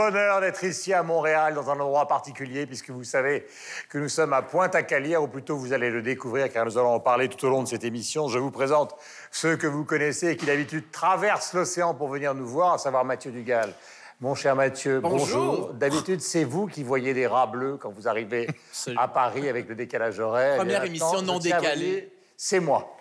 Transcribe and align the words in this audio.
bonheur 0.00 0.40
d'être 0.40 0.64
ici 0.64 0.94
à 0.94 1.02
Montréal, 1.02 1.52
dans 1.52 1.68
un 1.68 1.78
endroit 1.78 2.08
particulier, 2.08 2.64
puisque 2.64 2.88
vous 2.88 3.04
savez 3.04 3.46
que 3.90 3.98
nous 3.98 4.08
sommes 4.08 4.32
à 4.32 4.40
Pointe-à-Calière, 4.40 5.22
ou 5.22 5.28
plutôt 5.28 5.58
vous 5.58 5.74
allez 5.74 5.90
le 5.90 6.00
découvrir, 6.00 6.50
car 6.50 6.64
nous 6.64 6.78
allons 6.78 6.94
en 6.94 7.00
parler 7.00 7.28
tout 7.28 7.44
au 7.44 7.50
long 7.50 7.62
de 7.62 7.68
cette 7.68 7.84
émission. 7.84 8.26
Je 8.26 8.38
vous 8.38 8.50
présente 8.50 8.96
ceux 9.30 9.56
que 9.56 9.66
vous 9.66 9.84
connaissez 9.84 10.28
et 10.28 10.36
qui 10.38 10.46
d'habitude 10.46 10.90
traversent 10.90 11.52
l'océan 11.52 11.92
pour 11.92 12.08
venir 12.08 12.34
nous 12.34 12.46
voir, 12.46 12.74
à 12.74 12.78
savoir 12.78 13.04
Mathieu 13.04 13.30
Dugal. 13.30 13.74
Mon 14.22 14.34
cher 14.34 14.56
Mathieu, 14.56 15.00
bonjour. 15.00 15.74
D'habitude, 15.74 16.22
c'est 16.22 16.44
vous 16.44 16.66
qui 16.66 16.82
voyez 16.82 17.12
des 17.12 17.26
rats 17.26 17.46
bleus 17.46 17.76
quand 17.76 17.90
vous 17.90 18.08
arrivez 18.08 18.48
à 18.96 19.06
Paris 19.06 19.50
avec 19.50 19.68
le 19.68 19.74
décalage 19.74 20.18
horaire. 20.18 20.56
Première 20.56 20.84
émission 20.84 21.20
non 21.20 21.38
décalée. 21.38 22.10
C'est 22.38 22.60
moi. 22.60 22.96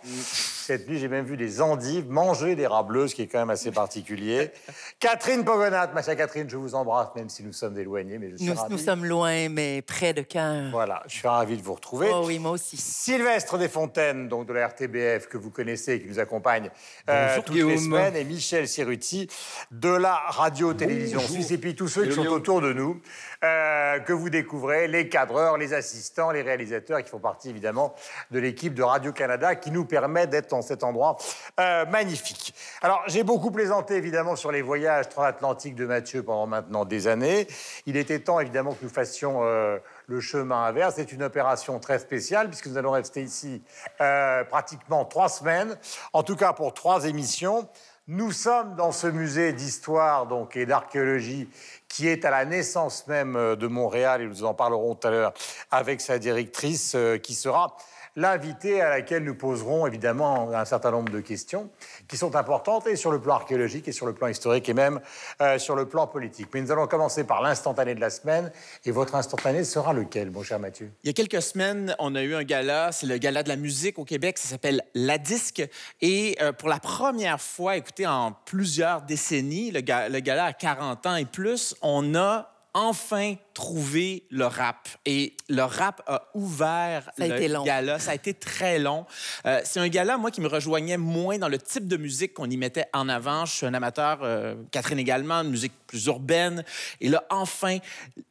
Cette 0.69 0.87
nuit, 0.87 0.99
j'ai 0.99 1.07
même 1.07 1.25
vu 1.25 1.35
des 1.35 1.63
endives 1.63 2.07
manger 2.11 2.55
des 2.55 2.67
rats 2.67 2.83
bleus, 2.83 3.07
ce 3.07 3.15
qui 3.15 3.23
est 3.23 3.27
quand 3.27 3.39
même 3.39 3.49
assez 3.49 3.71
particulier. 3.71 4.51
Catherine 4.99 5.43
Pogonat, 5.43 5.87
ma 5.95 6.03
chère 6.03 6.15
Catherine, 6.15 6.47
je 6.47 6.57
vous 6.57 6.75
embrasse, 6.75 7.07
même 7.15 7.27
si 7.27 7.43
nous 7.43 7.53
sommes 7.53 7.75
éloignés, 7.79 8.19
mais 8.19 8.29
je 8.29 8.35
suis 8.35 8.45
nous, 8.45 8.55
nous 8.69 8.77
sommes 8.77 9.03
loin, 9.03 9.49
mais 9.49 9.81
près 9.81 10.13
de 10.13 10.21
cœur. 10.21 10.69
Voilà, 10.69 11.01
je 11.07 11.15
suis 11.15 11.27
ravi 11.27 11.57
de 11.57 11.63
vous 11.63 11.73
retrouver. 11.73 12.11
Oh 12.13 12.21
oui, 12.27 12.37
moi 12.37 12.51
aussi. 12.51 12.77
Sylvestre 12.77 13.57
Desfontaines, 13.57 14.27
donc 14.27 14.45
de 14.45 14.53
la 14.53 14.67
RTBF, 14.67 15.25
que 15.27 15.39
vous 15.39 15.49
connaissez 15.49 15.93
et 15.93 16.01
qui 16.03 16.07
nous 16.07 16.19
accompagne 16.19 16.69
euh, 17.09 17.37
toutes 17.43 17.55
les 17.55 17.77
semaines, 17.79 18.15
et 18.15 18.23
Michel 18.23 18.67
Siruti 18.67 19.27
de 19.71 19.89
la 19.89 20.17
radio-télévision 20.27 21.19
suisse, 21.19 21.49
et 21.49 21.57
puis 21.57 21.73
tous 21.73 21.87
ceux 21.87 22.05
qui 22.05 22.13
sont 22.13 22.27
autour 22.27 22.61
de 22.61 22.73
nous, 22.73 23.01
euh, 23.43 23.97
que 24.01 24.13
vous 24.13 24.29
découvrez, 24.29 24.87
les 24.87 25.09
cadreurs, 25.09 25.57
les 25.57 25.73
assistants, 25.73 26.29
les 26.29 26.43
réalisateurs, 26.43 27.03
qui 27.03 27.09
font 27.09 27.17
partie 27.17 27.49
évidemment 27.49 27.95
de 28.29 28.37
l'équipe 28.37 28.75
de 28.75 28.83
Radio-Canada, 28.83 29.55
qui 29.55 29.71
nous 29.71 29.85
permet 29.85 30.27
d'être 30.27 30.58
cet 30.61 30.83
endroit 30.83 31.17
euh, 31.59 31.85
magnifique. 31.85 32.53
Alors, 32.81 33.01
j'ai 33.07 33.23
beaucoup 33.23 33.51
plaisanté 33.51 33.95
évidemment 33.95 34.35
sur 34.35 34.51
les 34.51 34.61
voyages 34.61 35.09
transatlantiques 35.09 35.75
de 35.75 35.85
Mathieu 35.85 36.23
pendant 36.23 36.47
maintenant 36.47 36.85
des 36.85 37.07
années. 37.07 37.47
Il 37.85 37.97
était 37.97 38.19
temps 38.19 38.39
évidemment 38.39 38.73
que 38.73 38.83
nous 38.83 38.89
fassions 38.89 39.41
euh, 39.43 39.77
le 40.07 40.19
chemin 40.21 40.63
inverse. 40.63 40.95
C'est 40.97 41.11
une 41.11 41.23
opération 41.23 41.79
très 41.79 41.99
spéciale 41.99 42.47
puisque 42.47 42.67
nous 42.67 42.77
allons 42.77 42.91
rester 42.91 43.23
ici 43.23 43.61
euh, 44.01 44.43
pratiquement 44.43 45.05
trois 45.05 45.29
semaines, 45.29 45.77
en 46.13 46.23
tout 46.23 46.35
cas 46.35 46.53
pour 46.53 46.73
trois 46.73 47.05
émissions. 47.05 47.67
Nous 48.07 48.31
sommes 48.31 48.75
dans 48.75 48.91
ce 48.91 49.05
musée 49.05 49.53
d'histoire 49.53 50.25
donc 50.25 50.55
et 50.55 50.65
d'archéologie 50.65 51.47
qui 51.87 52.07
est 52.07 52.25
à 52.25 52.31
la 52.31 52.43
naissance 52.43 53.05
même 53.05 53.55
de 53.55 53.67
Montréal 53.67 54.23
et 54.23 54.25
nous 54.25 54.43
en 54.45 54.55
parlerons 54.55 54.95
tout 54.95 55.07
à 55.07 55.11
l'heure 55.11 55.33
avec 55.69 56.01
sa 56.01 56.17
directrice 56.17 56.97
qui 57.21 57.35
sera 57.35 57.77
l'invité 58.19 58.81
à 58.81 58.89
laquelle 58.89 59.23
nous 59.23 59.35
poserons 59.35 59.87
évidemment 59.87 60.51
un 60.53 60.65
certain 60.65 60.91
nombre 60.91 61.11
de 61.11 61.21
questions 61.21 61.69
qui 62.07 62.17
sont 62.17 62.35
importantes 62.35 62.85
et 62.87 62.97
sur 62.97 63.11
le 63.11 63.21
plan 63.21 63.35
archéologique 63.35 63.87
et 63.87 63.93
sur 63.93 64.05
le 64.05 64.13
plan 64.13 64.27
historique 64.27 64.67
et 64.67 64.73
même 64.73 64.99
euh, 65.41 65.57
sur 65.57 65.75
le 65.75 65.87
plan 65.87 66.05
politique. 66.05 66.49
Mais 66.53 66.61
nous 66.61 66.71
allons 66.71 66.87
commencer 66.87 67.23
par 67.23 67.41
l'instantané 67.41 67.95
de 67.95 68.01
la 68.01 68.09
semaine. 68.09 68.51
Et 68.83 68.91
votre 68.91 69.15
instantané 69.15 69.63
sera 69.63 69.93
lequel, 69.93 70.31
mon 70.31 70.43
cher 70.43 70.59
Mathieu? 70.59 70.91
Il 71.03 71.07
y 71.07 71.09
a 71.09 71.13
quelques 71.13 71.41
semaines, 71.41 71.95
on 71.97 72.13
a 72.13 72.21
eu 72.21 72.35
un 72.35 72.43
gala, 72.43 72.91
c'est 72.91 73.07
le 73.07 73.17
gala 73.17 73.41
de 73.41 73.49
la 73.49 73.55
musique 73.55 73.97
au 73.99 74.05
Québec, 74.05 74.37
ça 74.37 74.49
s'appelle 74.49 74.81
La 74.93 75.17
Disque. 75.17 75.63
Et 76.01 76.35
euh, 76.41 76.51
pour 76.51 76.67
la 76.67 76.79
première 76.79 77.39
fois, 77.39 77.77
écoutez, 77.77 78.05
en 78.05 78.33
plusieurs 78.45 79.03
décennies, 79.03 79.71
le, 79.71 79.79
le 79.79 80.19
gala 80.19 80.45
a 80.45 80.53
40 80.53 81.05
ans 81.05 81.15
et 81.15 81.25
plus, 81.25 81.73
on 81.81 82.15
a 82.15 82.51
enfin 82.73 83.35
trouvé 83.53 84.25
le 84.29 84.45
rap. 84.45 84.87
Et 85.05 85.35
le 85.47 85.63
rap 85.63 86.01
a 86.07 86.29
ouvert 86.33 87.09
ça 87.17 87.23
a 87.23 87.27
le 87.27 87.35
été 87.35 87.47
long. 87.47 87.63
gala. 87.63 87.99
Ça 87.99 88.11
a 88.11 88.15
été 88.15 88.33
très 88.33 88.79
long. 88.79 89.05
Euh, 89.45 89.61
c'est 89.63 89.79
un 89.79 89.87
gala, 89.87 90.17
moi, 90.17 90.31
qui 90.31 90.41
me 90.41 90.47
rejoignait 90.47 90.97
moins 90.97 91.37
dans 91.37 91.47
le 91.49 91.57
type 91.57 91.87
de 91.87 91.97
musique 91.97 92.33
qu'on 92.33 92.49
y 92.49 92.57
mettait 92.57 92.85
en 92.93 93.09
avant. 93.09 93.45
Je 93.45 93.53
suis 93.53 93.65
un 93.65 93.73
amateur, 93.73 94.19
euh, 94.21 94.55
Catherine 94.71 94.99
également, 94.99 95.43
de 95.43 95.49
musique 95.49 95.73
plus 95.87 96.05
urbaine. 96.05 96.63
Et 97.01 97.09
là, 97.09 97.23
enfin, 97.29 97.79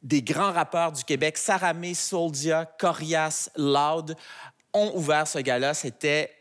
des 0.03 0.21
grands 0.21 0.51
rappeurs 0.51 0.91
du 0.91 1.03
Québec, 1.03 1.37
Saramé, 1.37 1.93
Soldia, 1.93 2.65
Corias, 2.65 3.49
Loud, 3.55 4.15
ont 4.73 4.91
ouvert 4.95 5.27
ce 5.27 5.39
gala. 5.39 5.73
C'était 5.73 6.31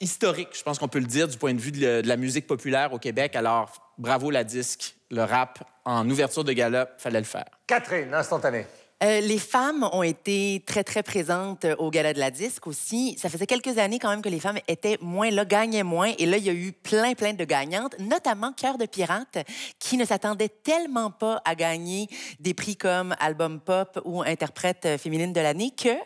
historique, 0.00 0.48
je 0.52 0.62
pense 0.62 0.78
qu'on 0.78 0.88
peut 0.88 0.98
le 0.98 1.06
dire, 1.06 1.28
du 1.28 1.36
point 1.36 1.54
de 1.54 1.60
vue 1.60 1.72
de, 1.72 2.02
la 2.04 2.16
musique 2.16 2.46
populaire 2.46 2.92
au 2.92 2.98
Québec. 2.98 3.36
Alors, 3.36 3.72
bravo 3.98 4.30
la 4.30 4.44
disque, 4.44 4.94
le 5.14 5.24
rap 5.24 5.64
en 5.84 6.08
ouverture 6.08 6.44
de 6.44 6.52
gala, 6.52 6.88
fallait 6.98 7.20
le 7.20 7.24
faire. 7.24 7.46
Catherine, 7.66 8.12
instantané. 8.14 8.66
Euh, 9.02 9.20
les 9.20 9.38
femmes 9.38 9.86
ont 9.92 10.02
été 10.02 10.62
très, 10.66 10.84
très 10.84 11.02
présentes 11.02 11.66
au 11.78 11.90
Gala 11.90 12.14
de 12.14 12.18
la 12.18 12.30
Disque 12.30 12.66
aussi. 12.66 13.18
Ça 13.18 13.28
faisait 13.28 13.46
quelques 13.46 13.76
années 13.76 13.98
quand 13.98 14.08
même 14.08 14.22
que 14.22 14.28
les 14.28 14.40
femmes 14.40 14.60
étaient 14.68 14.96
moins 15.02 15.30
là, 15.30 15.44
gagnaient 15.44 15.82
moins. 15.82 16.12
Et 16.18 16.24
là, 16.24 16.38
il 16.38 16.44
y 16.44 16.48
a 16.48 16.54
eu 16.54 16.72
plein, 16.72 17.14
plein 17.14 17.34
de 17.34 17.44
gagnantes, 17.44 17.96
notamment 17.98 18.52
Cœur 18.52 18.78
de 18.78 18.86
Pirate, 18.86 19.38
qui 19.78 19.98
ne 19.98 20.04
s'attendait 20.04 20.48
tellement 20.48 21.10
pas 21.10 21.42
à 21.44 21.54
gagner 21.54 22.08
des 22.40 22.54
prix 22.54 22.76
comme 22.76 23.14
album 23.18 23.60
pop 23.60 24.00
ou 24.04 24.22
interprète 24.22 24.96
féminine 24.96 25.32
de 25.32 25.40
l'année 25.40 25.72
que 25.72 25.96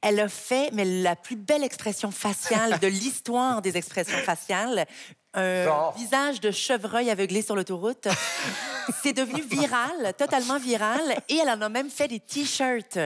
elle 0.00 0.20
a 0.20 0.28
fait 0.28 0.70
mais 0.72 0.84
la 0.84 1.16
plus 1.16 1.36
belle 1.36 1.64
expression 1.64 2.10
faciale 2.10 2.78
de 2.78 2.86
l'histoire 2.88 3.62
des 3.62 3.76
expressions 3.76 4.18
faciales 4.18 4.86
un 5.34 5.64
Genre. 5.64 5.94
visage 5.96 6.40
de 6.40 6.50
chevreuil 6.50 7.10
aveuglé 7.10 7.42
sur 7.42 7.56
l'autoroute. 7.56 8.08
C'est 9.02 9.12
devenu 9.12 9.42
viral, 9.42 10.12
totalement 10.18 10.58
viral, 10.58 11.00
et 11.28 11.36
elle 11.36 11.48
en 11.48 11.60
a 11.62 11.68
même 11.68 11.88
fait 11.88 12.08
des 12.08 12.18
t-shirts 12.18 12.98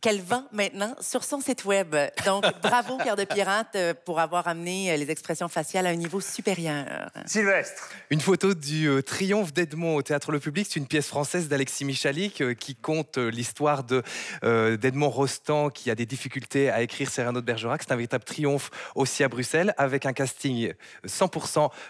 qu'elle 0.00 0.20
vend 0.20 0.44
maintenant 0.50 0.94
sur 1.00 1.22
son 1.22 1.40
site 1.40 1.64
web. 1.64 1.94
Donc, 2.24 2.44
bravo, 2.62 2.96
Cœur 2.98 3.14
de 3.14 3.22
Pirate, 3.24 3.76
pour 4.04 4.18
avoir 4.18 4.48
amené 4.48 4.96
les 4.96 5.10
expressions 5.10 5.48
faciales 5.48 5.86
à 5.86 5.90
un 5.90 5.94
niveau 5.94 6.20
supérieur. 6.20 7.08
Sylvestre. 7.24 7.88
Une 8.10 8.20
photo 8.20 8.52
du 8.52 8.88
euh, 8.88 9.00
triomphe 9.00 9.52
d'Edmond 9.52 9.94
au 9.94 10.02
Théâtre 10.02 10.32
Le 10.32 10.40
Public. 10.40 10.66
C'est 10.68 10.80
une 10.80 10.86
pièce 10.86 11.06
française 11.06 11.48
d'Alexis 11.48 11.84
Michalik 11.84 12.40
euh, 12.40 12.54
qui 12.54 12.74
compte 12.74 13.18
euh, 13.18 13.30
l'histoire 13.30 13.84
de, 13.84 14.02
euh, 14.44 14.76
d'Edmond 14.76 15.10
Rostand 15.10 15.70
qui 15.70 15.90
a 15.90 15.94
des 15.94 16.06
difficultés 16.06 16.70
à 16.70 16.82
écrire 16.82 17.10
Cyrano 17.10 17.40
de 17.40 17.46
Bergerac. 17.46 17.82
C'est 17.82 17.92
un 17.92 17.96
véritable 17.96 18.24
triomphe 18.24 18.70
aussi 18.94 19.22
à 19.24 19.28
Bruxelles 19.28 19.74
avec 19.76 20.06
un 20.06 20.12
casting 20.12 20.72
100% 21.06 21.45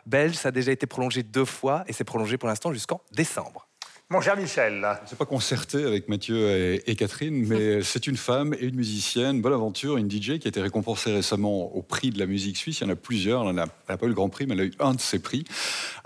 belge. 0.07 0.35
Ça 0.35 0.49
a 0.49 0.53
déjà 0.53 0.73
été 0.73 0.87
prolongé 0.87 1.23
deux 1.23 1.45
fois 1.45 1.85
et 1.89 1.93
c'est 1.93 2.05
prolongé 2.05 2.39
pour 2.39 2.49
l'instant 2.49 2.73
jusqu'en 2.73 3.01
décembre. 3.13 3.67
Mon 4.09 4.21
cher 4.21 4.37
Michel. 4.37 4.87
Je 4.99 5.03
ne 5.03 5.07
sais 5.09 5.17
pas 5.17 5.25
concerté 5.25 5.83
avec 5.85 6.09
Mathieu 6.09 6.37
et, 6.37 6.89
et 6.89 6.95
Catherine, 6.95 7.45
mais 7.45 7.83
c'est 7.83 8.07
une 8.07 8.17
femme 8.17 8.55
et 8.55 8.67
une 8.67 8.77
musicienne, 8.77 9.43
bonne 9.43 9.53
aventure, 9.53 9.97
une 9.97 10.09
DJ 10.09 10.39
qui 10.39 10.47
a 10.47 10.49
été 10.49 10.61
récompensée 10.61 11.13
récemment 11.13 11.75
au 11.75 11.83
prix 11.83 12.11
de 12.11 12.19
la 12.21 12.27
musique 12.27 12.57
suisse. 12.57 12.79
Il 12.79 12.85
y 12.85 12.87
en 12.87 12.93
a 12.93 12.97
plusieurs. 12.97 13.49
Elle 13.49 13.57
n'a 13.57 13.67
pas 13.67 14.07
eu 14.07 14.09
le 14.09 14.15
grand 14.15 14.29
prix, 14.29 14.47
mais 14.47 14.55
elle 14.55 14.61
a 14.61 14.65
eu 14.65 14.75
un 14.79 14.95
de 14.95 15.01
ces 15.01 15.19
prix. 15.19 15.45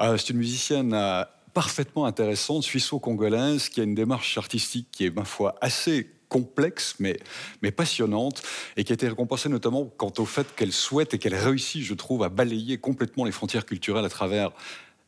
Euh, 0.00 0.16
c'est 0.16 0.30
une 0.30 0.38
musicienne 0.38 0.94
euh, 0.94 1.24
parfaitement 1.52 2.06
intéressante, 2.06 2.62
suisse-congolaise, 2.62 3.68
qui 3.68 3.82
a 3.82 3.84
une 3.84 3.94
démarche 3.94 4.38
artistique 4.38 4.88
qui 4.90 5.04
est, 5.04 5.14
ma 5.14 5.26
foi, 5.26 5.56
assez 5.60 6.10
complexe 6.30 6.94
mais, 6.98 7.18
mais 7.60 7.70
passionnante 7.70 8.42
et 8.78 8.84
qui 8.84 8.92
a 8.92 8.94
été 8.94 9.06
récompensée 9.06 9.50
notamment 9.50 9.84
quant 9.84 10.12
au 10.16 10.24
fait 10.24 10.46
qu'elle 10.56 10.72
souhaite 10.72 11.12
et 11.12 11.18
qu'elle 11.18 11.34
réussit, 11.34 11.82
je 11.82 11.92
trouve, 11.92 12.22
à 12.22 12.30
balayer 12.30 12.78
complètement 12.78 13.26
les 13.26 13.32
frontières 13.32 13.66
culturelles 13.66 14.06
à 14.06 14.08
travers 14.08 14.52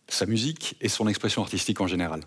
sa 0.09 0.27
musique 0.27 0.77
et 0.83 0.91
son 0.91 1.09
expression 1.09 1.41
artistique 1.41 1.81
en 1.81 1.87
général. 1.87 2.21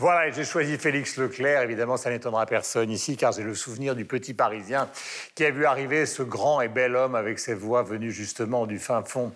Voilà, 0.00 0.28
j'ai 0.32 0.44
choisi 0.44 0.76
Félix 0.76 1.16
Leclerc. 1.18 1.62
Évidemment, 1.62 1.96
ça 1.96 2.10
n'étonnera 2.10 2.46
personne 2.46 2.90
ici, 2.90 3.16
car 3.16 3.30
j'ai 3.30 3.44
le 3.44 3.54
souvenir 3.54 3.94
du 3.94 4.04
petit 4.04 4.34
Parisien 4.34 4.88
qui 5.36 5.44
a 5.44 5.52
vu 5.52 5.66
arriver 5.66 6.04
ce 6.04 6.24
grand 6.24 6.60
et 6.60 6.68
bel 6.68 6.96
homme 6.96 7.14
avec 7.14 7.38
ses 7.38 7.54
voix 7.54 7.84
venues 7.84 8.10
justement 8.10 8.66
du 8.66 8.80
fin 8.80 9.04
fond 9.04 9.32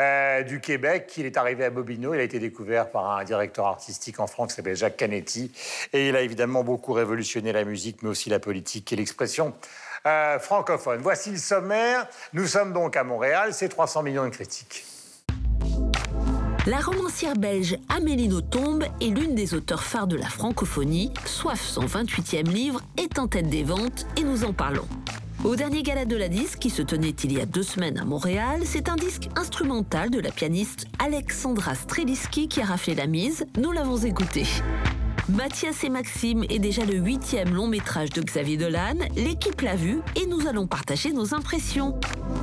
euh, 0.00 0.42
du 0.42 0.60
Québec. 0.60 1.10
Il 1.16 1.24
est 1.24 1.38
arrivé 1.38 1.64
à 1.64 1.70
Bobino. 1.70 2.12
Il 2.12 2.20
a 2.20 2.24
été 2.24 2.38
découvert 2.38 2.90
par 2.90 3.10
un 3.10 3.24
directeur 3.24 3.66
artistique 3.66 4.20
en 4.20 4.26
France 4.26 4.50
qui 4.50 4.56
s'appelle 4.56 4.76
Jacques 4.76 4.98
Canetti. 4.98 5.50
Et 5.94 6.08
il 6.08 6.16
a 6.16 6.20
évidemment 6.20 6.62
beaucoup 6.62 6.92
révolutionné 6.92 7.50
la 7.52 7.64
musique, 7.64 8.02
mais 8.02 8.10
aussi 8.10 8.28
la 8.28 8.38
politique 8.38 8.92
et 8.92 8.96
l'expression 8.96 9.54
euh, 10.04 10.38
francophone. 10.38 11.00
Voici 11.00 11.30
le 11.30 11.38
sommaire. 11.38 12.06
Nous 12.34 12.46
sommes 12.46 12.74
donc 12.74 12.98
à 12.98 13.04
Montréal. 13.04 13.54
C'est 13.54 13.70
300 13.70 14.02
millions 14.02 14.24
de 14.24 14.30
critiques. 14.30 14.91
La 16.64 16.78
romancière 16.78 17.34
belge 17.34 17.76
Amélie 17.88 18.28
Nothomb 18.28 18.78
est 19.00 19.06
l'une 19.06 19.34
des 19.34 19.52
auteurs 19.52 19.82
phares 19.82 20.06
de 20.06 20.14
la 20.14 20.28
francophonie. 20.28 21.12
Soif, 21.26 21.60
son 21.60 21.86
28e 21.86 22.48
livre, 22.48 22.80
est 22.96 23.18
en 23.18 23.26
tête 23.26 23.48
des 23.48 23.64
ventes 23.64 24.06
et 24.16 24.22
nous 24.22 24.44
en 24.44 24.52
parlons. 24.52 24.86
Au 25.42 25.56
dernier 25.56 25.82
gala 25.82 26.04
de 26.04 26.14
la 26.14 26.28
disque, 26.28 26.60
qui 26.60 26.70
se 26.70 26.82
tenait 26.82 27.16
il 27.24 27.32
y 27.32 27.40
a 27.40 27.46
deux 27.46 27.64
semaines 27.64 27.98
à 27.98 28.04
Montréal, 28.04 28.60
c'est 28.64 28.88
un 28.88 28.94
disque 28.94 29.28
instrumental 29.34 30.10
de 30.10 30.20
la 30.20 30.30
pianiste 30.30 30.86
Alexandra 31.00 31.74
Streliski 31.74 32.46
qui 32.46 32.60
a 32.60 32.64
raflé 32.64 32.94
la 32.94 33.08
mise. 33.08 33.44
Nous 33.60 33.72
l'avons 33.72 33.96
écouté. 33.96 34.44
Mathias 35.28 35.84
et 35.84 35.88
Maxime 35.88 36.44
est 36.50 36.58
déjà 36.58 36.84
le 36.84 36.94
huitième 36.94 37.54
long 37.54 37.68
métrage 37.68 38.10
de 38.10 38.22
Xavier 38.22 38.56
Dolan. 38.56 38.96
L'équipe 39.16 39.60
l'a 39.60 39.76
vu 39.76 40.00
et 40.20 40.26
nous 40.26 40.48
allons 40.48 40.66
partager 40.66 41.12
nos 41.12 41.32
impressions. 41.32 41.98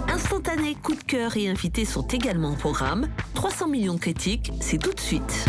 Instantané, 0.08 0.76
coup 0.76 0.96
de 0.96 1.04
cœur 1.04 1.36
et 1.36 1.50
invités 1.50 1.84
sont 1.84 2.08
également 2.08 2.52
au 2.52 2.56
programme. 2.56 3.10
300 3.34 3.68
millions 3.68 3.96
de 3.96 4.00
critiques, 4.00 4.54
c'est 4.62 4.78
tout 4.78 4.94
de 4.94 5.00
suite. 5.00 5.46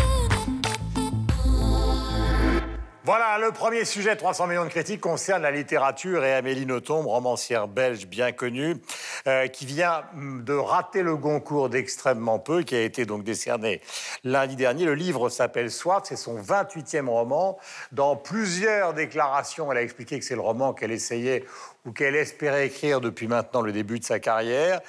Voilà, 3.13 3.37
le 3.39 3.51
premier 3.51 3.83
sujet, 3.83 4.15
300 4.15 4.47
millions 4.47 4.63
de 4.63 4.69
critiques, 4.69 5.01
concerne 5.01 5.41
la 5.41 5.51
littérature 5.51 6.23
et 6.23 6.33
Amélie 6.33 6.65
Nothomb, 6.65 7.05
romancière 7.05 7.67
belge 7.67 8.07
bien 8.07 8.31
connue. 8.31 8.77
euh, 9.27 9.47
qui 9.47 9.65
vient 9.65 10.03
de 10.15 10.53
rater 10.53 11.03
le 11.03 11.17
Goncourt 11.17 11.67
d'extrêmement 11.67 12.39
peu, 12.39 12.63
qui 12.63 12.73
a 12.73 12.81
été 12.81 13.05
donc 13.05 13.25
décerné 13.25 13.81
lundi 14.23 14.55
dernier. 14.55 14.85
Le 14.85 14.95
livre 14.95 15.27
s'appelle 15.27 15.69
Soif, 15.69 16.03
c'est 16.05 16.15
son 16.15 16.41
28e 16.41 17.09
roman. 17.09 17.59
Dans 17.91 18.15
plusieurs 18.15 18.93
déclarations, 18.93 19.69
elle 19.73 19.79
a 19.79 19.81
expliqué 19.81 20.17
que 20.17 20.23
c'est 20.23 20.35
le 20.35 20.41
roman 20.41 20.73
qu'elle 20.73 20.91
essayait 20.91 21.43
ou 21.85 21.91
qu'elle 21.91 22.15
espérait 22.15 22.67
écrire 22.67 23.01
depuis 23.01 23.27
maintenant 23.27 23.61
le 23.61 23.73
début 23.73 23.99
de 23.99 24.05
sa 24.05 24.19
carrière. 24.19 24.79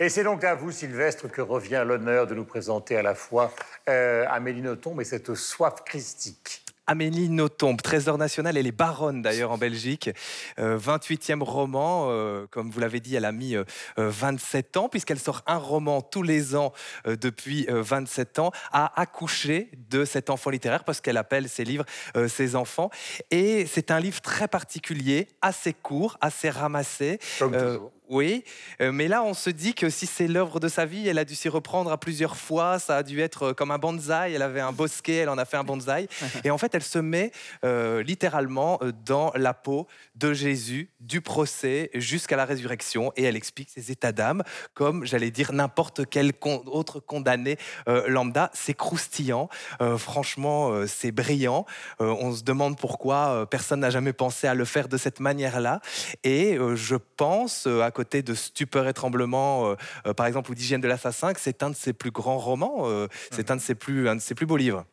Et 0.00 0.08
c'est 0.08 0.24
donc 0.24 0.42
à 0.42 0.56
vous, 0.56 0.72
Sylvestre, 0.72 1.30
que 1.30 1.42
revient 1.42 1.84
l'honneur 1.86 2.26
de 2.26 2.34
nous 2.34 2.44
présenter 2.44 2.96
à 2.96 3.02
la 3.02 3.14
fois 3.14 3.52
euh, 3.88 4.24
Amélie 4.28 4.62
Nothomb 4.62 5.00
et 5.00 5.04
cette 5.04 5.34
soif 5.36 5.84
christique. 5.84 6.64
Amélie 6.88 7.28
Nothomb, 7.28 7.76
trésor 7.76 8.16
national, 8.16 8.56
elle 8.56 8.66
est 8.66 8.72
baronne 8.72 9.20
d'ailleurs 9.20 9.52
en 9.52 9.58
Belgique. 9.58 10.10
28e 10.58 11.40
euh, 11.42 11.44
roman, 11.44 12.06
euh, 12.08 12.46
comme 12.50 12.70
vous 12.70 12.80
l'avez 12.80 13.00
dit, 13.00 13.14
elle 13.14 13.26
a 13.26 13.32
mis 13.32 13.54
27 13.96 14.78
ans, 14.78 14.88
puisqu'elle 14.88 15.18
sort 15.18 15.42
un 15.46 15.58
roman 15.58 16.00
tous 16.00 16.22
les 16.22 16.56
ans 16.56 16.72
depuis 17.04 17.66
27 17.68 18.38
ans, 18.38 18.52
à 18.72 18.98
accoucher 19.00 19.70
de 19.90 20.06
cet 20.06 20.30
enfant 20.30 20.48
littéraire, 20.48 20.84
parce 20.84 21.02
qu'elle 21.02 21.18
appelle 21.18 21.48
ses 21.48 21.64
livres 21.64 21.84
ses 22.26 22.56
enfants. 22.56 22.90
Et 23.30 23.66
c'est 23.66 23.90
un 23.90 24.00
livre 24.00 24.22
très 24.22 24.48
particulier, 24.48 25.28
assez 25.42 25.74
court, 25.74 26.16
assez 26.22 26.48
ramassé. 26.48 27.18
Comme 27.38 27.52
toujours. 27.52 27.92
Oui, 28.08 28.42
euh, 28.80 28.90
mais 28.90 29.06
là, 29.06 29.22
on 29.22 29.34
se 29.34 29.50
dit 29.50 29.74
que 29.74 29.90
si 29.90 30.06
c'est 30.06 30.28
l'œuvre 30.28 30.60
de 30.60 30.68
sa 30.68 30.86
vie, 30.86 31.06
elle 31.06 31.18
a 31.18 31.26
dû 31.26 31.34
s'y 31.34 31.50
reprendre 31.50 31.92
à 31.92 31.98
plusieurs 31.98 32.36
fois. 32.36 32.78
Ça 32.78 32.96
a 32.96 33.02
dû 33.02 33.20
être 33.20 33.48
euh, 33.48 33.52
comme 33.52 33.70
un 33.70 33.76
bonsaï. 33.76 34.32
Elle 34.32 34.40
avait 34.40 34.60
un 34.60 34.72
bosquet, 34.72 35.16
elle 35.16 35.28
en 35.28 35.36
a 35.36 35.44
fait 35.44 35.58
un 35.58 35.64
bonsaï. 35.64 36.08
Et 36.44 36.50
en 36.50 36.56
fait, 36.56 36.74
elle 36.74 36.82
se 36.82 36.98
met 36.98 37.32
euh, 37.64 38.02
littéralement 38.02 38.80
dans 39.04 39.30
la 39.34 39.52
peau 39.52 39.86
de 40.18 40.32
Jésus, 40.32 40.90
du 41.00 41.20
procès 41.20 41.90
jusqu'à 41.94 42.36
la 42.36 42.44
résurrection. 42.44 43.12
Et 43.16 43.24
elle 43.24 43.36
explique 43.36 43.70
ses 43.70 43.90
états 43.90 44.12
d'âme 44.12 44.42
comme, 44.74 45.04
j'allais 45.04 45.30
dire, 45.30 45.52
n'importe 45.52 46.02
quel 46.08 46.32
autre 46.66 47.00
condamné 47.00 47.56
lambda. 47.86 48.50
C'est 48.54 48.74
croustillant. 48.74 49.48
franchement, 49.96 50.86
c'est 50.86 51.12
brillant. 51.12 51.66
on 52.00 52.32
se 52.32 52.42
demande 52.42 52.78
pourquoi 52.78 53.46
personne 53.50 53.80
n'a 53.80 53.90
jamais 53.90 54.12
pensé 54.12 54.46
à 54.46 54.54
le 54.54 54.64
faire 54.64 54.88
de 54.88 54.96
cette 54.96 55.20
manière-là. 55.20 55.80
Et 56.24 56.58
je 56.74 56.96
pense, 56.96 57.66
à 57.66 57.90
côté 57.90 58.22
de 58.22 58.34
Stupeur 58.34 58.88
et 58.88 58.92
Tremblement, 58.92 59.70
euh, 59.70 59.76
euh, 60.06 60.14
par 60.14 60.26
exemple, 60.26 60.50
ou 60.50 60.54
d'Hygiène 60.54 60.80
de 60.80 60.88
l'assassin, 60.88 61.32
que 61.32 61.40
c'est 61.40 61.62
un 61.62 61.70
de 61.70 61.76
ses 61.76 61.92
plus 61.92 62.10
grands 62.10 62.38
romans, 62.38 62.82
euh, 62.84 63.06
c'est 63.30 63.50
un, 63.50 63.56
de 63.56 63.60
ses 63.60 63.74
plus, 63.74 64.08
un 64.08 64.16
de 64.16 64.20
ses 64.20 64.34
plus 64.34 64.46
beaux 64.46 64.56
livres. 64.56 64.84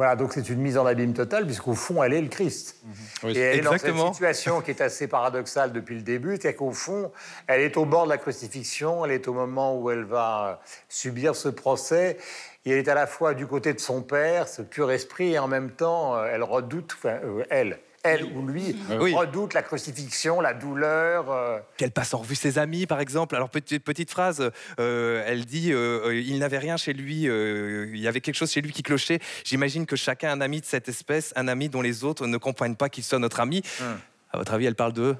Voilà, 0.00 0.16
donc 0.16 0.32
c'est 0.32 0.48
une 0.48 0.62
mise 0.62 0.78
en 0.78 0.86
abîme 0.86 1.12
totale, 1.12 1.44
puisqu'au 1.44 1.74
fond, 1.74 2.02
elle 2.02 2.14
est 2.14 2.22
le 2.22 2.28
Christ. 2.28 2.76
Mhm. 3.22 3.30
et 3.36 3.38
elle 3.38 3.58
est 3.58 3.60
dans 3.60 3.76
cette 3.76 3.94
situation 3.94 4.62
qui 4.62 4.70
est 4.70 4.80
assez 4.80 5.06
paradoxale 5.08 5.72
depuis 5.72 5.94
le 5.94 6.00
début, 6.00 6.38
c'est 6.40 6.54
qu'au 6.54 6.72
fond, 6.72 7.12
elle 7.46 7.60
est 7.60 7.76
au 7.76 7.84
bord 7.84 8.04
de 8.04 8.08
la 8.08 8.16
crucifixion, 8.16 9.04
elle 9.04 9.10
est 9.10 9.28
au 9.28 9.34
moment 9.34 9.78
où 9.78 9.90
elle 9.90 10.04
va 10.04 10.62
subir 10.88 11.36
ce 11.36 11.50
procès, 11.50 12.16
et 12.64 12.70
elle 12.70 12.78
est 12.78 12.88
à 12.88 12.94
la 12.94 13.06
fois 13.06 13.34
du 13.34 13.46
côté 13.46 13.74
de 13.74 13.78
son 13.78 14.00
père, 14.00 14.48
ce 14.48 14.62
pur 14.62 14.90
esprit, 14.90 15.34
et 15.34 15.38
en 15.38 15.48
même 15.48 15.70
temps, 15.70 16.24
elle 16.24 16.44
redoute, 16.44 16.96
enfin, 16.96 17.18
elle, 17.50 17.78
elle 18.02 18.24
ou 18.24 18.46
lui, 18.46 18.76
redoute 18.88 19.54
la 19.54 19.62
crucifixion, 19.62 20.40
la 20.40 20.54
douleur. 20.54 21.30
Euh. 21.30 21.58
Qu'elle 21.76 21.90
passe 21.90 22.14
en 22.14 22.18
revue 22.18 22.34
ses 22.34 22.58
amis, 22.58 22.86
par 22.86 23.00
exemple. 23.00 23.36
Alors, 23.36 23.50
petite, 23.50 23.84
petite 23.84 24.10
phrase, 24.10 24.50
euh, 24.78 25.24
elle 25.26 25.44
dit 25.44 25.72
euh, 25.72 26.14
il 26.14 26.38
n'avait 26.38 26.58
rien 26.58 26.76
chez 26.76 26.92
lui, 26.92 27.22
il 27.24 27.98
y 27.98 28.08
avait 28.08 28.20
quelque 28.20 28.36
chose 28.36 28.50
chez 28.50 28.62
lui 28.62 28.72
qui 28.72 28.82
clochait. 28.82 29.20
J'imagine 29.44 29.86
que 29.86 29.96
chacun 29.96 30.30
a 30.30 30.32
un 30.32 30.40
ami 30.40 30.60
de 30.60 30.66
cette 30.66 30.88
espèce, 30.88 31.32
un 31.36 31.48
ami 31.48 31.68
dont 31.68 31.82
les 31.82 32.04
autres 32.04 32.26
ne 32.26 32.36
comprennent 32.38 32.76
pas 32.76 32.88
qu'il 32.88 33.04
soit 33.04 33.18
notre 33.18 33.40
ami. 33.40 33.62
Hum. 33.80 33.98
À 34.32 34.38
votre 34.38 34.54
avis, 34.54 34.66
elle 34.66 34.76
parle 34.76 34.92
de 34.92 35.16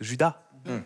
Judas 0.00 0.40
hum. 0.68 0.82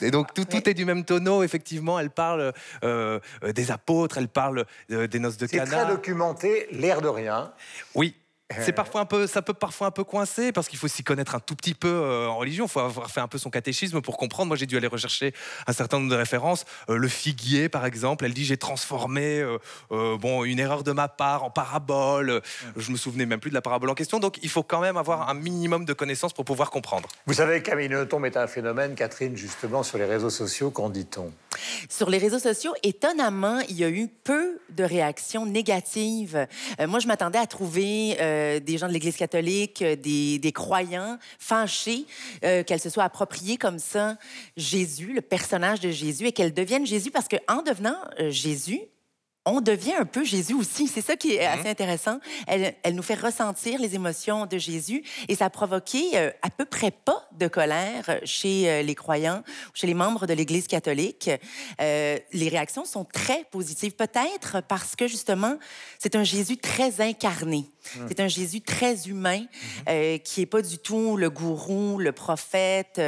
Et 0.00 0.10
donc 0.10 0.34
tout, 0.34 0.44
tout, 0.44 0.68
est 0.68 0.74
du 0.74 0.84
même 0.84 1.04
tonneau, 1.04 1.44
effectivement. 1.44 2.00
Elle 2.00 2.10
parle 2.10 2.52
des 2.82 3.70
apôtres, 3.70 4.18
elle 4.18 4.28
parle 4.28 4.64
des 4.88 5.18
noces 5.20 5.36
de 5.36 5.46
Cana. 5.46 5.66
C'est 5.66 5.70
très 5.70 5.86
documenté, 5.86 6.66
l'air 6.72 7.00
de 7.00 7.06
rien. 7.06 7.52
Oui, 7.94 8.16
c'est 8.60 8.72
parfois 8.72 9.00
un 9.00 9.04
peu, 9.06 9.26
ça 9.26 9.40
peut 9.40 9.54
parfois 9.54 9.86
un 9.86 9.90
peu 9.90 10.04
coincer 10.04 10.52
parce 10.52 10.68
qu'il 10.68 10.78
faut 10.78 10.86
s'y 10.88 11.02
connaître 11.02 11.34
un 11.34 11.40
tout 11.40 11.56
petit 11.56 11.72
peu 11.72 11.88
euh, 11.88 12.28
en 12.28 12.36
religion. 12.36 12.66
Il 12.66 12.70
faut 12.70 12.80
avoir 12.80 13.10
fait 13.10 13.20
un 13.20 13.28
peu 13.28 13.38
son 13.38 13.48
catéchisme 13.48 14.02
pour 14.02 14.18
comprendre. 14.18 14.48
Moi, 14.48 14.56
j'ai 14.56 14.66
dû 14.66 14.76
aller 14.76 14.86
rechercher 14.86 15.32
un 15.66 15.72
certain 15.72 15.98
nombre 15.98 16.10
de 16.10 16.16
références. 16.16 16.66
Euh, 16.90 16.96
le 16.96 17.08
figuier, 17.08 17.70
par 17.70 17.86
exemple, 17.86 18.24
elle 18.24 18.34
dit 18.34 18.44
j'ai 18.44 18.58
transformé 18.58 19.40
euh, 19.40 20.18
bon 20.18 20.44
une 20.44 20.58
erreur 20.58 20.82
de 20.82 20.92
ma 20.92 21.08
part 21.08 21.42
en 21.44 21.50
parabole. 21.50 22.42
Je 22.76 22.90
me 22.90 22.96
souvenais 22.96 23.24
même 23.24 23.40
plus 23.40 23.50
de 23.50 23.54
la 23.54 23.62
parabole 23.62 23.88
en 23.88 23.94
question. 23.94 24.20
Donc, 24.20 24.38
il 24.42 24.50
faut 24.50 24.62
quand 24.62 24.80
même 24.80 24.98
avoir 24.98 25.28
un 25.30 25.34
minimum 25.34 25.86
de 25.86 25.94
connaissances 25.94 26.34
pour 26.34 26.44
pouvoir 26.44 26.70
comprendre. 26.70 27.08
Vous 27.26 27.34
savez, 27.34 27.62
Camille 27.62 27.88
Nothomb 27.88 28.24
est 28.24 28.36
un 28.36 28.46
phénomène, 28.46 28.94
Catherine, 28.94 29.36
justement 29.36 29.82
sur 29.82 29.96
les 29.96 30.04
réseaux 30.04 30.30
sociaux. 30.30 30.70
Qu'en 30.70 30.90
dit-on? 30.90 31.32
Sur 31.88 32.10
les 32.10 32.18
réseaux 32.18 32.38
sociaux, 32.38 32.74
étonnamment, 32.82 33.60
il 33.68 33.76
y 33.76 33.84
a 33.84 33.90
eu 33.90 34.08
peu 34.08 34.58
de 34.70 34.84
réactions 34.84 35.46
négatives. 35.46 36.46
moi, 36.80 36.98
je 36.98 37.06
m'attendais 37.06 37.38
à 37.38 37.46
trouver 37.46 38.16
euh, 38.20 38.60
des 38.60 38.78
gens 38.78 38.88
de 38.88 38.92
l'Église 38.92 39.16
catholique, 39.16 39.82
euh, 39.82 39.96
des, 39.96 40.52
croyants 40.52 41.18
fâchés 41.38 42.06
euh, 42.44 42.62
qu'elle 42.62 42.80
se 42.80 42.90
soit 42.90 43.04
appropriée 43.04 43.56
comme 43.56 43.78
ça 43.78 44.16
Jésus, 44.56 45.12
le 45.14 45.20
personnage 45.20 45.80
de 45.80 45.90
Jésus, 45.90 46.26
et 46.26 46.32
qu'elle 46.32 46.54
devienne 46.54 46.86
Jésus 46.86 47.10
parce 47.10 47.28
qu'en 47.28 47.62
devenant 47.62 47.98
Jésus, 48.28 48.80
on 49.46 49.60
devient 49.60 49.94
un 49.98 50.06
peu 50.06 50.24
Jésus 50.24 50.54
aussi. 50.54 50.88
C'est 50.88 51.02
ça 51.02 51.16
qui 51.16 51.34
est 51.34 51.44
assez 51.44 51.64
mhm. 51.64 51.68
intéressant. 51.68 52.18
Elle, 52.46 52.74
elle, 52.82 52.94
nous 52.94 53.02
fait 53.02 53.14
ressentir 53.14 53.78
les 53.78 53.94
émotions 53.94 54.46
de 54.46 54.58
Jésus 54.58 55.02
et 55.28 55.34
ça 55.34 55.46
a 55.46 55.50
provoqué 55.50 56.10
euh, 56.14 56.30
à 56.42 56.50
peu 56.50 56.64
près 56.64 56.90
pas 56.90 57.28
de 57.32 57.46
colère 57.46 58.20
chez 58.24 58.70
euh, 58.70 58.82
les 58.82 58.94
croyants, 58.94 59.42
chez 59.74 59.86
les 59.86 59.94
membres 59.94 60.26
de 60.26 60.32
l'Église 60.32 60.66
catholique. 60.66 61.30
Euh, 61.80 62.18
les 62.32 62.48
réactions 62.48 62.84
sont 62.84 63.04
très 63.04 63.44
positives, 63.50 63.94
peut-être 63.94 64.62
parce 64.66 64.96
que 64.96 65.06
justement, 65.06 65.58
c'est 65.98 66.16
un 66.16 66.24
Jésus 66.24 66.56
très 66.56 67.00
incarné. 67.00 67.66
Mhm. 67.96 68.06
C'est 68.08 68.20
un 68.20 68.28
Jésus 68.28 68.62
très 68.62 69.08
humain 69.08 69.44
mhm. 69.86 70.20
qui 70.20 70.40
est 70.40 70.46
pas 70.46 70.62
du 70.62 70.78
tout 70.78 71.18
le 71.18 71.28
gourou, 71.28 71.98
le 71.98 72.12
prophète, 72.12 73.00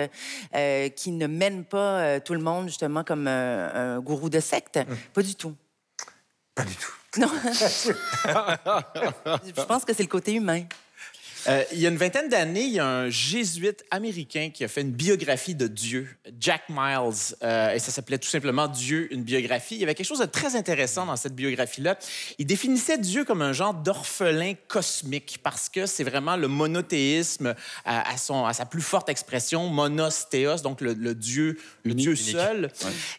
qui 0.97 1.11
ne 1.13 1.27
mène 1.27 1.65
pas 1.65 2.21
tout 2.21 2.35
le 2.35 2.41
monde 2.41 2.69
justement 2.69 3.05
comme 3.05 3.27
un 3.27 4.01
gourou 4.01 4.29
de 4.29 4.41
secte. 4.41 4.79
Pas 5.15 5.23
du 5.23 5.35
tout. 5.35 5.55
Pas 6.57 6.65
du 6.65 6.75
tout. 6.75 7.21
Non. 7.21 7.31
Je 9.45 9.65
pense 9.65 9.85
que 9.85 9.95
c'est 9.95 10.03
le 10.03 10.09
côté 10.09 10.33
humain. 10.35 10.65
Euh, 11.49 11.63
il 11.73 11.79
y 11.79 11.87
a 11.87 11.91
une 11.91 11.97
vingtaine 11.97 12.29
d'années, 12.29 12.65
il 12.65 12.73
y 12.73 12.81
a 12.81 12.87
un 12.87 13.09
jésuite 13.09 13.85
américain 13.91 14.51
qui 14.53 14.65
a 14.65 14.69
fait 14.69 14.81
une 14.81 14.91
biographie 14.91 15.55
de 15.55 15.69
Dieu, 15.69 16.09
Jack 16.41 16.63
Miles, 16.69 17.37
euh, 17.43 17.73
et 17.73 17.79
ça 17.79 17.93
s'appelait 17.93 18.19
tout 18.19 18.29
simplement 18.29 18.67
Dieu, 18.67 19.13
une 19.13 19.23
biographie. 19.23 19.77
Il 19.77 19.81
y 19.81 19.85
avait 19.85 19.95
quelque 19.95 20.07
chose 20.07 20.19
de 20.19 20.25
très 20.25 20.57
intéressant 20.57 21.07
dans 21.07 21.17
cette 21.17 21.35
biographie-là. 21.35 21.99
Il 22.39 22.47
définissait 22.47 22.99
Dieu 22.99 23.25
comme 23.25 23.43
un 23.43 23.53
genre 23.53 23.75
d'orphelin 23.75 24.55
cosmique 24.67 25.39
parce 25.43 25.69
que 25.69 25.87
c'est 25.87 26.05
vraiment 26.05 26.37
le 26.37 26.49
monothéisme 26.49 27.55
à, 27.85 28.17
son, 28.17 28.45
à 28.45 28.53
sa 28.53 28.67
plus 28.67 28.83
forte 28.83 29.09
expression, 29.09 29.69
monostéos, 29.69 30.63
donc 30.63 30.81
le, 30.81 30.95
Dieu, 31.15 31.59
le 31.85 31.95
Dieu 31.95 32.17
seul. 32.17 32.71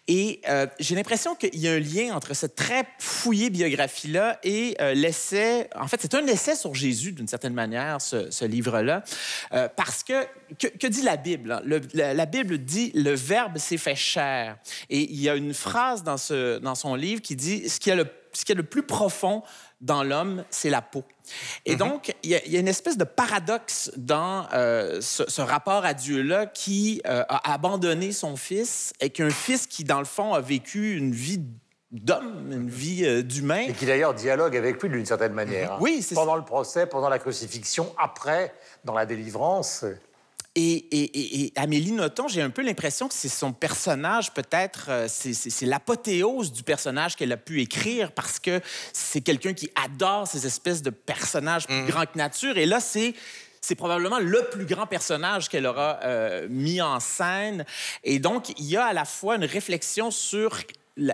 Et 0.08 0.42
euh, 0.50 0.68
j'ai 0.80 0.96
l'impression 0.96 1.36
qu'il 1.36 1.58
y 1.58 1.68
a 1.68 1.74
un 1.74 1.80
lien 1.80 2.14
entre 2.14 2.34
cette 2.34 2.56
très 2.56 2.86
fouillée 3.00 3.50
biographie-là 3.50 4.40
et 4.44 4.76
l'essai. 4.94 5.70
En 5.76 5.88
fait, 5.88 6.02
c'est 6.02 6.16
un 6.16 6.26
essai 6.28 6.56
sur 6.56 6.76
Jésus 6.76 7.14
d'une 7.14 7.28
certaine 7.28 7.54
manière. 7.54 8.02
Ce, 8.02 8.17
ce, 8.30 8.46
livre-là, 8.46 9.04
euh, 9.54 9.68
parce 9.76 10.04
que, 10.04 10.26
que, 10.58 10.88
dit 10.88 11.02
la 11.02 11.18
Bible? 11.18 11.52
Hein? 11.52 11.62
la, 11.94 12.26
Bible 12.26 12.58
dit 12.58 12.92
le 12.96 13.14
Verbe 13.14 13.58
s'est 13.58 13.78
fait 13.78 13.96
chair. 13.96 14.58
Et 14.90 15.02
il 15.02 15.22
y 15.22 15.30
a 15.30 15.36
une 15.36 15.54
phrase 15.54 16.04
dans, 16.04 16.18
ce, 16.18 16.60
dans 16.60 16.76
son 16.76 16.96
livre 16.96 17.22
qui 17.22 17.36
dit 17.36 17.70
ce 17.70 17.80
qui 17.80 17.90
est 17.90 17.96
le, 17.96 18.08
ce 18.34 18.46
qui 18.46 18.52
est 18.52 18.56
le 18.56 18.64
plus 18.64 18.84
profond 18.84 19.44
dans 19.82 20.04
l'homme, 20.04 20.44
c'est 20.50 20.70
la 20.70 20.82
peau. 20.82 21.04
Et 21.66 21.76
mm-hmm. 21.76 21.78
donc, 21.78 22.16
il 22.24 22.32
y, 22.32 22.36
a 22.36 22.60
une 22.60 22.68
espèce 22.68 22.98
de 22.98 23.04
paradoxe 23.04 23.92
dans 23.96 24.48
euh, 24.54 25.02
ce, 25.02 25.42
rapport 25.42 25.86
à 25.86 25.94
Dieu-là 25.94 26.46
qui 26.46 27.02
euh, 27.06 27.24
a 27.28 27.54
abandonné 27.54 28.12
son 28.12 28.36
fils 28.36 28.94
et 29.00 29.10
qu'un 29.10 29.30
fils 29.30 29.68
qui, 29.68 29.84
dans 29.84 30.00
le 30.00 30.06
fond, 30.06 30.34
a 30.34 30.42
vécu 30.42 30.96
une 30.96 31.12
vie 31.12 31.42
d'homme, 31.92 32.52
une 32.52 32.70
vie 32.70 33.06
euh, 33.06 33.24
d'humain. 33.24 33.66
Et 33.68 33.74
qui 33.74 33.86
d'ailleurs 33.86 34.14
dialogue 34.14 34.56
avec 34.56 34.82
lui 34.82 34.90
d'une 34.90 35.06
certaine 35.06 35.34
manière. 35.34 35.74
Hein. 35.74 35.78
Oui, 35.80 36.02
c'est 36.02 36.16
Pendant 36.16 36.36
le 36.36 36.44
procès, 36.44 36.86
pendant 36.86 37.10
la 37.10 37.20
crucifixion, 37.20 37.94
après, 37.98 38.54
dans 38.84 38.94
la 38.94 39.06
délivrance. 39.06 39.86
Et, 40.60 41.54
Amélie 41.56 41.92
Nothomb, 41.92 42.28
j'ai 42.28 42.42
un 42.42 42.50
peu 42.50 42.64
l'impression 42.64 43.08
que 43.08 43.14
c'est 43.14 43.30
son 43.30 43.54
personnage, 43.54 44.34
peut-être, 44.34 44.88
euh, 44.90 45.08
c'est 45.08 45.66
l'apothéose 45.68 46.52
du 46.52 46.64
personnage 46.64 47.16
qu'elle 47.16 47.32
a 47.32 47.38
pu 47.38 47.62
écrire 47.62 48.12
parce 48.12 48.40
que 48.40 48.60
c'est 48.92 49.22
quelqu'un 49.22 49.54
qui 49.54 49.70
adore 49.76 50.28
ces 50.28 50.48
espèces 50.48 50.82
de 50.82 50.90
personnages 50.90 51.68
plus 51.68 51.84
mm. 51.84 51.86
grands 51.86 52.06
que 52.06 52.18
nature. 52.18 52.58
Et 52.58 52.66
là, 52.66 52.80
c'est 52.80 53.14
c'est 53.62 53.76
probablement 53.76 54.20
le 54.20 54.44
plus 54.50 54.66
grand 54.66 54.88
personnage 54.88 55.50
qu'elle 55.50 55.66
aura 55.66 56.00
euh, 56.04 56.48
mis 56.50 56.82
en 56.82 57.00
scène. 57.00 57.66
Et 58.04 58.18
donc, 58.18 58.50
il 58.58 58.66
y 58.66 58.78
a 58.78 58.86
à 58.86 58.94
la 58.94 59.04
fois 59.04 59.36
une 59.36 59.44
réflexion 59.44 60.10
sur 60.10 60.60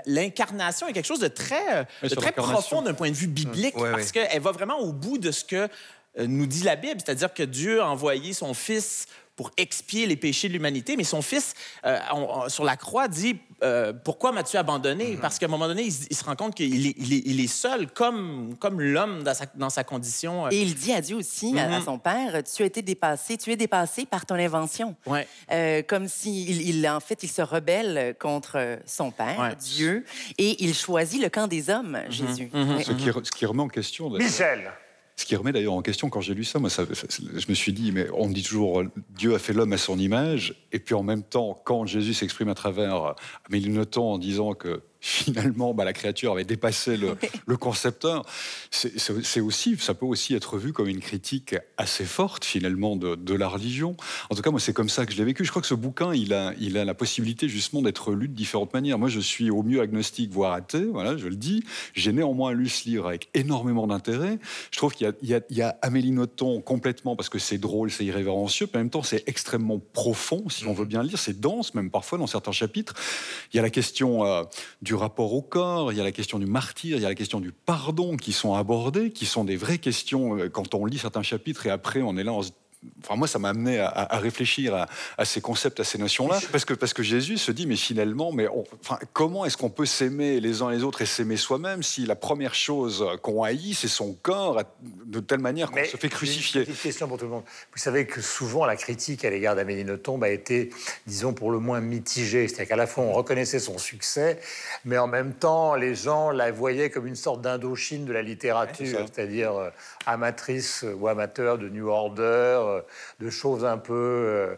l'incarnation 0.06 0.88
est 0.88 0.94
quelque 0.94 1.06
chose 1.06 1.20
de 1.20 1.28
très, 1.28 1.86
euh, 2.04 2.10
très 2.10 2.32
profond 2.32 2.82
d'un 2.82 2.94
point 2.94 3.10
de 3.10 3.16
vue 3.16 3.28
biblique, 3.28 3.76
parce 3.76 4.12
qu'elle 4.12 4.42
va 4.42 4.52
vraiment 4.52 4.80
au 4.80 4.94
bout 4.94 5.18
de 5.18 5.32
ce 5.32 5.44
que 5.44 5.68
euh, 6.20 6.28
nous 6.28 6.46
dit 6.46 6.64
la 6.64 6.76
Bible, 6.76 7.02
c'est-à-dire 7.04 7.34
que 7.34 7.44
Dieu 7.44 7.82
a 7.82 7.88
envoyé 7.88 8.34
son 8.34 8.54
Fils 8.54 9.08
pour 9.36 9.52
expier 9.58 10.06
les 10.06 10.16
péchés 10.16 10.48
de 10.48 10.54
l'humanité. 10.54 10.96
Mais 10.98 11.04
son 11.04 11.22
fils, 11.22 11.54
euh, 11.86 12.00
sur 12.48 12.64
la 12.64 12.78
croix, 12.78 13.08
dit 13.08 13.38
euh, 13.64 13.94
Pourquoi 13.94 14.32
m'as-tu 14.32 14.58
abandonné? 14.58 15.16
Mm-hmm. 15.16 15.20
Parce 15.20 15.40
qu'à 15.40 15.48
un 15.48 15.50
moment 15.50 15.68
donné, 15.68 15.84
il, 15.84 16.16
se 16.16 16.24
rend 16.24 16.36
compte 16.36 16.56
qu'il 16.56 16.88
est, 16.88 16.96
il 16.98 17.40
est, 17.40 17.48
seul, 17.48 17.88
comme, 17.88 18.56
comme 18.60 18.80
l'homme 18.80 19.24
dans 19.24 19.34
sa, 19.34 19.46
dans 19.56 19.70
sa 19.70 19.84
condition. 19.84 20.46
Euh. 20.46 20.50
Et 20.52 20.62
il 20.62 20.76
dit 20.76 20.94
à 20.94 21.02
Dieu 21.02 21.16
aussi, 21.16 21.58
à, 21.58 21.68
mm-hmm. 21.68 21.86
son 21.86 21.98
père 21.98 22.44
Tu 22.44 22.64
as 22.64 22.66
été 22.66 22.82
dépassé, 22.82 23.38
tu 23.38 23.52
es 23.52 23.56
dépassé 23.56 24.06
par 24.06 24.26
ton 24.26 24.36
invention. 24.36 24.96
Ouais. 25.08 25.84
comme 25.88 26.08
s'il, 26.08 26.62
il, 26.62 26.88
en 26.88 27.00
fait, 27.00 27.24
il 27.24 27.30
se 27.30 27.42
rebelle 27.42 28.16
contre 28.20 28.80
son 28.86 29.12
père, 29.12 29.56
Dieu, 29.60 30.06
et 30.38 30.64
il 30.64 30.76
choisit 30.76 31.22
le 31.22 31.30
camp 31.30 31.48
des 31.48 31.70
hommes, 31.70 31.98
mm-hmm. 32.08 32.12
Jésus. 32.12 32.50
Ce, 32.54 32.92
qui, 32.92 33.06
ce 33.06 33.32
qui 33.32 33.46
remet 33.46 33.64
en 33.64 33.68
question. 33.68 34.10
Michel 34.10 34.72
ce 35.16 35.26
qui 35.26 35.36
remet 35.36 35.52
d'ailleurs 35.52 35.74
en 35.74 35.82
question, 35.82 36.10
quand 36.10 36.22
j'ai 36.22 36.34
lu 36.34 36.44
ça, 36.44 36.60
moi, 36.60 36.70
je 36.70 37.46
me 37.50 37.54
suis 37.54 37.74
dit, 37.74 37.92
mais 37.92 38.08
on 38.14 38.30
dit 38.30 38.42
toujours, 38.42 38.84
Dieu 39.10 39.36
a 39.36 39.40
fait 39.40 39.54
l'homme 39.54 39.74
à 39.74 39.78
son 39.78 40.00
image, 40.00 40.68
et 40.72 40.80
puis 40.80 40.96
en 40.96 41.04
même 41.04 41.24
temps, 41.24 41.62
quand 41.64 41.86
Jésus 41.86 42.14
s'exprime 42.14 42.50
à 42.50 42.56
travers 42.56 43.16
Amélie 43.48 43.70
Nothomb 43.70 44.14
en 44.14 44.18
disant 44.18 44.54
que 44.54 44.82
finalement, 45.04 45.74
bah, 45.74 45.84
la 45.84 45.92
créature 45.92 46.32
avait 46.32 46.46
dépassé 46.46 46.96
le, 46.96 47.58
concepteur. 47.58 48.26
C'est 48.72 49.42
aussi, 49.42 49.76
ça 49.78 49.94
peut 49.94 50.06
aussi 50.06 50.34
être 50.34 50.58
vu 50.58 50.72
comme 50.72 50.88
une 50.88 51.02
critique 51.02 51.56
assez 51.78 52.06
forte 52.06 52.46
finalement 52.46 52.96
de, 52.96 53.34
la 53.34 53.48
religion. 53.50 53.98
En 54.30 54.36
tout 54.36 54.42
cas, 54.42 54.52
moi, 54.52 54.62
c'est 54.62 54.72
comme 54.72 54.88
ça 54.88 55.06
que 55.06 55.12
je 55.12 55.18
l'ai 55.18 55.26
vécu. 55.26 55.44
Je 55.44 55.50
crois 55.50 55.62
que 55.62 55.68
ce 55.68 55.74
bouquin, 55.74 56.14
il 56.14 56.34
a, 56.34 56.54
il 56.58 56.78
a 56.78 56.86
la 56.86 56.94
possibilité 56.94 57.50
justement 57.50 57.82
d'être 57.82 58.14
lu 58.14 58.30
de 58.30 58.34
différentes 58.34 58.74
manières. 58.74 58.98
Moi, 58.98 59.10
je 59.10 59.20
suis 59.20 59.50
au 59.50 59.62
mieux 59.62 59.82
agnostique, 59.82 60.32
voire 60.32 60.54
athée. 60.54 60.86
Voilà, 60.86 61.18
je 61.18 61.28
le 61.28 61.36
dis. 61.36 61.66
J'ai 61.94 62.14
néanmoins 62.14 62.54
lu 62.54 62.70
ce 62.70 62.88
livre 62.88 63.08
avec 63.08 63.28
énormément 63.34 63.88
d'intérêt. 63.88 64.40
Je 64.72 64.78
trouve 64.78 64.94
qu'il 64.94 65.14
y, 65.22 65.34
y, 65.50 65.62
a 65.62 65.78
Amélie 65.82 66.12
Nothomb 66.12 66.62
complètement 66.62 67.18
parce 67.18 67.28
que 67.28 67.40
c'est 67.40 67.58
drôle, 67.58 67.92
c'est 67.92 68.06
irrévérencieux. 68.06 68.70
Mais 68.72 68.80
en 68.80 68.84
même 68.84 68.90
temps, 68.90 69.04
c'est 69.04 69.28
extrêmement 69.28 69.82
profond, 69.92 70.48
si 70.48 70.66
on 70.66 70.74
veut 70.74 70.86
bien 70.86 71.04
le 71.04 71.10
lire. 71.10 71.20
C'est 71.20 71.42
dense, 71.42 71.74
même 71.74 71.90
parfois 71.90 72.18
dans 72.18 72.28
certains 72.28 72.54
chapitres. 72.54 72.94
Il 73.52 73.58
y 73.58 73.60
a 73.60 73.64
la 73.64 73.70
question 73.70 74.26
euh, 74.26 74.44
du 74.82 74.93
du 74.94 74.98
rapport 74.98 75.34
au 75.34 75.42
corps, 75.42 75.92
il 75.92 75.98
y 75.98 76.02
a 76.02 76.04
la 76.04 76.12
question 76.12 76.38
du 76.38 76.46
martyr, 76.46 76.98
il 76.98 77.02
y 77.02 77.06
a 77.06 77.10
la 77.10 77.16
question 77.16 77.40
du 77.40 77.52
pardon 77.52 78.16
qui 78.16 78.32
sont 78.32 78.54
abordées, 78.54 79.10
qui 79.10 79.26
sont 79.26 79.44
des 79.44 79.56
vraies 79.56 79.80
questions 79.80 80.38
euh, 80.38 80.50
quand 80.50 80.76
on 80.76 80.86
lit 80.86 81.00
certains 81.00 81.24
chapitres 81.24 81.66
et 81.66 81.72
après 81.72 82.04
on 82.04 82.16
est 82.16 82.24
là, 82.24 82.32
on 82.32 82.44
se 82.44 82.52
Enfin, 83.04 83.16
moi, 83.16 83.28
ça 83.28 83.40
m'a 83.40 83.50
amené 83.50 83.80
à, 83.80 84.18
réfléchir 84.18 84.88
à, 85.18 85.26
ces 85.26 85.42
concepts, 85.42 85.80
à 85.80 85.84
ces 85.84 85.98
notions-là, 85.98 86.40
parce 86.52 86.64
que, 86.64 86.74
parce 86.74 86.94
que 86.94 87.04
Jésus 87.04 87.38
se 87.38 87.52
dit, 87.52 87.68
mais 87.68 87.76
finalement, 87.76 88.32
mais 88.32 88.48
enfin, 88.48 88.98
comment 89.12 89.46
est-ce 89.46 89.58
qu'on 89.58 89.70
peut 89.70 89.86
s'aimer 89.86 90.40
les 90.40 90.62
uns 90.62 90.72
les 90.72 90.84
autres 90.84 91.02
et 91.02 91.06
s'aimer 91.06 91.38
soi-même 91.38 91.84
si 91.84 92.06
la 92.06 92.16
première 92.16 92.56
chose 92.56 93.06
qu'on 93.22 93.44
haït, 93.44 93.74
c'est 93.74 93.88
son 93.88 94.14
corps, 94.14 94.64
de 95.06 95.20
telle 95.20 95.40
manière 95.40 95.72
qu'on 95.72 95.84
se 95.84 95.98
fait 95.98 96.10
crucifier? 96.10 96.66
Une 96.66 96.76
question 96.76 97.08
pour 97.08 97.18
tout 97.18 97.26
le 97.26 97.32
monde. 97.32 97.44
Vous 97.74 97.80
savez 97.80 98.06
que 98.06 98.22
souvent, 98.22 98.66
la 98.66 98.76
critique 98.76 99.26
à 99.26 99.30
l'égard 99.30 99.56
d'Amélie 99.56 99.84
Nothomb 99.84 100.22
a 100.22 100.30
été, 100.30 100.70
disons, 101.06 101.34
pour 101.34 101.52
le 101.52 101.60
moins 101.60 101.82
mitigée. 101.82 102.48
C'est-à-dire 102.48 102.70
qu'à 102.70 102.76
la 102.76 102.88
fois, 102.88 103.04
on 103.04 103.12
reconnaissait 103.12 103.60
son 103.60 103.78
succès, 103.78 104.40
mais 104.86 104.98
en 104.98 105.08
même 105.08 105.34
temps, 105.34 105.76
les 105.76 105.96
gens 105.96 106.32
la 106.32 106.52
voyaient 106.52 106.90
comme 106.90 107.08
une 107.08 107.16
sorte 107.16 107.42
d'Indochine 107.42 108.06
de 108.06 108.14
la 108.14 108.22
littérature, 108.22 109.00
c'est-à-dire 109.14 109.54
euh, 109.56 109.70
amatrice 110.06 110.86
ou 110.98 111.08
amateur 111.08 111.58
de 111.58 111.70
New 111.70 111.88
Order, 111.88 112.73
euh, 112.74 112.82
de 113.20 113.30
choses 113.30 113.66
un 113.66 113.78
peu 113.78 113.94
euh, 113.94 114.56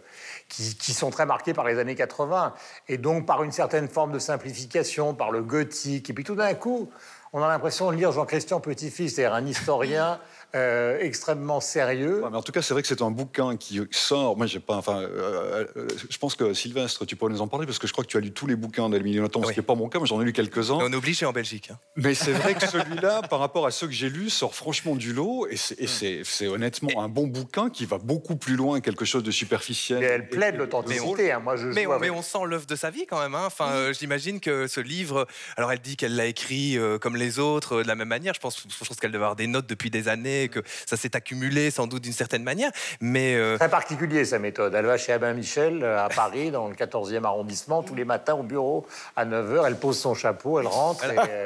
qui, 0.50 0.93
sont 0.93 1.10
très 1.10 1.25
marquées 1.25 1.53
par 1.53 1.65
les 1.65 1.79
années 1.79 1.95
80, 1.95 2.53
et 2.88 2.98
donc 2.98 3.25
par 3.25 3.43
une 3.43 3.51
certaine 3.51 3.88
forme 3.88 4.12
de 4.12 4.19
simplification, 4.19 5.13
par 5.13 5.31
le 5.31 5.41
gothique, 5.41 6.10
et 6.10 6.13
puis 6.13 6.24
tout 6.24 6.36
d'un 6.36 6.53
coup, 6.53 6.89
on 7.34 7.43
a 7.43 7.48
l'impression 7.48 7.91
de 7.91 7.98
lire 7.98 8.12
Jean-Christian 8.12 8.60
Petit-Fils, 8.60 9.15
c'est-à-dire 9.15 9.34
un 9.34 9.45
historien 9.45 10.19
euh, 10.56 10.98
extrêmement 11.02 11.60
sérieux. 11.60 12.24
mais 12.30 12.38
en 12.38 12.42
tout 12.42 12.52
cas, 12.52 12.62
c'est 12.62 12.74
vrai 12.74 12.82
que 12.82 12.88
c'est 12.88 13.02
un 13.02 13.12
bouquin 13.12 13.58
qui 13.58 13.82
sort. 13.92 14.38
Moi, 14.38 14.46
j'ai 14.46 14.60
pas. 14.60 14.78
Enfin, 14.78 15.02
euh, 15.02 15.66
euh, 15.75 15.88
je 16.10 16.18
pense 16.18 16.36
que 16.36 16.54
Sylvestre, 16.54 17.06
tu 17.06 17.16
pourrais 17.16 17.32
nous 17.32 17.42
en 17.42 17.48
parler 17.48 17.66
parce 17.66 17.80
que 17.80 17.88
je 17.88 17.92
crois 17.92 18.04
que 18.04 18.10
tu 18.10 18.18
as 18.18 18.22
lu 18.22 18.32
tous 18.32 18.48
les 18.48 18.56
bouquins 18.56 18.90
d'Emilien 18.90 19.22
Nothomb, 19.22 19.44
ce 19.44 19.52
qui 19.52 19.60
n'est 19.60 19.66
pas 19.66 19.75
mon 19.75 19.90
cas, 19.90 20.00
mais 20.00 20.06
j'en 20.06 20.22
ai 20.22 20.25
lu 20.25 20.34
quelques-uns. 20.34 20.75
On 20.75 20.92
est 20.92 20.96
obligé 20.96 21.25
en 21.25 21.34
Belgique. 21.34 21.72
Hein. 21.72 21.80
Mais 21.98 22.14
c'est 22.14 22.32
vrai 22.32 22.56
que 22.56 22.68
celui-là, 22.68 23.24
par 23.24 23.40
rapport 23.40 23.66
à 23.66 23.72
ceux 23.72 23.88
que 23.88 23.94
j'ai 23.94 24.10
lus, 24.10 24.30
sort 24.30 24.56
franchement 24.56 24.96
du 24.96 25.14
lot 25.14 25.48
et 25.50 25.58
c'est 25.58 26.48
honnêtement 26.48 27.02
un 27.02 27.10
bon 27.10 27.28
bouquin 27.28 27.70
qui 27.70 27.86
va 27.86 27.98
beaucoup 27.98 28.36
plus 28.36 28.56
loin 28.56 28.80
que 28.80 28.86
quelque 28.86 29.06
chose 29.06 29.24
de 29.24 29.32
superficiel. 29.32 30.00
Mais 30.00 30.06
elle 30.06 30.30
plaide 30.30 30.56
l'authenticité. 30.56 31.32
Hein. 31.32 31.40
Moi, 31.40 31.58
je 31.58 31.68
mais, 31.68 31.86
on, 31.86 32.00
mais 32.00 32.10
on 32.10 32.22
sent 32.22 32.46
l'œuvre 32.46 32.66
de 32.66 32.75
sa 32.75 32.92
vie 32.92 33.06
quand 33.06 33.20
même. 33.20 33.36
Hein. 33.36 33.46
Enfin, 33.46 33.92
j'imagine 33.92 34.40
que 34.40 34.68
ce 34.68 34.80
livre. 34.80 35.28
Alors, 35.58 35.72
elle 35.72 35.80
dit 35.80 35.98
qu'elle 35.98 36.16
l'a 36.16 36.28
écrit 36.28 36.78
comme 37.02 37.16
les 37.16 37.40
autres, 37.40 37.84
de 37.84 37.88
la 37.88 37.96
même 37.96 38.08
manière. 38.08 38.34
Je 38.34 38.40
pense, 38.40 38.64
je 38.68 38.86
pense 38.86 38.98
qu'elle 38.98 39.12
devait 39.12 39.24
avoir 39.24 39.36
des 39.36 39.48
notes 39.48 39.68
depuis 39.68 39.90
des 39.90 40.08
années, 40.08 40.35
que 40.51 40.62
ça 40.86 40.98
s'est 40.98 41.15
accumulé 41.15 41.72
sans 41.72 41.88
doute 41.88 42.04
d'une 42.04 42.13
certaine 42.13 42.44
manière. 42.44 42.72
Mais 43.00 43.36
euh, 43.36 43.58
Très 43.58 43.70
particulier 43.70 44.25
sa 44.25 44.39
méthode. 44.39 44.74
Elle 44.75 44.86
va 44.86 44.98
chez 44.98 45.13
Abin 45.13 45.34
Michel 45.34 45.84
euh, 45.84 46.04
à 46.04 46.10
Paris, 46.10 46.51
dans 46.51 46.68
le 46.68 46.75
14e 46.75 47.24
arrondissement, 47.24 47.84
tous 47.84 47.96
les 47.96 48.06
matins 48.06 48.36
au 48.36 48.44
bureau 48.44 48.86
à 49.15 49.25
9h. 49.25 49.63
Elle 49.68 49.77
pose 49.77 49.98
son 49.98 50.13
chapeau, 50.13 50.60
elle 50.60 50.68
rentre. 50.68 51.06
Euh, 51.06 51.46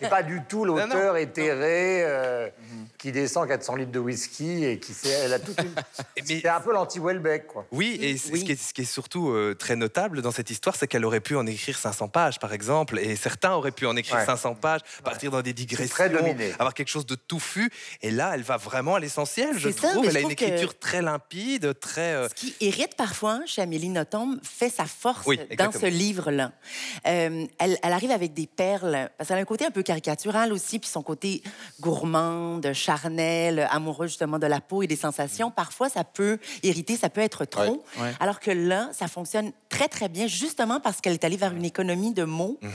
c'est 0.00 0.08
pas 0.08 0.22
du 0.22 0.42
tout 0.48 0.64
l'auteur 0.64 1.16
éthéré 1.16 2.50
qui 2.98 3.12
descend 3.12 3.48
400 3.48 3.76
litres 3.76 3.92
de 3.92 3.98
whisky 3.98 4.64
et 4.64 4.78
qui 4.78 4.92
fait. 4.92 5.08
Elle 5.08 5.32
a 5.32 5.38
toute 5.38 5.60
une. 5.60 5.74
C'est 6.24 6.48
un 6.48 6.60
peu 6.60 6.72
l'anti-Welbeck, 6.72 7.46
quoi. 7.46 7.66
Oui, 7.72 7.98
et 8.00 8.16
Ce, 8.16 8.30
qui 8.30 8.52
est, 8.52 8.60
ce, 8.60 8.74
qui 8.74 8.82
est, 8.82 8.84
surtout 8.84 9.34
très 9.58 9.74
notable 9.74 10.22
dans 10.22 10.30
cette 10.30 10.50
histoire, 10.50 10.76
c'est 10.76 10.86
qu'elle 10.86 11.04
aurait 11.04 11.20
pu 11.20 11.36
en 11.36 11.46
écrire 11.46 11.78
500 11.78 12.08
pages, 12.08 12.38
par 12.38 12.52
exemple, 12.52 12.98
et 12.98 13.16
certains 13.16 13.52
auraient 13.52 13.70
pu 13.70 13.86
en 13.86 13.96
écrire 13.96 14.20
500 14.20 14.54
pages, 14.56 14.80
partir 15.02 15.30
dans 15.30 15.42
des 15.42 15.52
digressions, 15.52 16.04
avoir 16.58 16.74
quelque 16.74 16.88
chose 16.88 17.06
de 17.06 17.14
touffu. 17.14 17.70
Et 18.02 18.10
là, 18.10 18.29
elle 18.34 18.42
va 18.42 18.56
vraiment 18.56 18.96
à 18.96 19.00
l'essentiel 19.00 19.58
je 19.58 19.68
trouve. 19.68 20.06
Elle 20.06 20.16
a 20.16 20.20
une 20.20 20.30
écriture 20.30 20.78
très 20.78 21.02
limpide, 21.02 21.78
très. 21.78 22.14
Euh, 22.14 22.28
ce 22.28 22.34
qui 22.34 22.54
irrite 22.60 22.96
parfois 22.96 23.40
chez 23.46 23.62
Amélie 23.62 23.88
Nothomb 23.88 24.38
fait 24.42 24.70
sa 24.70 24.84
force 24.84 25.26
dans 25.56 25.72
ce 25.72 25.86
livre-là. 25.86 26.52
Euh, 27.06 27.46
elle, 27.58 27.78
arrive 27.82 28.10
avec 28.10 28.34
des 28.34 28.46
perles, 28.46 29.10
parce 29.16 29.28
qu'elle 29.28 29.38
a 29.38 29.40
un 29.40 29.44
côté 29.44 29.64
un 29.64 29.70
peu 29.70 29.82
caricatural 29.82 30.52
aussi, 30.52 30.78
puis 30.78 30.88
son 30.88 31.02
côté 31.02 31.42
gourmande, 31.80 32.72
charnel, 32.72 33.68
amoureux 33.70 34.06
justement 34.06 34.38
de 34.38 34.46
la 34.46 34.60
peau 34.60 34.82
et 34.82 34.86
des 34.86 34.96
sensations. 34.96 35.50
Parfois, 35.50 35.88
ça 35.88 36.04
peut 36.04 36.38
irriter, 36.62 36.96
ça 36.96 37.10
peut 37.10 37.20
être 37.20 37.44
trop. 37.44 37.84
Alors 38.18 38.40
que 38.40 38.50
là, 38.50 38.90
ça 38.92 39.08
fonctionne 39.08 39.52
très, 39.68 39.88
très 39.88 40.08
bien, 40.08 40.26
justement 40.26 40.80
parce 40.80 41.00
qu'elle 41.00 41.12
est 41.12 41.24
allée 41.24 41.36
vers 41.36 41.52
une 41.52 41.64
économie 41.64 42.12
de 42.12 42.24
mots 42.24 42.58
mhm. 42.62 42.70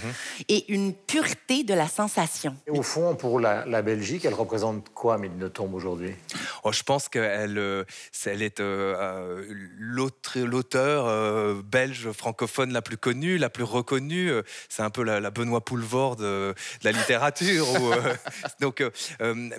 et 0.49 0.71
une 0.73 0.93
pureté 0.93 1.63
de 1.63 1.73
la 1.73 1.87
sensation. 1.87 2.55
au 2.69 2.83
fond, 2.83 3.15
pour 3.15 3.39
la, 3.39 3.65
la 3.65 3.81
Belgique, 3.81 4.25
elle 4.25 4.33
représente 4.33 4.89
quoi, 4.93 5.15
Amélie 5.15 5.35
Nothomb, 5.45 5.73
aujourd'hui 5.73 6.15
Oh, 6.63 6.71
je 6.71 6.81
pense 6.81 7.09
qu'elle 7.09 7.57
euh, 7.59 7.83
elle 8.25 8.41
est 8.41 8.59
euh, 8.59 8.95
euh, 8.97 9.43
l'auteur 9.77 11.63
belge 11.63 12.11
francophone 12.11 12.73
la 12.73 12.81
plus 12.81 12.97
connue, 12.97 13.37
la 13.37 13.51
plus 13.51 13.63
reconnue. 13.63 14.31
C'est 14.67 14.81
un 14.81 14.89
peu 14.89 15.03
la, 15.03 15.29
Benoît 15.29 15.63
Poulvord 15.63 16.15
de, 16.15 16.55
la 16.83 16.91
littérature. 16.91 17.67
donc, 18.59 18.83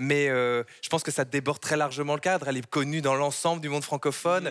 mais 0.00 0.26
je 0.26 0.88
pense 0.90 1.04
que 1.04 1.12
ça 1.12 1.24
déborde 1.24 1.60
très 1.60 1.76
largement 1.76 2.14
le 2.14 2.20
cadre. 2.20 2.48
Elle 2.48 2.56
est 2.56 2.66
connue 2.66 3.02
dans 3.02 3.14
l'ensemble 3.14 3.62
du 3.62 3.68
monde 3.68 3.84
francophone. 3.84 4.50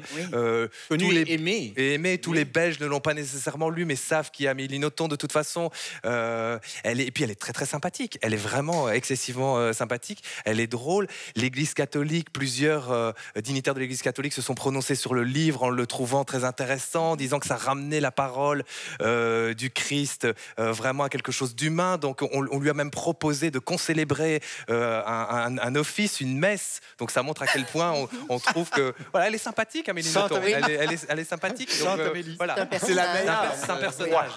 connue 0.88 1.14
et 1.14 1.34
aimée. 1.34 1.74
Et 1.76 1.96
aimée. 1.96 2.18
Tous 2.20 2.34
les 2.34 2.46
Belges 2.46 2.80
ne 2.80 2.86
l'ont 2.86 3.02
pas 3.02 3.14
nécessairement 3.14 3.70
lu, 3.70 3.84
mais 3.84 3.98
savent 3.98 4.32
qu'il 4.32 4.46
y 4.46 4.48
a 4.48 4.52
Amélie 4.52 4.80
Nothomb 4.80 5.10
de 5.10 5.18
toute 5.18 5.34
façon. 5.34 5.70
elle 6.04 7.02
est, 7.02 7.08
et 7.08 7.12
puis 7.12 7.26
elle 7.26 7.32
est 7.32 7.36
très 7.40 7.54
très 7.54 7.66
sympathique. 7.66 8.18
Elle 8.22 8.34
est 8.34 8.38
vraiment 8.38 8.90
excessivement 8.90 9.74
sympathique. 9.74 10.24
Elle 10.46 10.62
est 10.62 10.68
drôle. 10.68 11.08
L'Église 11.36 11.74
catholique 11.74 12.32
plusieurs 12.32 12.92
euh, 12.92 13.12
dignitaires 13.38 13.74
de 13.74 13.80
l'Église 13.80 14.02
catholique 14.02 14.34
se 14.34 14.42
sont 14.42 14.56
prononcés 14.56 14.96
sur 14.96 15.14
le 15.14 15.24
livre 15.24 15.64
en 15.64 15.70
le 15.70 15.88
trouvant 15.88 16.24
très 16.24 16.44
intéressant, 16.44 17.16
disant 17.16 17.40
que 17.40 17.48
ça 17.48 17.56
ramenait 17.56 18.00
la 18.00 18.12
parole 18.12 18.64
euh, 19.02 19.54
du 19.54 19.70
Christ 19.70 20.28
euh, 20.60 20.72
vraiment 20.72 21.04
à 21.04 21.10
quelque 21.10 21.32
chose 21.32 21.56
d'humain. 21.56 21.98
Donc 21.98 22.22
on, 22.22 22.42
lui 22.60 22.70
a 22.70 22.74
même 22.74 22.92
proposé 22.92 23.52
de 23.52 23.60
concélébrer 23.60 24.42
un, 24.68 25.76
office, 25.76 26.22
une 26.22 26.38
messe. 26.38 26.80
Donc 27.00 27.12
ça 27.12 27.24
montre 27.24 27.42
à 27.44 27.48
quel 27.48 27.66
point 27.66 27.94
on, 28.30 28.40
trouve 28.40 28.70
que 28.70 28.94
voilà, 29.12 29.28
elle 29.28 29.36
est 29.36 29.40
sympathique, 29.40 29.90
Amélie. 29.90 30.10
Elle, 30.16 30.54
elle, 30.80 30.92
est, 30.92 31.06
elle, 31.10 31.20
est, 31.20 31.24
sympathique. 31.24 31.70
voilà. 32.38 32.56
C'est 32.80 32.94
la 32.94 33.14
meilleure. 33.14 33.54
C'est 33.58 33.70
un 33.70 33.78
personnage. 33.78 34.32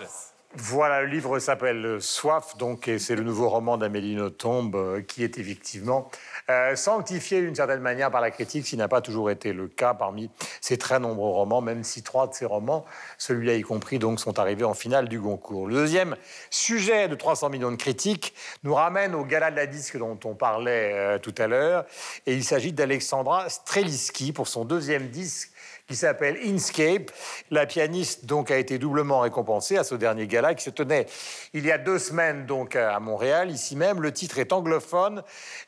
Voilà, 0.54 1.02
le 1.02 1.08
livre 1.08 1.38
s'appelle 1.40 2.00
Soif, 2.00 2.56
donc, 2.56 2.88
et 2.88 2.98
c'est 2.98 3.14
le 3.14 3.22
nouveau 3.22 3.50
roman 3.50 3.76
d'Amélie 3.76 4.14
Nothomb, 4.14 5.02
qui 5.06 5.22
est 5.22 5.36
effectivement 5.36 6.10
euh, 6.48 6.74
sanctifié 6.74 7.42
d'une 7.42 7.54
certaine 7.54 7.80
manière 7.80 8.10
par 8.10 8.22
la 8.22 8.30
critique, 8.30 8.64
ce 8.64 8.70
qui 8.70 8.78
n'a 8.78 8.88
pas 8.88 9.02
toujours 9.02 9.30
été 9.30 9.52
le 9.52 9.68
cas 9.68 9.92
parmi 9.92 10.30
ces 10.62 10.78
très 10.78 11.00
nombreux 11.00 11.28
romans, 11.28 11.60
même 11.60 11.84
si 11.84 12.02
trois 12.02 12.26
de 12.26 12.32
ces 12.32 12.46
romans, 12.46 12.86
celui-là 13.18 13.56
y 13.56 13.62
compris, 13.62 13.98
donc, 13.98 14.20
sont 14.20 14.38
arrivés 14.38 14.64
en 14.64 14.72
finale 14.72 15.10
du 15.10 15.20
Goncourt. 15.20 15.66
Le 15.66 15.74
deuxième 15.74 16.16
sujet 16.48 17.08
de 17.08 17.14
300 17.14 17.50
millions 17.50 17.70
de 17.70 17.76
critiques 17.76 18.32
nous 18.62 18.72
ramène 18.72 19.14
au 19.14 19.26
gala 19.26 19.50
de 19.50 19.56
la 19.56 19.66
disque 19.66 19.98
dont 19.98 20.18
on 20.24 20.34
parlait 20.34 20.92
euh, 20.94 21.18
tout 21.18 21.34
à 21.36 21.46
l'heure, 21.46 21.84
et 22.24 22.32
il 22.32 22.42
s'agit 22.42 22.72
d'Alexandra 22.72 23.50
Streliski 23.50 24.32
pour 24.32 24.48
son 24.48 24.64
deuxième 24.64 25.08
disque 25.08 25.50
qui 25.88 25.96
s'appelle 25.96 26.38
Inscape. 26.44 27.10
La 27.50 27.66
pianiste 27.66 28.26
donc 28.26 28.50
a 28.50 28.58
été 28.58 28.78
doublement 28.78 29.20
récompensée 29.20 29.76
à 29.76 29.84
ce 29.84 29.94
dernier 29.94 30.26
gala 30.26 30.54
qui 30.54 30.62
se 30.62 30.70
tenait 30.70 31.06
il 31.54 31.64
y 31.64 31.72
a 31.72 31.78
deux 31.78 31.98
semaines 31.98 32.46
donc 32.46 32.76
à 32.76 33.00
Montréal, 33.00 33.50
ici 33.50 33.74
même. 33.74 34.02
Le 34.02 34.12
titre 34.12 34.38
est 34.38 34.52
anglophone, 34.52 35.22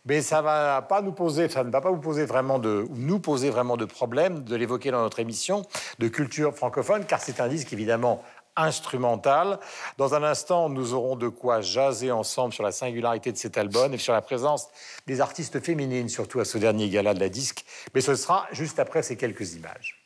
mais 0.05 0.21
ça 0.21 0.43
va 0.43 0.83
pas 0.83 1.01
nous 1.03 1.13
poser, 1.13 1.49
ça 1.49 1.65
ne 1.65 1.71
va 1.71 1.81
pas 1.81 1.91
vous 1.91 2.01
poser 2.01 2.27
vraiment 2.27 2.59
de, 2.59 2.87
nous 2.91 3.19
poser 3.19 3.51
vraiment 3.51 3.77
de 3.77 3.87
problème 3.87 4.45
de 4.45 4.57
l'évoquer 4.57 4.91
dans 4.91 5.01
notre 5.01 5.21
émission 5.21 5.63
de 5.99 6.09
culture 6.09 6.55
francophone, 6.55 7.05
car 7.07 7.21
c'est 7.21 7.41
un 7.41 7.49
disque 7.49 7.73
évidemment 7.73 8.23
instrumental. 8.57 9.59
Dans 9.97 10.15
un 10.15 10.23
instant, 10.23 10.69
nous 10.69 10.93
aurons 10.93 11.17
de 11.17 11.29
quoi 11.29 11.61
jaser 11.61 12.11
ensemble 12.11 12.53
sur 12.53 12.65
la 12.65 12.73
singularité 12.73 13.33
de 13.33 13.37
cet 13.39 13.57
album 13.57 13.95
et 13.95 13.99
sur 13.99 14.13
la 14.13 14.21
présence 14.21 14.69
des 15.07 15.21
artistes 15.21 15.61
féminines, 15.61 16.09
surtout 16.09 16.41
à 16.41 16.45
ce 16.45 16.59
dernier 16.59 16.91
gala 16.91 17.15
de 17.15 17.21
la 17.21 17.29
disque. 17.29 17.65
Mais 17.95 18.01
ce 18.01 18.15
sera 18.15 18.47
juste 18.53 18.79
après 18.79 19.03
ces 19.03 19.17
quelques 19.17 19.55
images. 19.55 20.00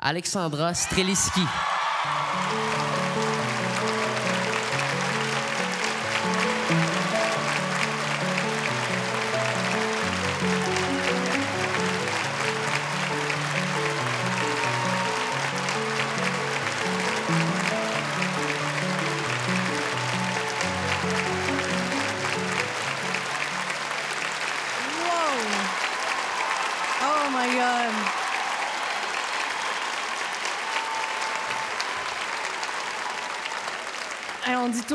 Alexandra 0.00 0.74
Streliski. 0.74 1.44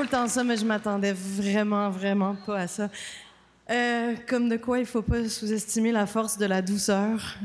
Le 0.03 0.09
temps 0.09 0.27
ça, 0.27 0.43
mais 0.43 0.57
je 0.57 0.65
m'attendais 0.65 1.13
vraiment, 1.13 1.89
vraiment 1.89 2.35
pas 2.45 2.59
à 2.59 2.67
ça. 2.67 2.89
Euh, 3.69 4.15
comme 4.27 4.49
de 4.49 4.57
quoi 4.57 4.79
il 4.79 4.85
faut 4.85 5.01
pas 5.01 5.27
sous-estimer 5.27 5.91
la 5.91 6.05
force 6.05 6.37
de 6.37 6.45
la 6.45 6.61
douceur. 6.61 7.37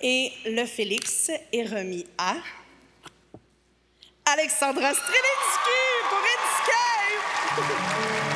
Et 0.00 0.32
le 0.44 0.66
Félix 0.66 1.30
est 1.52 1.64
remis 1.64 2.04
à 2.18 2.34
Alexandra 4.32 4.92
Strelinsky 4.92 5.78
pour 6.10 6.18
Inscape! 7.58 8.35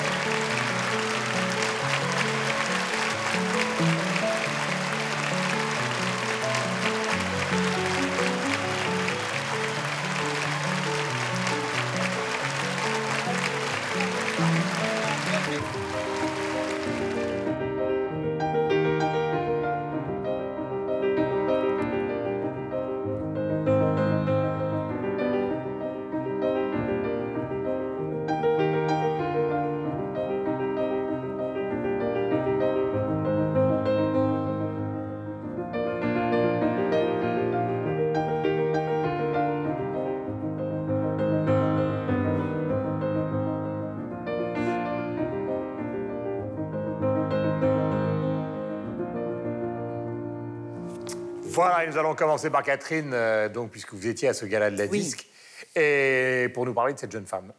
Nous 51.86 51.98
allons 51.98 52.14
commencer 52.14 52.50
par 52.50 52.62
Catherine, 52.62 53.12
euh, 53.12 53.48
donc, 53.48 53.70
puisque 53.70 53.94
vous 53.94 54.06
étiez 54.06 54.28
à 54.28 54.34
ce 54.34 54.44
gala 54.44 54.70
de 54.70 54.78
la 54.78 54.86
disque, 54.86 55.26
et 55.74 56.48
pour 56.52 56.66
nous 56.66 56.74
parler 56.74 56.94
de 56.94 56.98
cette 56.98 57.12
jeune 57.12 57.26
femme. 57.26 57.52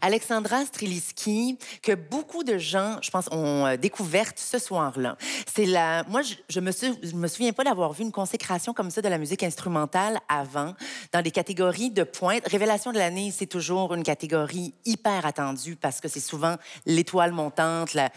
Alexandra 0.00 0.64
Streliski, 0.64 1.58
que 1.82 1.94
beaucoup 1.94 2.44
de 2.44 2.58
gens, 2.58 2.98
je 3.02 3.10
pense, 3.10 3.28
ont 3.30 3.66
euh, 3.66 3.76
découverte 3.76 4.38
ce 4.38 4.58
soir-là. 4.58 5.16
C'est 5.52 5.66
la... 5.66 6.04
Moi, 6.04 6.22
je, 6.48 6.60
me, 6.60 6.70
me 7.16 7.28
souviens 7.28 7.52
pas 7.52 7.64
d'avoir 7.64 7.92
vu 7.92 8.02
une 8.04 8.12
consécration 8.12 8.72
comme 8.72 8.90
ça 8.90 9.02
de 9.02 9.08
la 9.08 9.18
musique 9.18 9.42
instrumentale 9.42 10.18
avant, 10.28 10.74
dans 11.12 11.22
des 11.22 11.30
catégories 11.30 11.90
de 11.90 12.04
pointe. 12.04 12.46
Révélation 12.46 12.92
de 12.92 12.98
l'année, 12.98 13.32
c'est 13.36 13.46
toujours 13.46 13.94
une 13.94 14.02
catégorie 14.02 14.74
hyper 14.84 15.26
attendue 15.26 15.76
parce 15.76 16.00
que 16.00 16.08
c'est 16.08 16.20
souvent 16.20 16.56
l'étoile 16.86 17.32
montante, 17.32 17.94
la 17.94 18.10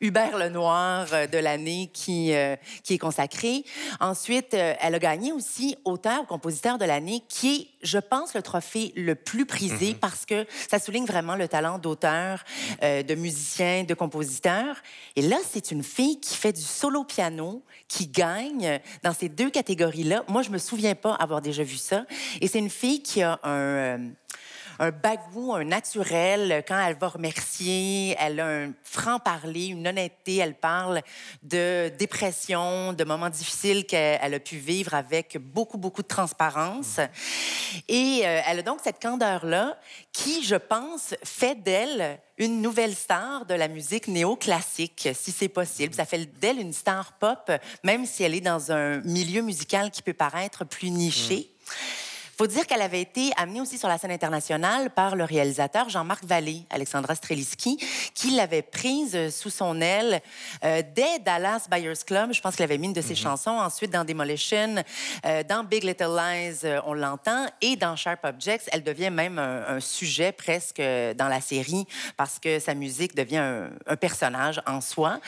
Hubert 0.00 0.36
Lenoir 0.38 1.06
euh, 1.12 1.26
de 1.26 1.38
l'année 1.38 1.90
qui, 1.92 2.34
euh, 2.34 2.56
qui 2.82 2.94
est 2.94 2.98
consacrée. 2.98 3.64
Ensuite, 4.00 4.54
elle 4.54 4.94
a 4.94 4.98
gagné 4.98 5.32
aussi 5.32 5.76
auteur-compositeur 5.84 6.78
de 6.78 6.84
l'année, 6.84 7.22
qui 7.28 7.54
est, 7.54 7.68
je 7.82 7.98
pense, 7.98 8.34
le 8.34 8.42
trophée 8.42 8.92
le 8.96 9.14
plus 9.14 9.46
prisé 9.46 9.92
mm-hmm. 9.92 9.98
parce 9.98 10.26
que 10.26 10.46
ça 10.68 10.78
souligne 10.78 11.04
vraiment 11.04 11.25
le 11.34 11.48
talent 11.48 11.78
d'auteur, 11.78 12.44
euh, 12.82 13.02
de 13.02 13.14
musicien, 13.14 13.84
de 13.84 13.94
compositeur. 13.94 14.76
Et 15.16 15.22
là, 15.22 15.36
c'est 15.50 15.72
une 15.72 15.82
fille 15.82 16.20
qui 16.20 16.36
fait 16.36 16.52
du 16.52 16.62
solo 16.62 17.02
piano, 17.04 17.64
qui 17.88 18.06
gagne 18.06 18.80
dans 19.02 19.12
ces 19.12 19.28
deux 19.28 19.50
catégories-là. 19.50 20.24
Moi, 20.28 20.42
je 20.42 20.50
me 20.50 20.58
souviens 20.58 20.94
pas 20.94 21.14
avoir 21.14 21.40
déjà 21.40 21.64
vu 21.64 21.76
ça. 21.76 22.04
Et 22.40 22.46
c'est 22.46 22.58
une 22.58 22.70
fille 22.70 23.02
qui 23.02 23.22
a 23.22 23.40
un... 23.42 23.50
Euh, 23.50 23.98
un 24.78 24.90
bagou, 24.90 25.54
un 25.54 25.64
naturel. 25.64 26.64
Quand 26.66 26.78
elle 26.78 26.96
va 26.96 27.08
remercier, 27.08 28.16
elle 28.18 28.40
a 28.40 28.46
un 28.46 28.72
franc-parler, 28.82 29.66
une 29.66 29.86
honnêteté. 29.86 30.36
Elle 30.36 30.54
parle 30.54 31.02
de 31.42 31.90
dépression, 31.98 32.92
de 32.92 33.04
moments 33.04 33.30
difficiles 33.30 33.86
qu'elle 33.86 34.34
a 34.34 34.40
pu 34.40 34.56
vivre 34.56 34.94
avec 34.94 35.38
beaucoup, 35.38 35.78
beaucoup 35.78 36.02
de 36.02 36.08
transparence. 36.08 37.00
Et 37.88 38.22
euh, 38.24 38.40
elle 38.46 38.60
a 38.60 38.62
donc 38.62 38.80
cette 38.82 39.00
candeur-là 39.00 39.78
qui, 40.12 40.44
je 40.44 40.56
pense, 40.56 41.14
fait 41.24 41.54
d'elle 41.54 42.20
une 42.38 42.60
nouvelle 42.60 42.94
star 42.94 43.46
de 43.46 43.54
la 43.54 43.68
musique 43.68 44.08
néoclassique, 44.08 45.08
si 45.14 45.32
c'est 45.32 45.48
possible. 45.48 45.94
Ça 45.94 46.04
fait 46.04 46.26
d'elle 46.38 46.60
une 46.60 46.74
star 46.74 47.14
pop, 47.14 47.50
même 47.82 48.04
si 48.04 48.22
elle 48.24 48.34
est 48.34 48.40
dans 48.42 48.72
un 48.72 49.00
milieu 49.00 49.40
musical 49.40 49.90
qui 49.90 50.02
peut 50.02 50.12
paraître 50.12 50.64
plus 50.64 50.90
niché. 50.90 51.48
Mm 51.66 52.05
faut 52.36 52.46
dire 52.46 52.66
qu'elle 52.66 52.82
avait 52.82 53.00
été 53.00 53.30
amenée 53.38 53.62
aussi 53.62 53.78
sur 53.78 53.88
la 53.88 53.96
scène 53.96 54.10
internationale 54.10 54.90
par 54.90 55.16
le 55.16 55.24
réalisateur 55.24 55.88
Jean-Marc 55.88 56.22
Vallée, 56.24 56.64
Alexandra 56.68 57.14
Streliski, 57.14 57.78
qui 58.14 58.30
l'avait 58.32 58.60
prise 58.60 59.34
sous 59.34 59.48
son 59.48 59.80
aile 59.80 60.20
euh, 60.62 60.82
dès 60.94 61.18
Dallas 61.20 61.66
Buyers 61.70 61.94
Club. 62.06 62.34
Je 62.34 62.40
pense 62.42 62.56
qu'il 62.56 62.64
avait 62.64 62.76
mis 62.76 62.88
une 62.88 62.92
de 62.92 63.00
ses 63.00 63.14
mhm. 63.14 63.16
chansons. 63.16 63.50
Ensuite, 63.52 63.90
dans 63.90 64.04
Demolition, 64.04 64.82
euh, 65.24 65.42
dans 65.44 65.64
Big 65.64 65.82
Little 65.82 66.14
Lies, 66.14 66.58
euh, 66.64 66.80
on 66.84 66.92
l'entend. 66.92 67.46
Et 67.62 67.76
dans 67.76 67.96
Sharp 67.96 68.22
Objects, 68.24 68.68
elle 68.70 68.82
devient 68.82 69.10
même 69.10 69.38
un, 69.38 69.80
sujet 69.80 70.32
presque 70.32 70.78
dans 70.78 71.28
la 71.28 71.40
série 71.40 71.86
parce 72.16 72.38
que 72.38 72.58
sa 72.58 72.74
musique 72.74 73.14
devient 73.14 73.36
un, 73.36 73.70
un 73.86 73.96
personnage 73.96 74.60
en 74.66 74.80
soi. 74.80 75.20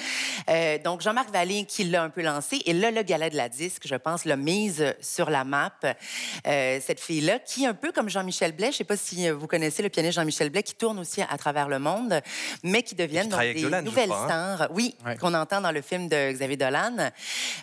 donc, 0.84 1.00
Jean-Marc 1.00 1.30
Vallée 1.30 1.64
qui 1.64 1.84
l'a 1.84 2.02
un 2.02 2.10
peu 2.10 2.22
lancé. 2.22 2.60
Et 2.66 2.72
là, 2.72 2.90
le 2.90 3.02
galet 3.02 3.30
de 3.30 3.36
la 3.36 3.48
disque, 3.48 3.82
je 3.86 3.94
pense, 3.94 4.24
l'a 4.24 4.36
mise 4.36 4.94
sur 5.00 5.30
la 5.30 5.44
map. 5.44 5.72
cette 6.44 6.97
fille-là, 6.98 7.38
qui, 7.38 7.66
un 7.66 7.74
peu 7.74 7.92
comme 7.92 8.08
Jean-Michel 8.08 8.52
Blais, 8.52 8.66
je 8.66 8.70
ne 8.70 8.76
sais 8.76 8.84
pas 8.84 8.96
si 8.96 9.28
euh, 9.28 9.34
vous 9.34 9.46
connaissez 9.46 9.82
le 9.82 9.88
pianiste 9.88 10.16
Jean-Michel 10.16 10.50
Blais, 10.50 10.62
qui 10.62 10.74
tourne 10.74 10.98
aussi 10.98 11.22
à 11.22 11.38
travers 11.38 11.68
le 11.68 11.78
monde, 11.78 12.20
mais 12.62 12.82
qui 12.82 12.94
deviennent 12.94 13.28
donc, 13.28 13.40
des 13.40 13.82
nouvelles 13.82 14.12
hein? 14.12 14.24
stars. 14.56 14.68
Oui, 14.72 14.94
qu'on 15.20 15.34
entend 15.34 15.60
dans 15.60 15.72
le 15.72 15.80
film 15.80 16.08
de 16.08 16.32
Xavier 16.32 16.56
Dolan. 16.56 17.10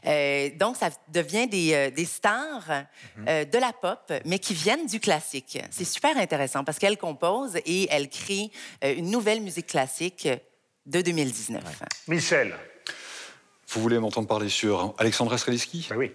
Euh, 0.06 0.50
donc, 0.56 0.78
ça 0.78 0.89
devient 1.10 1.48
des, 1.48 1.74
euh, 1.74 1.91
des 1.91 2.06
stars 2.06 2.86
mhm. 3.17 3.45
de 3.45 3.58
la 3.58 3.74
pop, 3.74 4.12
mais 4.26 4.39
qui 4.39 4.54
viennent 4.54 4.86
du 4.86 5.00
classique. 5.00 5.60
C'est 5.71 5.86
super 5.86 6.17
intéressant 6.17 6.63
parce 6.63 6.80
qu'elle 6.80 6.98
compose 6.98 7.58
et 7.65 7.88
elle 7.91 8.10
crée 8.10 8.52
une 8.82 9.10
nouvelle 9.10 9.41
musique 9.41 9.67
classique 9.67 10.28
de 10.86 11.02
2019. 11.02 11.63
Michel. 12.08 12.56
Vous 13.69 13.82
voulez 13.82 14.00
m'entendre 14.00 14.28
parler 14.28 14.50
sur 14.50 14.93
Alexandra 14.98 15.38
Streliski 15.38 15.88
ben 15.89 15.98
Oui. 15.98 16.12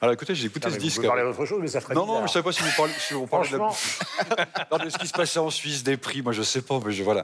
Alors 0.00 0.12
écoutez, 0.14 0.34
j'ai 0.34 0.46
écouté 0.46 0.70
ce 0.70 0.76
disque. 0.76 1.00
Vous 1.00 1.06
parler 1.06 1.22
d'autre 1.22 1.44
chose, 1.46 1.58
mais 1.60 1.68
ça 1.68 1.80
ferait 1.80 1.94
Non, 1.94 2.06
non, 2.06 2.18
je 2.18 2.22
ne 2.22 2.28
sais 2.28 2.42
pas 2.42 2.52
si 2.52 2.62
vous 2.62 2.70
parlez, 2.76 2.92
si 2.98 3.14
vous 3.14 3.26
parlez 3.26 3.50
de, 3.50 3.56
de, 3.56 4.90
ce 4.90 4.98
qui 4.98 5.06
se 5.06 5.12
passait 5.12 5.38
en 5.38 5.50
Suisse, 5.50 5.82
des 5.82 5.96
prix, 5.96 6.22
moi 6.22 6.32
je 6.32 6.40
ne 6.40 6.44
sais 6.44 6.62
pas, 6.62 6.80
mais 6.84 6.92
je, 6.92 7.02
voilà. 7.02 7.22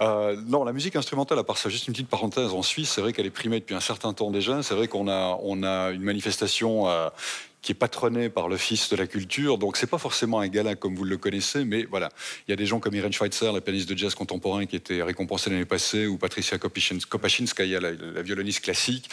Euh, 0.00 0.36
non, 0.46 0.64
la 0.64 0.72
musique 0.72 0.96
instrumentale, 0.96 1.38
à 1.38 1.44
part 1.44 1.58
ça, 1.58 1.68
juste 1.68 1.86
une 1.86 1.94
petite 1.94 2.08
parenthèse, 2.08 2.52
en 2.52 2.62
Suisse, 2.62 2.90
c'est 2.90 3.00
vrai 3.00 3.12
qu'elle 3.12 3.26
est 3.26 3.30
primée 3.30 3.60
depuis 3.60 3.74
un 3.74 3.80
certain 3.80 4.12
temps 4.12 4.30
déjà. 4.30 4.62
C'est 4.62 4.74
vrai 4.74 4.88
qu'on 4.88 5.08
a, 5.08 5.38
on 5.42 5.62
a 5.62 5.90
une 5.90 6.02
manifestation 6.02 6.88
euh, 6.88 7.08
qui 7.62 7.72
est 7.72 7.76
patronné 7.76 8.28
par 8.28 8.48
l'Office 8.48 8.90
de 8.90 8.96
la 8.96 9.06
culture. 9.06 9.56
Donc, 9.56 9.76
c'est 9.76 9.86
pas 9.86 9.98
forcément 9.98 10.40
un 10.40 10.48
gala 10.48 10.74
comme 10.74 10.96
vous 10.96 11.04
le 11.04 11.16
connaissez, 11.16 11.64
mais 11.64 11.84
voilà. 11.84 12.08
Il 12.46 12.50
y 12.50 12.54
a 12.54 12.56
des 12.56 12.66
gens 12.66 12.80
comme 12.80 12.94
Irene 12.94 13.12
Schweitzer, 13.12 13.52
la 13.52 13.60
pianiste 13.60 13.88
de 13.88 13.96
jazz 13.96 14.14
contemporain, 14.16 14.66
qui 14.66 14.74
était 14.74 15.02
récompensée 15.02 15.48
l'année 15.48 15.64
passée, 15.64 16.08
ou 16.08 16.18
Patricia 16.18 16.58
Kopachinskaya, 16.58 17.80
la, 17.80 17.92
la 17.92 18.22
violoniste 18.22 18.64
classique. 18.64 19.08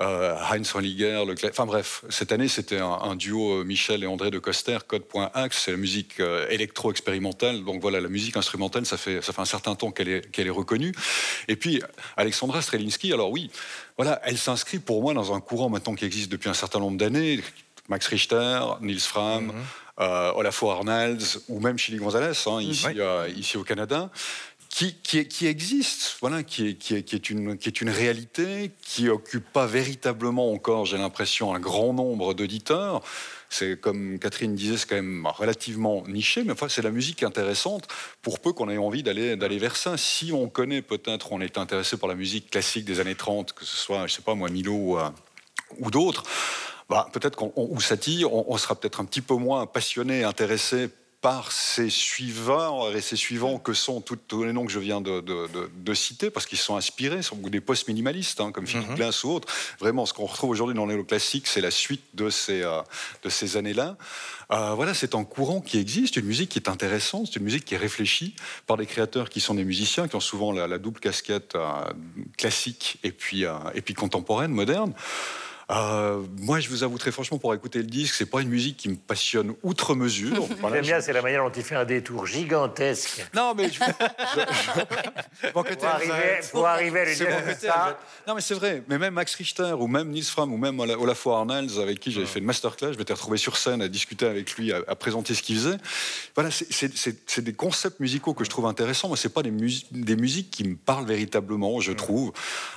Heinz 0.00 0.74
Holliger, 0.74 1.24
le... 1.26 1.34
enfin 1.48 1.66
bref, 1.66 2.04
cette 2.08 2.32
année 2.32 2.48
c'était 2.48 2.78
un, 2.78 3.16
duo 3.16 3.64
Michel 3.64 4.02
et 4.02 4.06
André 4.06 4.30
de 4.30 4.38
Coster, 4.38 4.78
Code.axe, 4.86 5.64
c'est 5.64 5.72
la 5.72 5.76
musique 5.76 6.20
électro-expérimentale, 6.48 7.64
donc 7.64 7.82
voilà, 7.82 8.00
la 8.00 8.08
musique 8.08 8.36
instrumentale, 8.36 8.86
ça 8.86 8.96
fait, 8.96 9.20
ça 9.20 9.32
fait 9.32 9.42
un 9.42 9.46
certain 9.46 9.74
temps 9.74 9.90
qu'elle 9.90 10.08
est, 10.08 10.30
qu'elle 10.30 10.46
est 10.46 10.50
reconnue. 10.50 10.94
Et 11.48 11.56
puis 11.56 11.82
Alexandra 12.16 12.62
Strelinski, 12.62 13.12
alors 13.12 13.30
oui, 13.30 13.50
voilà, 13.96 14.20
elle 14.24 14.38
s'inscrit 14.38 14.78
pour 14.78 15.02
moi 15.02 15.12
dans 15.12 15.34
un 15.34 15.40
courant 15.40 15.68
maintenant 15.68 15.94
qui 15.94 16.06
existe 16.06 16.32
depuis 16.32 16.48
un 16.48 16.54
certain 16.54 16.78
nombre 16.78 16.96
d'années, 16.96 17.40
Max 17.90 18.06
Richter, 18.06 18.60
Nils 18.80 19.00
Fram, 19.00 19.52
euh, 20.00 20.32
Olafur 20.34 20.70
Arnalds 20.70 21.40
ou 21.48 21.60
même 21.60 21.76
Chili 21.76 21.98
Gonzalez, 21.98 22.32
hein, 22.46 22.62
ici, 22.62 22.86
euh, 22.96 23.28
ici, 23.36 23.58
au 23.58 23.64
Canada. 23.64 24.08
Qui, 24.70 25.46
existe, 25.46 26.16
voilà, 26.20 26.44
qui, 26.44 26.64
est, 26.68 27.30
une, 27.30 27.90
réalité, 27.90 28.70
qui 28.80 29.08
occupe 29.08 29.52
pas 29.52 29.66
véritablement 29.66 30.52
encore, 30.52 30.86
j'ai 30.86 30.96
l'impression, 30.96 31.52
un 31.52 31.58
grand 31.58 31.92
nombre 31.92 32.34
d'auditeurs. 32.34 33.02
C'est 33.50 33.78
comme 33.78 34.20
Catherine 34.20 34.54
disait, 34.54 34.76
c'est 34.76 34.88
quand 34.88 34.94
même 34.94 35.26
relativement 35.26 36.04
niché, 36.06 36.44
mais 36.44 36.52
enfin 36.52 36.68
c'est 36.68 36.82
la 36.82 36.92
musique 36.92 37.24
intéressante 37.24 37.88
pour 38.22 38.38
peu 38.38 38.52
qu'on 38.52 38.70
ait 38.70 38.78
envie 38.78 39.02
d'aller 39.02 39.58
vers 39.58 39.74
ça. 39.74 39.96
Si 39.96 40.32
on 40.32 40.48
connaît 40.48 40.82
peut-être, 40.82 41.32
on 41.32 41.40
est 41.40 41.58
intéressé 41.58 41.96
par 41.96 42.08
la 42.08 42.14
musique 42.14 42.48
classique 42.48 42.84
des 42.84 43.00
années 43.00 43.16
30, 43.16 43.52
que 43.52 43.64
ce 43.64 43.76
soit, 43.76 44.06
je 44.06 44.14
sais 44.14 44.22
pas 44.22 44.36
moi, 44.36 44.48
Milo 44.50 44.72
ou, 44.72 44.98
euh, 44.98 45.10
d'autres. 45.90 46.22
Bah, 46.88 47.08
peut-être 47.12 47.36
qu'on 47.36 47.52
ou 47.56 47.80
Satie, 47.80 48.24
on, 48.24 48.56
sera 48.56 48.76
peut-être 48.76 49.00
un 49.00 49.04
petit 49.04 49.20
peu 49.20 49.34
moins 49.34 49.66
passionné, 49.66 50.24
intéressé 50.24 50.90
par 51.20 51.52
ces 51.52 51.90
suivants 51.90 52.90
et 52.92 53.02
ces 53.02 53.16
suivants 53.16 53.58
que 53.58 53.74
sont 53.74 54.00
tous 54.00 54.42
les 54.42 54.52
noms 54.52 54.64
que 54.64 54.72
je 54.72 54.78
viens 54.78 55.02
de, 55.02 55.94
citer, 55.94 56.30
parce 56.30 56.46
qu'ils 56.46 56.58
sont 56.58 56.76
inspirés, 56.76 57.22
sont 57.22 57.36
des 57.36 57.60
post-minimalistes, 57.60 58.40
hein, 58.40 58.52
comme 58.52 58.66
Philippe. 58.66 58.94
Glass 58.94 59.24
ou 59.24 59.30
autres. 59.30 59.48
Vraiment, 59.78 60.06
ce 60.06 60.14
qu'on 60.14 60.24
retrouve 60.24 60.50
aujourd'hui 60.50 60.74
dans 60.74 60.86
les 60.86 61.04
classiques, 61.04 61.46
c'est 61.46 61.60
la 61.60 61.70
suite 61.70 62.02
de 62.14 62.30
ces, 62.30 62.62
euh, 62.62 62.80
de 63.22 63.28
ces 63.28 63.56
années-là. 63.56 63.96
Euh, 64.50 64.72
voilà, 64.74 64.94
c'est 64.94 65.14
un 65.14 65.24
courant 65.24 65.60
qui 65.60 65.78
existe, 65.78 66.16
une 66.16 66.24
musique 66.24 66.50
qui 66.50 66.58
est 66.58 66.68
intéressante, 66.68 67.26
c'est 67.26 67.36
une 67.36 67.44
musique 67.44 67.64
qui 67.64 67.74
est 67.74 67.78
réfléchie 67.78 68.34
par 68.66 68.76
des 68.76 68.86
créateurs 68.86 69.28
qui 69.28 69.40
sont 69.40 69.54
des 69.54 69.64
musiciens, 69.64 70.08
qui 70.08 70.16
ont 70.16 70.20
souvent 70.20 70.52
la, 70.52 70.78
double 70.78 71.00
casquette 71.00 71.54
euh, 71.54 71.68
classique 72.38 72.98
et 73.02 73.12
puis, 73.12 73.44
et 73.74 73.82
puis 73.82 73.94
contemporaine, 73.94 74.52
moderne. 74.52 74.94
Euh, 75.70 76.22
moi, 76.38 76.58
je 76.58 76.68
vous 76.68 76.82
avoue 76.82 76.98
très 76.98 77.12
franchement, 77.12 77.38
pour 77.38 77.54
écouter 77.54 77.78
le 77.78 77.84
disque, 77.84 78.14
c'est 78.16 78.26
pas 78.26 78.40
une 78.40 78.48
musique 78.48 78.76
qui 78.76 78.88
me 78.88 78.96
passionne 78.96 79.54
outre 79.62 79.94
mesure. 79.94 80.46
J'aime 80.72 80.82
bien, 80.82 81.00
c'est 81.00 81.12
la 81.12 81.22
manière 81.22 81.44
dont 81.44 81.52
il 81.54 81.62
fait 81.62 81.76
un 81.76 81.84
détour 81.84 82.26
gigantesque. 82.26 83.24
Non, 83.34 83.54
mais 83.56 83.70
je, 83.70 83.78
pour, 85.52 85.64
arriver, 85.84 86.40
pour 86.50 86.66
arriver 86.66 87.00
à 87.00 87.04
lui 87.04 87.14
dire 87.14 87.28
ça. 87.60 87.98
Non, 88.26 88.34
mais 88.34 88.40
c'est 88.40 88.54
vrai. 88.54 88.82
Mais 88.88 88.98
même 88.98 89.14
Max 89.14 89.34
Richter 89.36 89.74
ou 89.78 89.86
même 89.86 90.08
Nils 90.08 90.24
Fram 90.24 90.52
ou 90.52 90.56
même 90.56 90.80
Olafur 90.80 91.34
Arnalds, 91.34 91.78
avec 91.80 92.00
qui 92.00 92.10
j'avais 92.10 92.26
fait 92.26 92.40
une 92.40 92.46
masterclass, 92.46 92.92
je 92.92 92.98
m'étais 92.98 93.12
retrouvé 93.12 93.38
sur 93.38 93.56
scène 93.56 93.80
à 93.80 93.88
discuter 93.88 94.26
avec 94.26 94.52
lui, 94.54 94.72
à, 94.72 94.94
présenter 94.96 95.34
ce 95.34 95.42
qu'il 95.42 95.56
faisait. 95.56 95.76
Voilà, 96.34 96.50
c'est 96.50 97.44
des 97.44 97.52
concepts 97.52 98.00
musicaux 98.00 98.34
que 98.34 98.44
je 98.44 98.50
trouve 98.50 98.66
intéressants. 98.66 99.08
Moi, 99.08 99.16
c'est 99.16 99.32
pas 99.32 99.42
des, 99.42 99.52
des, 99.92 100.16
musiques 100.16 100.50
qui 100.50 100.64
me 100.64 100.74
parlent 100.74 101.06
véritablement, 101.06 101.80
je 101.80 101.92
trouve. 101.92 102.32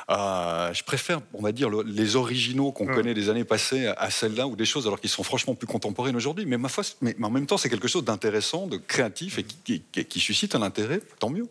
Euh, 0.09 0.73
je 0.73 0.83
préfère, 0.83 1.21
on 1.33 1.41
va 1.41 1.51
dire, 1.51 1.69
les 1.69 2.15
originaux 2.15 2.71
qu'on 2.71 2.82
on 2.83 2.91
mm. 2.91 2.95
connaît 2.95 3.13
des 3.13 3.29
années 3.29 3.43
passées 3.43 3.87
à 3.97 4.09
celles-là 4.09 4.47
ou 4.47 4.55
des 4.55 4.65
choses 4.65 4.87
alors 4.87 4.99
qu'ils 4.99 5.09
sont 5.09 5.23
franchement 5.23 5.55
plus 5.55 5.67
contemporaines 5.67 6.15
aujourd'hui. 6.15 6.45
Mais 6.45 6.57
ma 6.57 6.69
foi, 6.69 6.83
mais, 7.01 7.15
en 7.21 7.29
même 7.29 7.45
temps, 7.45 7.57
c'est 7.57 7.69
quelque 7.69 7.87
chose 7.87 8.03
d'intéressant, 8.03 8.67
de 8.67 8.77
créatif 8.77 9.39
et 9.39 9.43
qui, 9.43 10.19
suscite 10.19 10.55
un 10.55 10.61
intérêt, 10.61 10.99
tant 11.19 11.29
mieux. 11.29 11.47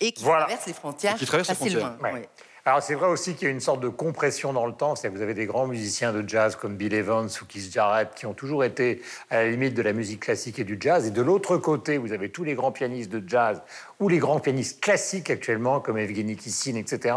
Et 0.00 0.12
qui 0.12 0.22
traverse 0.22 0.66
les 0.66 0.72
frontières 0.72 1.16
qui 1.16 1.26
traverse 1.26 1.48
facilement. 1.48 1.90
Les 1.90 2.08
frontières. 2.08 2.28
Alors 2.64 2.80
c'est 2.80 2.94
vrai 2.94 3.08
aussi 3.08 3.34
qu'il 3.34 3.48
y 3.48 3.50
a 3.50 3.52
une 3.52 3.58
sorte 3.58 3.80
de 3.80 3.88
compression 3.88 4.52
dans 4.52 4.66
le 4.66 4.72
temps, 4.72 4.94
c'est-à-dire 4.94 5.14
que 5.14 5.16
vous 5.16 5.24
avez 5.24 5.34
des 5.34 5.46
grands 5.46 5.66
musiciens 5.66 6.12
de 6.12 6.22
jazz 6.28 6.54
comme 6.54 6.76
Bill 6.76 6.94
Evans 6.94 7.26
ou 7.26 7.44
Keith 7.44 7.72
Jarrett 7.72 8.14
qui 8.14 8.24
ont 8.24 8.34
toujours 8.34 8.62
été 8.62 9.02
à 9.30 9.42
la 9.42 9.50
limite 9.50 9.74
de 9.74 9.82
la 9.82 9.92
musique 9.92 10.20
classique 10.20 10.60
et 10.60 10.64
du 10.64 10.76
jazz, 10.78 11.04
et 11.04 11.10
de 11.10 11.22
l'autre 11.22 11.56
côté 11.56 11.98
vous 11.98 12.12
avez 12.12 12.30
tous 12.30 12.44
les 12.44 12.54
grands 12.54 12.70
pianistes 12.70 13.10
de 13.10 13.28
jazz 13.28 13.60
ou 13.98 14.08
les 14.08 14.18
grands 14.18 14.38
pianistes 14.38 14.80
classiques 14.80 15.28
actuellement 15.28 15.80
comme 15.80 15.98
Evgeny 15.98 16.36
Kissin, 16.36 16.76
etc., 16.76 17.16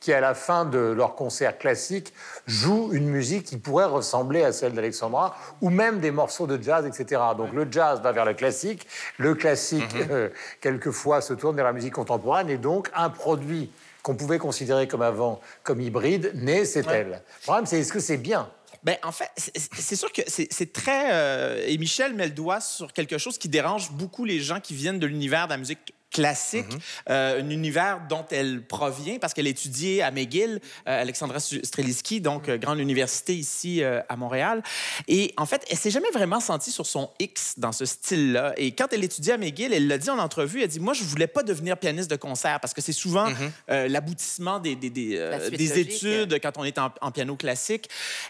qui 0.00 0.14
à 0.14 0.20
la 0.20 0.32
fin 0.32 0.64
de 0.64 0.78
leur 0.78 1.14
concert 1.14 1.58
classique 1.58 2.14
jouent 2.46 2.88
une 2.94 3.10
musique 3.10 3.44
qui 3.44 3.58
pourrait 3.58 3.84
ressembler 3.84 4.44
à 4.44 4.52
celle 4.52 4.72
d'Alexandra 4.72 5.36
ou 5.60 5.68
même 5.68 6.00
des 6.00 6.10
morceaux 6.10 6.46
de 6.46 6.62
jazz, 6.62 6.86
etc. 6.86 7.20
Donc 7.36 7.52
le 7.52 7.68
jazz 7.70 8.00
va 8.00 8.12
vers 8.12 8.24
le 8.24 8.32
classique, 8.32 8.86
le 9.18 9.34
classique 9.34 9.94
mm-hmm. 9.94 10.10
euh, 10.10 10.28
quelquefois 10.62 11.20
se 11.20 11.34
tourne 11.34 11.56
vers 11.56 11.66
la 11.66 11.74
musique 11.74 11.92
contemporaine 11.92 12.48
et 12.48 12.56
donc 12.56 12.90
un 12.94 13.10
produit 13.10 13.70
qu'on 14.06 14.14
pouvait 14.14 14.38
considérer 14.38 14.86
comme 14.86 15.02
avant 15.02 15.40
comme 15.64 15.80
hybride, 15.80 16.30
naît, 16.36 16.64
c'est 16.64 16.86
elle. 16.86 17.08
Le 17.08 17.42
problème, 17.42 17.66
c'est 17.66 17.80
est-ce 17.80 17.92
que 17.92 17.98
c'est 17.98 18.18
bien? 18.18 18.48
Ben, 18.84 18.96
en 19.02 19.10
fait, 19.10 19.28
c'est 19.36 19.96
sûr 19.96 20.12
que 20.12 20.22
c'est 20.28 20.72
très. 20.72 21.12
Euh, 21.12 21.64
et 21.66 21.76
Michel 21.76 22.14
met 22.14 22.26
le 22.26 22.30
doigt 22.30 22.60
sur 22.60 22.92
quelque 22.92 23.18
chose 23.18 23.36
qui 23.36 23.48
dérange 23.48 23.90
beaucoup 23.90 24.24
les 24.24 24.38
gens 24.38 24.60
qui 24.60 24.74
viennent 24.74 25.00
de 25.00 25.08
l'univers 25.08 25.46
de 25.46 25.54
la 25.54 25.56
musique 25.56 25.92
classique, 26.10 26.72
mhm. 26.72 26.80
euh, 27.10 27.42
un 27.42 27.50
univers 27.50 28.00
dont 28.08 28.24
elle 28.30 28.66
provient 28.66 29.18
parce 29.18 29.34
qu'elle 29.34 29.46
étudiait 29.46 30.02
à 30.02 30.10
McGill, 30.10 30.60
euh, 30.88 31.02
Alexandra 31.02 31.40
Streliski, 31.40 32.20
donc 32.20 32.48
euh, 32.48 32.58
grande 32.58 32.78
université 32.78 33.34
ici 33.34 33.82
à 33.84 34.16
Montréal. 34.16 34.62
Et 35.08 35.34
en 35.36 35.46
fait, 35.46 35.64
elle 35.70 35.76
s'est 35.76 35.90
jamais 35.90 36.10
vraiment 36.12 36.40
sentie 36.40 36.70
sur 36.70 36.86
son 36.86 37.10
X 37.18 37.54
dans 37.58 37.72
ce 37.72 37.84
style-là. 37.84 38.54
Et 38.56 38.72
quand 38.72 38.86
elle 38.92 39.04
étudiait 39.04 39.34
à 39.34 39.38
McGill, 39.38 39.72
elle 39.72 39.88
l'a 39.88 39.98
dit 39.98 40.10
en 40.10 40.18
entrevue, 40.18 40.62
elle 40.62 40.68
dit 40.68 40.80
moi 40.80 40.94
je 40.94 41.04
voulais 41.04 41.26
pas 41.26 41.42
devenir 41.42 41.76
pianiste 41.76 42.10
de 42.10 42.16
concert 42.16 42.60
parce 42.60 42.72
que 42.72 42.80
c'est 42.80 42.92
souvent 42.92 43.28
mhm. 43.28 43.86
l'aboutissement 43.88 44.58
des, 44.58 44.76
des, 44.76 44.90
des, 44.90 45.78
études 45.78 46.40
quand 46.40 46.56
on 46.56 46.64
est 46.64 46.78
en, 46.78 47.10
piano 47.10 47.36
classique. 47.36 47.88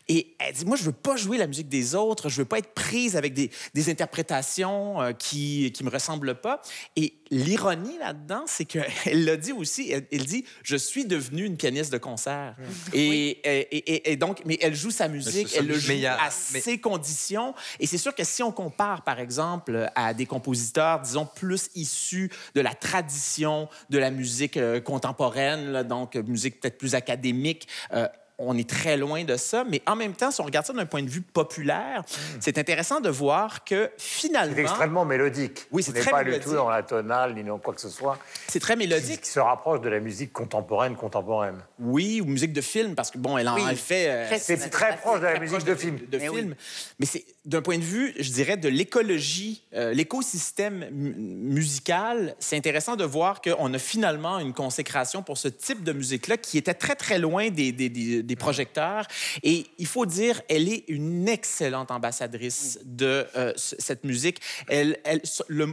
Et 0.09 0.35
elle 0.39 0.55
dit 0.55 0.65
moi 0.65 0.77
je 0.77 0.85
veux 0.85 0.93
pas 0.93 1.17
jouer 1.17 1.39
la 1.39 1.47
musique 1.47 1.69
des 1.69 1.95
autres, 1.95 2.29
je 2.29 2.39
veux 2.39 2.45
pas 2.45 2.59
être 2.59 2.75
prise 2.75 3.17
avec 3.17 3.35
des, 3.35 3.51
interprétations 3.89 5.15
qui 5.19 5.73
qui 5.73 5.85
me 5.85 5.91
ressemblent 5.91 6.35
pas. 6.35 6.61
Et 6.97 7.15
l'ironie 7.31 7.66
là-dedans, 7.75 8.45
c'est 8.47 8.65
qu'elle 8.65 8.91
l'a 9.25 9.37
dit 9.37 9.53
aussi, 9.53 9.91
elle, 9.91 10.25
dit 10.25 10.45
Je 10.63 10.77
suis 10.77 11.05
devenue 11.05 11.45
une 11.45 11.57
pianiste 11.57 11.93
de 11.93 11.99
concert. 11.99 12.55
Et, 12.93 14.11
et, 14.11 14.17
donc, 14.17 14.43
mais 14.45 14.59
elle 14.61 14.75
joue 14.75 14.91
sa 14.91 15.09
musique, 15.09 15.55
elle 15.57 15.67
le 15.67 15.79
joue 15.79 15.93
à 16.07 16.31
ses 16.31 16.79
conditions. 16.79 17.55
Et 17.81 17.87
c'est 17.87 17.99
sûr 17.99 18.15
que 18.15 18.25
si 18.25 18.43
on 18.43 18.53
compare, 18.53 19.03
par 19.03 19.21
exemple, 19.21 19.91
à 19.95 20.15
des 20.15 20.27
compositeurs, 20.27 21.01
disons, 21.01 21.27
plus 21.27 21.71
issus 21.75 22.31
de 22.55 22.61
la 22.61 22.75
tradition 22.75 23.69
de 23.91 23.99
la 23.99 24.11
musique 24.11 24.57
euh, 24.57 24.81
contemporaine, 24.81 25.83
donc 25.83 26.15
musique 26.17 26.61
peut-être 26.61 26.79
plus 26.79 26.95
académique, 26.95 27.69
euh, 27.93 28.09
on 28.39 28.57
est 28.59 28.69
très 28.69 28.97
loin 28.97 29.25
de 29.25 29.37
ça, 29.37 29.65
mais 29.69 29.83
en 29.87 29.97
même 29.97 30.13
temps, 30.13 30.31
si 30.31 30.41
on 30.41 30.45
regarde 30.45 30.67
ça 30.67 30.73
d'un 30.73 30.85
point 30.85 31.03
de 31.03 31.09
vue 31.09 31.23
populaire, 31.23 32.01
hmm. 32.01 32.39
c'est 32.41 32.59
intéressant 32.59 33.01
de 33.01 33.09
voir 33.09 33.65
que 33.65 33.91
finalement... 33.97 34.55
C'est 34.55 34.63
extrêmement 34.63 35.05
mélodique. 35.05 35.67
Oui, 35.73 35.83
c'est 35.83 35.93
très 35.93 36.11
pas 36.11 36.25
du 36.25 36.39
tout 36.41 36.53
dans 36.53 36.69
la 36.69 36.83
tonale, 36.83 37.35
ni 37.35 37.45
dans 37.45 37.59
quoi 37.59 37.75
que 37.75 37.81
ce 37.81 37.89
soit. 37.89 38.19
C'est 38.49 38.61
très 38.61 38.77
mélodique. 38.77 39.23
Qui 39.23 39.31
se 39.31 39.41
rapproche 39.41 39.81
de 39.81 39.89
la 39.89 40.01
musique 40.01 40.33
contemporaine, 40.33 40.97
contemporaine. 40.97 41.57
Oui, 41.79 42.21
ou 42.21 42.27
musique 42.27 42.53
de 42.53 42.61
film, 42.61 42.95
parce 42.95 43.11
que, 43.11 43.19
bon, 43.19 43.39
elle 43.39 43.49
en 43.49 43.57
fait... 43.75 44.09
Euh, 44.09 44.37
c'est 44.39 44.71
très 44.71 44.97
proche 44.97 45.21
de 45.21 45.27
la 45.27 45.41
musique 45.41 45.65
de, 45.65 45.75
film. 45.75 45.99
De, 46.11 46.19
mais 46.19 46.29
film. 46.29 46.55
Mais 46.99 47.07
c'est 47.07 47.25
d'un 47.47 47.63
point 47.63 47.79
de 47.79 47.85
vue, 47.85 48.13
je 48.19 48.31
dirais, 48.33 48.57
de 48.57 48.69
l'écologie, 48.69 49.63
euh, 49.75 49.95
l'écosystème 49.95 50.89
musical, 50.91 52.35
c'est 52.41 52.57
intéressant 52.57 52.97
de 52.97 53.05
voir 53.05 53.41
qu'on 53.41 53.73
a 53.73 53.79
finalement 53.79 54.41
une 54.41 54.53
consécration 54.53 55.23
pour 55.23 55.39
ce 55.39 55.49
type 55.49 55.85
de 55.85 55.93
musique-là 55.93 56.37
qui 56.37 56.59
était 56.59 56.75
très, 56.75 56.97
très 56.97 57.19
loin 57.19 57.49
des, 57.51 57.71
des, 57.71 57.89
des, 57.89 58.26
projecteurs. 58.35 59.07
Et 59.45 59.67
il 59.79 59.87
faut 59.87 60.07
dire, 60.07 60.43
elle 60.49 60.69
est 60.69 60.85
une 60.89 61.29
excellente 61.29 61.93
ambassadrice 61.93 62.81
de 62.85 63.27
euh, 63.37 63.53
cette 63.57 64.03
musique. 64.03 64.41
Elle, 64.69 64.99
elle 65.05 65.21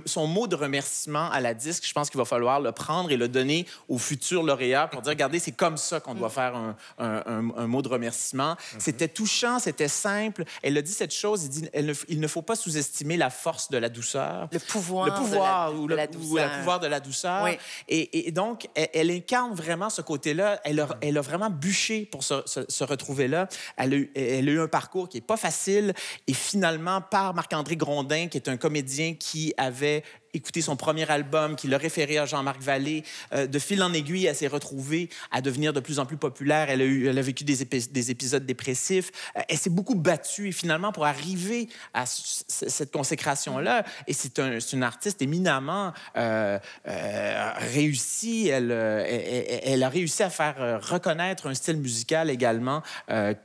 son 0.05 0.27
mot 0.27 0.47
de 0.47 0.55
remerciement 0.55 1.31
à 1.31 1.39
la 1.39 1.53
disque, 1.53 1.85
je 1.87 1.93
pense 1.93 2.09
qu'il 2.09 2.17
va 2.17 2.25
falloir 2.25 2.59
le 2.59 2.71
prendre 2.71 3.11
et 3.11 3.17
le 3.17 3.27
donner 3.27 3.65
au 3.87 3.97
futur 3.97 4.43
lauréat 4.43 4.87
pour 4.87 5.01
dire, 5.01 5.11
regardez, 5.11 5.39
c'est 5.39 5.51
comme 5.51 5.77
ça 5.77 5.99
qu'on 5.99 6.13
doit 6.13 6.29
faire 6.29 6.55
un, 6.55 6.75
un, 6.99 7.23
un, 7.55 7.67
mot 7.67 7.81
de 7.81 7.87
remerciement. 7.87 8.53
Mm-hmm. 8.53 8.79
C'était 8.79 9.07
touchant, 9.07 9.59
c'était 9.59 9.87
simple. 9.87 10.43
Elle 10.61 10.77
a 10.77 10.81
dit 10.81 10.91
cette 10.91 11.13
chose, 11.13 11.45
il 11.45 11.49
dit 11.49 11.69
il 12.07 12.19
ne 12.19 12.27
faut 12.27 12.41
pas 12.41 12.55
sous-estimer 12.55 13.17
la 13.17 13.29
force 13.29 13.69
de 13.69 13.77
la 13.77 13.89
douceur. 13.89 14.49
Le 14.51 14.59
pouvoir, 14.59 15.05
le 15.07 15.13
pouvoir 15.13 15.71
de 15.71 15.77
la, 15.77 15.81
ou 15.81 15.87
le, 15.87 16.07
douceur. 16.07 16.51
pouvoir 16.57 16.79
de 16.79 16.87
la 16.87 16.99
douceur. 16.99 17.47
Et, 17.87 18.31
donc, 18.31 18.67
elle, 18.75 19.11
incarne 19.11 19.53
vraiment 19.53 19.89
ce 19.89 20.01
côté-là. 20.01 20.59
Elle 20.63 20.79
a, 20.79 20.89
elle 21.01 21.17
a 21.17 21.21
vraiment 21.21 21.49
bûché 21.49 22.05
pour 22.05 22.23
se, 22.45 22.83
retrouver 22.83 23.27
là. 23.27 23.47
Elle 23.77 23.93
a, 23.93 23.97
eu, 23.97 24.11
elle 24.15 24.49
a 24.49 24.51
eu 24.51 24.59
un 24.59 24.67
parcours 24.67 25.09
qui 25.09 25.17
n'est 25.17 25.21
pas 25.21 25.37
facile. 25.37 25.93
Et 26.27 26.33
finalement, 26.33 27.01
par 27.01 27.33
Marc-André 27.33 27.75
Grondin, 27.75 28.27
qui 28.27 28.37
est 28.37 28.49
un 28.49 28.57
comédien 28.57 29.13
qui 29.13 29.53
avait 29.57 30.03
écouté 30.33 30.61
son 30.61 30.75
premier 30.75 31.09
album, 31.09 31.55
qui 31.55 31.67
l'a 31.67 31.77
référé 31.77 32.17
à 32.17 32.25
Jean-Marc 32.25 32.61
Vallée. 32.61 33.03
Euh, 33.33 33.47
de 33.47 33.59
fil 33.59 33.81
en 33.83 33.93
aiguille, 33.93 34.25
elle 34.25 34.35
s'est 34.35 34.47
retrouvée 34.47 35.09
à 35.31 35.41
devenir 35.41 35.73
de 35.73 35.79
plus 35.79 35.99
en 35.99 36.05
plus 36.05 36.17
populaire. 36.17 36.69
Elle 36.69 36.81
a, 36.81 36.85
eu, 36.85 37.07
elle 37.07 37.17
a 37.17 37.21
vécu 37.21 37.43
des, 37.43 37.65
des 37.65 38.11
épisodes 38.11 38.45
dépressifs. 38.45 39.11
Euh, 39.37 39.41
elle 39.47 39.57
s'est 39.57 39.69
beaucoup 39.69 39.95
battue 39.95 40.49
et 40.49 40.51
finalement, 40.51 40.91
pour 40.91 41.05
arriver 41.05 41.69
à 41.93 42.05
cette 42.05 42.91
consécration-là, 42.91 43.83
et 44.07 44.13
c'est 44.13 44.39
un, 44.39 44.59
une 44.59 44.83
artiste 44.83 45.21
éminemment 45.21 45.93
euh, 46.17 46.57
réussie, 46.85 48.47
elle, 48.47 48.71
elle, 48.71 49.61
elle, 49.63 49.83
a 49.83 49.89
réussi 49.89 50.23
à 50.23 50.29
faire 50.29 50.79
reconnaître 50.81 51.47
un 51.47 51.53
style 51.53 51.77
musical 51.77 52.29
également 52.29 52.81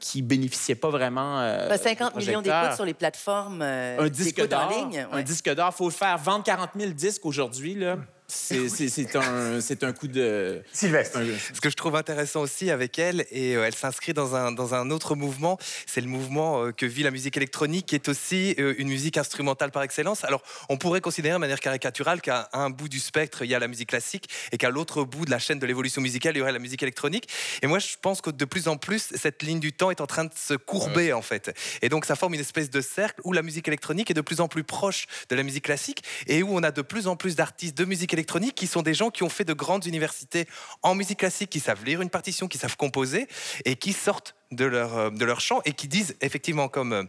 qui 0.01 0.23
bénéficiait 0.23 0.75
pas 0.75 0.91
vraiment. 0.91 1.39
50 1.77 2.15
ben, 2.15 2.21
millions 2.21 2.43
d'écoutes 2.43 2.75
sur 2.75 2.85
les 2.85 2.95
plateformes 2.95 3.63
un 3.63 4.09
disque 4.09 4.47
d'or. 4.47 4.73
Un 5.13 5.23
disque 5.23 5.55
d'or, 5.55 5.71
il 5.75 5.77
faut 5.77 5.91
faire 5.91 6.19
vendre 6.19 6.45
40 6.45 6.75
000 6.79 6.93
disques 6.93 7.27
aujourd'hui. 7.27 7.75
Là. 7.75 7.99
C'est 8.31 9.17
un, 9.17 9.59
un 9.83 9.93
coup 9.95 10.07
de... 10.07 10.63
Sylvestre. 10.71 11.19
Ce 11.55 11.63
que 11.63 11.71
je 11.71 11.77
trouve 11.77 11.97
intéressant 11.97 12.43
aussi 12.43 12.71
avec 12.71 12.99
elle, 12.99 13.25
et 13.31 13.57
euh, 13.57 13.65
elle 13.65 13.75
s'inscrit 13.75 14.13
dans 14.13 14.37
un, 14.37 14.53
dans 14.53 14.75
un 14.75 14.91
autre 14.91 15.15
mouvement, 15.15 15.59
c'est 15.87 16.03
le 16.03 16.09
mouvement 16.09 16.63
euh, 16.63 16.73
que 16.73 16.85
vit 16.85 17.03
la 17.03 17.11
musique 17.11 17.39
électronique, 17.39 17.87
qui 17.87 17.95
est 17.95 18.07
aussi 18.07 18.55
euh, 18.59 18.75
une 18.77 18.89
musique 18.89 19.17
instrumentale 19.17 19.71
par 19.71 19.83
excellence. 19.83 20.25
Alors, 20.25 20.43
on 20.69 20.77
pourrait 20.77 21.01
considérer 21.01 21.33
de 21.33 21.39
manière 21.39 21.59
caricaturale 21.59 22.21
qu'à 22.21 22.51
un 22.53 22.69
bout 22.69 22.91
du 22.91 23.01
spectre, 23.01 23.45
il 23.45 23.51
y 23.51 23.55
a 23.55 23.59
la 23.59 23.67
musique 23.67 23.89
classique, 23.89 24.29
et 24.53 24.59
qu'à 24.59 24.69
l'autre 24.69 25.05
bout 25.05 25.25
de 25.25 25.31
la 25.31 25.39
chaîne 25.39 25.59
de 25.59 25.65
l'évolution 25.65 26.03
musicale, 26.03 26.37
il 26.37 26.41
y 26.41 26.43
aurait 26.43 26.53
la 26.53 26.59
musique 26.59 26.83
électronique. 26.83 27.31
Et 27.63 27.67
moi, 27.67 27.79
je 27.79 27.97
pense 28.03 28.21
que 28.21 28.29
de 28.29 28.45
plus 28.45 28.69
en 28.69 28.77
plus, 28.77 29.09
cette 29.15 29.43
ligne 29.43 29.61
du 29.61 29.73
temps 29.73 29.91
est 29.91 30.03
en 30.03 30.07
train 30.07 30.27
de 30.27 30.35
se 30.37 30.53
courber, 30.53 31.15
en 31.15 31.23
fait. 31.23 31.57
Et 31.81 31.89
donc, 31.89 32.05
ça 32.05 32.15
forme 32.15 32.35
une 32.35 32.41
espèce 32.41 32.69
de 32.69 32.83
cercle 32.83 33.23
où 33.25 33.33
la 33.33 33.43
musique 33.43 33.69
électronique 33.69 34.11
est 34.11 34.15
de 34.15 34.21
plus 34.21 34.41
en 34.43 34.49
plus 34.49 34.65
proche 34.65 35.07
de 35.31 35.35
la 35.35 35.43
musique 35.43 35.65
classique, 35.65 36.03
et 36.27 36.43
où 36.43 36.55
on 36.55 36.63
a 36.63 36.73
de 36.73 36.83
plus 36.83 37.07
en 37.07 37.17
plus 37.17 37.35
d'artistes 37.35 37.79
de 37.79 37.87
musique 37.87 38.13
électronique 38.13 38.18
qui 38.25 38.67
sont 38.67 38.83
des 38.83 38.95
gens 38.95 39.11
qui 39.11 39.23
ont 39.23 39.29
fait 39.29 39.45
de 39.45 39.53
grandes 39.53 39.87
universités 39.87 40.47
en 40.83 40.95
musique 40.95 41.19
classique, 41.19 41.51
qui 41.51 41.61
savent 41.61 41.85
lire 41.85 42.01
une 42.01 42.11
partition, 42.11 42.49
qui 42.49 42.59
savent 42.59 42.77
composer 42.77 43.29
et 43.65 43.77
qui 43.77 43.93
sortent 43.93 44.35
de 44.51 44.65
leur, 44.65 44.97
euh, 44.97 45.11
de 45.11 45.25
leur 45.25 45.41
champ 45.41 45.61
et 45.65 45.73
qui 45.73 45.89
disent 45.89 46.17
effectivement 46.21 46.69
comme 46.69 46.93
euh, 46.93 47.05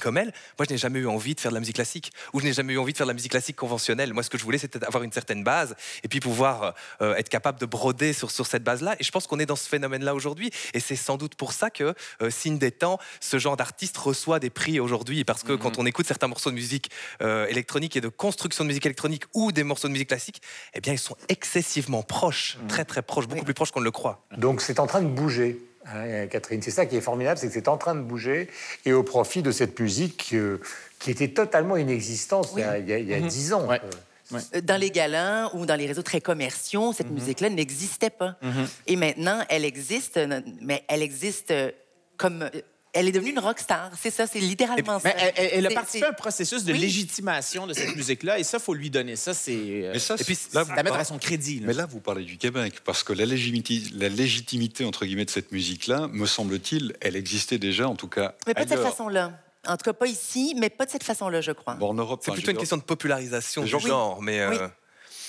comme 0.00 0.16
elle, 0.16 0.32
moi 0.58 0.66
je 0.68 0.72
n'ai 0.72 0.78
jamais 0.78 0.98
eu 1.00 1.06
envie 1.06 1.34
de 1.34 1.40
faire 1.40 1.50
de 1.50 1.54
la 1.54 1.60
musique 1.60 1.76
classique 1.76 2.12
ou 2.32 2.40
je 2.40 2.44
n'ai 2.44 2.52
jamais 2.52 2.74
eu 2.74 2.78
envie 2.78 2.92
de 2.92 2.96
faire 2.96 3.06
de 3.06 3.10
la 3.10 3.14
musique 3.14 3.30
classique 3.30 3.56
conventionnelle. 3.56 4.12
Moi 4.12 4.22
ce 4.22 4.30
que 4.30 4.38
je 4.38 4.44
voulais 4.44 4.58
c'était 4.58 4.84
avoir 4.84 5.02
une 5.02 5.12
certaine 5.12 5.44
base 5.44 5.74
et 6.02 6.08
puis 6.08 6.20
pouvoir 6.20 6.74
euh, 7.00 7.14
être 7.16 7.28
capable 7.28 7.58
de 7.58 7.66
broder 7.66 8.12
sur, 8.12 8.30
sur 8.30 8.46
cette 8.46 8.64
base-là. 8.64 8.96
Et 8.98 9.04
je 9.04 9.10
pense 9.10 9.26
qu'on 9.26 9.38
est 9.38 9.46
dans 9.46 9.56
ce 9.56 9.68
phénomène-là 9.68 10.14
aujourd'hui 10.14 10.50
et 10.74 10.80
c'est 10.80 10.96
sans 10.96 11.16
doute 11.16 11.34
pour 11.34 11.52
ça 11.52 11.70
que 11.70 11.94
euh, 12.22 12.30
signe 12.30 12.58
des 12.58 12.70
temps, 12.70 12.98
ce 13.20 13.38
genre 13.38 13.56
d'artiste 13.56 13.96
reçoit 13.96 14.38
des 14.38 14.50
prix 14.50 14.80
aujourd'hui 14.80 15.24
parce 15.24 15.42
que 15.42 15.52
quand 15.52 15.76
mhm. 15.76 15.84
on 15.84 15.86
écoute 15.86 16.06
certains 16.06 16.28
morceaux 16.28 16.50
de 16.50 16.54
musique 16.54 16.90
euh, 17.22 17.46
électronique 17.46 17.96
et 17.96 18.00
de 18.00 18.08
construction 18.08 18.64
de 18.64 18.68
musique 18.68 18.86
électronique 18.86 19.24
ou 19.34 19.52
des 19.52 19.64
morceaux 19.64 19.88
de 19.88 19.92
musique 19.92 20.08
classique, 20.08 20.42
eh 20.74 20.80
bien 20.80 20.92
ils 20.92 20.98
sont 20.98 21.16
excessivement 21.28 22.02
proches, 22.02 22.58
mhm. 22.60 22.68
très 22.68 22.84
très 22.84 23.02
proches, 23.02 23.26
beaucoup 23.26 23.44
plus 23.44 23.54
proches 23.54 23.70
qu'on 23.70 23.80
ne 23.80 23.84
le 23.84 23.90
croit. 23.90 24.26
Donc 24.36 24.60
c'est 24.60 24.80
en 24.80 24.86
train 24.86 25.02
de 25.02 25.08
bouger. 25.08 25.58
Hein, 25.94 26.26
Catherine. 26.26 26.60
C'est 26.62 26.70
ça 26.70 26.86
qui 26.86 26.96
est 26.96 27.00
formidable, 27.00 27.38
c'est 27.38 27.48
que 27.48 27.52
c'est 27.52 27.68
en 27.68 27.78
train 27.78 27.94
de 27.94 28.02
bouger 28.02 28.48
et 28.84 28.92
au 28.92 29.02
profit 29.02 29.42
de 29.42 29.50
cette 29.50 29.78
musique 29.78 30.30
euh, 30.34 30.60
qui 30.98 31.10
était 31.10 31.28
totalement 31.28 31.76
inexistante 31.76 32.52
il 32.56 32.60
y 32.60 33.14
a 33.14 33.20
mhm. 33.20 33.26
dix 33.26 33.52
ans. 33.52 33.66
Euh, 33.70 34.60
dans 34.60 34.78
les 34.78 34.90
galins 34.90 35.50
ou 35.54 35.64
dans 35.64 35.76
les 35.76 35.86
réseaux 35.86 36.02
très 36.02 36.20
commerciaux, 36.20 36.92
cette 36.92 37.08
mhm. 37.08 37.14
musique-là 37.14 37.48
n'existait 37.50 38.10
pas. 38.10 38.36
Mhm. 38.42 38.68
Et 38.86 38.96
maintenant, 38.96 39.42
elle 39.48 39.64
existe, 39.64 40.20
mais 40.60 40.84
elle 40.88 41.02
existe 41.02 41.54
comme 42.18 42.50
elle 42.92 43.08
est 43.08 43.12
devenue 43.12 43.30
une 43.30 43.38
rockstar. 43.38 43.90
C'est 44.00 44.10
ça, 44.10 44.26
c'est 44.26 44.40
littéralement 44.40 44.98
ça. 44.98 45.10
Elle, 45.36 45.66
a 45.66 45.70
participé 45.70 46.06
à 46.06 46.10
un 46.10 46.12
processus 46.12 46.64
de 46.64 46.72
légitimation 46.72 47.66
de 47.66 47.74
cette 47.74 47.94
musique-là, 47.96 48.38
et 48.38 48.44
ça, 48.44 48.58
faut 48.58 48.74
lui 48.74 48.90
donner. 48.90 49.16
Ça, 49.16 49.34
c'est. 49.34 49.52
Euh, 49.52 49.94
et 49.94 50.24
puis, 50.24 50.38
là, 50.52 50.64
la 50.74 50.82
mettre 50.82 50.96
à 50.96 51.04
son 51.04 51.18
crédit. 51.18 51.62
Mais 51.64 51.74
là, 51.74 51.86
vous 51.86 52.00
parlez 52.00 52.24
du 52.24 52.38
Québec, 52.38 52.80
parce 52.84 53.02
que 53.02 53.12
la 53.12 53.26
légitimité, 53.26 53.82
la 53.94 54.08
légitimité 54.08 54.84
entre 54.84 55.04
guillemets, 55.04 55.24
de 55.24 55.30
cette 55.30 55.52
musique-là, 55.52 56.08
me 56.08 56.26
semble-t-il, 56.26 56.96
elle 57.00 57.16
existait 57.16 57.58
déjà, 57.58 57.88
en 57.88 57.96
tout 57.96 58.08
cas. 58.08 58.34
Mais 58.46 58.54
pas 58.54 58.64
de 58.64 58.70
cette 58.70 58.82
façon-là. 58.82 59.32
En 59.66 59.76
tout 59.76 59.84
cas, 59.84 59.92
pas 59.92 60.06
ici, 60.06 60.54
mais 60.56 60.70
pas 60.70 60.86
de 60.86 60.90
cette 60.90 61.04
façon-là, 61.04 61.40
je 61.40 61.52
crois. 61.52 61.74
Bon, 61.74 61.90
en 61.90 61.94
Europe, 61.94 62.22
c'est 62.24 62.32
plutôt 62.32 62.52
une 62.52 62.58
question 62.58 62.76
de 62.76 62.82
popularisation 62.82 63.62
du 63.62 63.78
genre, 63.80 64.22
mais. 64.22 64.40
Euh, 64.40 64.68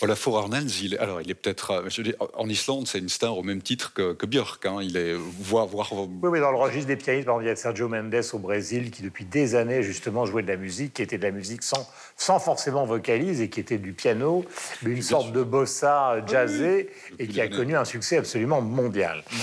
Olafur 0.01 0.37
Arnalds, 0.37 0.81
il, 0.81 0.97
alors 0.97 1.21
il 1.21 1.29
est 1.29 1.35
peut-être. 1.35 1.71
Euh, 1.71 2.27
en 2.33 2.47
Islande, 2.47 2.87
c'est 2.87 2.99
une 2.99 3.09
star 3.09 3.37
au 3.37 3.43
même 3.43 3.61
titre 3.61 3.93
que, 3.93 4.13
que 4.13 4.25
Björk. 4.25 4.65
Hein. 4.65 4.79
Il 4.81 4.95
est. 4.97 5.13
Voir, 5.13 5.67
voir... 5.67 5.91
Oui, 5.93 6.29
mais 6.31 6.39
dans 6.39 6.51
le 6.51 6.57
registre 6.57 6.87
des 6.87 6.95
pianistes, 6.95 7.27
il 7.41 7.47
y 7.47 7.49
a 7.49 7.55
Sergio 7.55 7.89
Mendes 7.89 8.21
au 8.33 8.39
Brésil 8.39 8.91
qui, 8.91 9.01
depuis 9.01 9.25
des 9.25 9.55
années, 9.55 9.83
justement, 9.83 10.25
jouait 10.25 10.43
de 10.43 10.47
la 10.47 10.57
musique, 10.57 10.93
qui 10.93 11.01
était 11.01 11.17
de 11.17 11.23
la 11.23 11.31
musique 11.31 11.63
sans, 11.63 11.89
sans 12.15 12.39
forcément 12.39 12.85
vocalise 12.85 13.41
et 13.41 13.49
qui 13.49 13.59
était 13.59 13.77
du 13.77 13.93
piano, 13.93 14.45
mais 14.83 14.91
une 14.91 15.01
sorte 15.01 15.31
de 15.31 15.43
bossa 15.43 16.23
jazzé 16.25 16.89
et 17.17 17.27
qui 17.27 17.41
a 17.41 17.47
connu 17.47 17.75
un 17.75 17.85
succès 17.85 18.17
absolument 18.17 18.61
mondial. 18.61 19.23
Mm. 19.31 19.35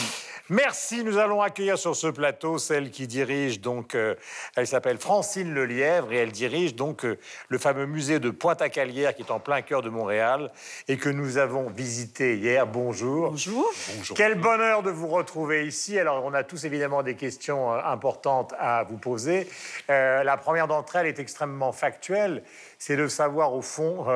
Merci. 0.49 1.03
Nous 1.03 1.19
allons 1.19 1.43
accueillir 1.43 1.77
sur 1.77 1.97
ce 1.97 2.07
plateau 2.07 2.59
celle 2.59 2.93
qui 2.93 3.09
dirige 3.09 3.61
donc, 3.61 3.97
euh, 3.97 4.15
elle 4.55 4.69
s'appelle 4.69 4.99
Francine 4.99 5.53
Lelièvre 5.53 6.13
et 6.13 6.19
elle 6.19 6.31
dirige 6.31 6.77
donc 6.77 7.05
euh, 7.05 7.19
le 7.49 7.59
fameux 7.59 7.87
musée 7.87 8.21
de 8.21 8.31
Pointe-à-Calière 8.31 9.17
qui 9.17 9.23
est 9.23 9.33
en 9.33 9.41
plein 9.41 9.63
cœur 9.63 9.83
de 9.83 9.89
Montréal 9.89 10.53
et 10.87 10.99
que 10.99 11.09
nous 11.09 11.39
avons 11.39 11.69
visité 11.69 12.37
hier. 12.37 12.65
Bonjour. 12.65 13.31
Bonjour. 13.31 13.73
Quel 14.15 14.37
bonheur 14.37 14.85
de 14.85 14.91
vous 14.91 15.09
retrouver 15.09 15.67
ici. 15.67 15.99
Alors, 15.99 16.25
on 16.25 16.33
a 16.33 16.45
tous 16.45 16.65
évidemment 16.65 17.03
des 17.03 17.17
questions 17.17 17.73
euh, 17.73 17.81
importantes 17.85 18.55
à 18.57 18.85
vous 18.85 18.99
poser. 18.99 19.49
la 19.89 20.37
première 20.37 20.69
d'entre 20.69 20.95
elles 20.95 21.07
est 21.07 21.19
extrêmement 21.19 21.73
factuelle. 21.73 22.45
C'est 22.79 22.97
de 22.97 23.09
savoir 23.09 23.53
au 23.53 23.63
fond 23.63 24.07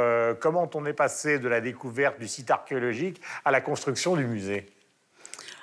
comment 0.40 0.70
on 0.74 0.86
est 0.86 0.92
passé 0.92 1.38
de 1.38 1.48
la 1.48 1.60
découverte 1.60 2.20
du 2.20 2.28
site 2.28 2.50
archéologique 2.50 3.20
à 3.44 3.50
la 3.50 3.60
construction 3.60 4.14
du 4.14 4.26
musée. 4.26 4.66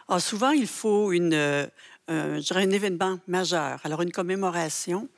Alors, 0.07 0.21
souvent, 0.21 0.51
il 0.51 0.67
faut 0.67 1.11
une, 1.11 1.33
euh, 1.33 2.39
dirais 2.39 2.63
un 2.63 2.71
événement 2.71 3.19
majeur. 3.27 3.79
Alors, 3.83 4.01
une 4.01 4.11
commémoration 4.11 5.09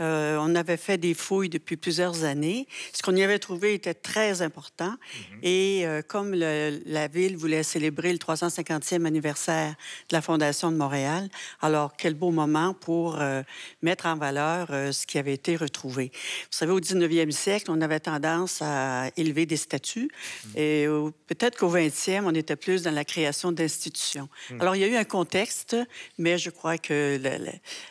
euh, 0.00 0.38
on 0.40 0.54
avait 0.54 0.78
fait 0.78 0.96
des 0.96 1.14
fouilles 1.14 1.50
depuis 1.50 1.76
plusieurs 1.76 2.24
années. 2.24 2.66
Ce 2.92 3.02
qu'on 3.02 3.14
y 3.14 3.22
avait 3.22 3.38
trouvé 3.38 3.74
était 3.74 3.94
très 3.94 4.40
important. 4.40 4.90
Mhm. 4.90 5.38
Et 5.42 5.86
euh, 5.86 6.02
comme 6.02 6.34
la 6.34 7.08
ville 7.08 7.36
voulait 7.36 7.62
célébrer 7.62 8.12
le 8.12 8.18
350e 8.18 9.04
anniversaire 9.04 9.74
de 10.08 10.16
la 10.16 10.22
Fondation 10.22 10.72
de 10.72 10.76
Montréal, 10.76 11.28
alors 11.60 11.92
quel 11.96 12.14
beau 12.14 12.30
moment 12.30 12.72
pour 12.74 13.20
euh, 13.20 13.42
mettre 13.82 14.06
en 14.06 14.16
valeur 14.16 14.68
ce 14.68 15.06
qui 15.06 15.18
avait 15.18 15.34
été 15.34 15.56
retrouvé. 15.56 16.10
Vous 16.14 16.56
savez, 16.56 16.72
au 16.72 16.80
19e 16.80 17.30
siècle, 17.30 17.70
on 17.70 17.80
avait 17.80 18.00
tendance 18.00 18.60
à 18.62 19.10
élever 19.16 19.46
des 19.46 19.56
statues. 19.56 20.10
Mhm. 20.46 20.52
Et 20.56 20.86
peut-être 21.26 21.58
qu'au 21.58 21.70
20e, 21.70 22.22
on 22.24 22.34
était 22.34 22.56
plus 22.56 22.82
dans 22.82 22.94
la 22.94 23.04
création 23.04 23.52
d'institutions. 23.52 24.28
Mhm. 24.50 24.60
Alors, 24.60 24.76
il 24.76 24.80
y 24.80 24.84
a 24.84 24.88
eu 24.88 24.96
un 24.96 25.04
contexte, 25.04 25.76
mais 26.18 26.38
je 26.38 26.50
crois 26.50 26.78
que 26.78 27.20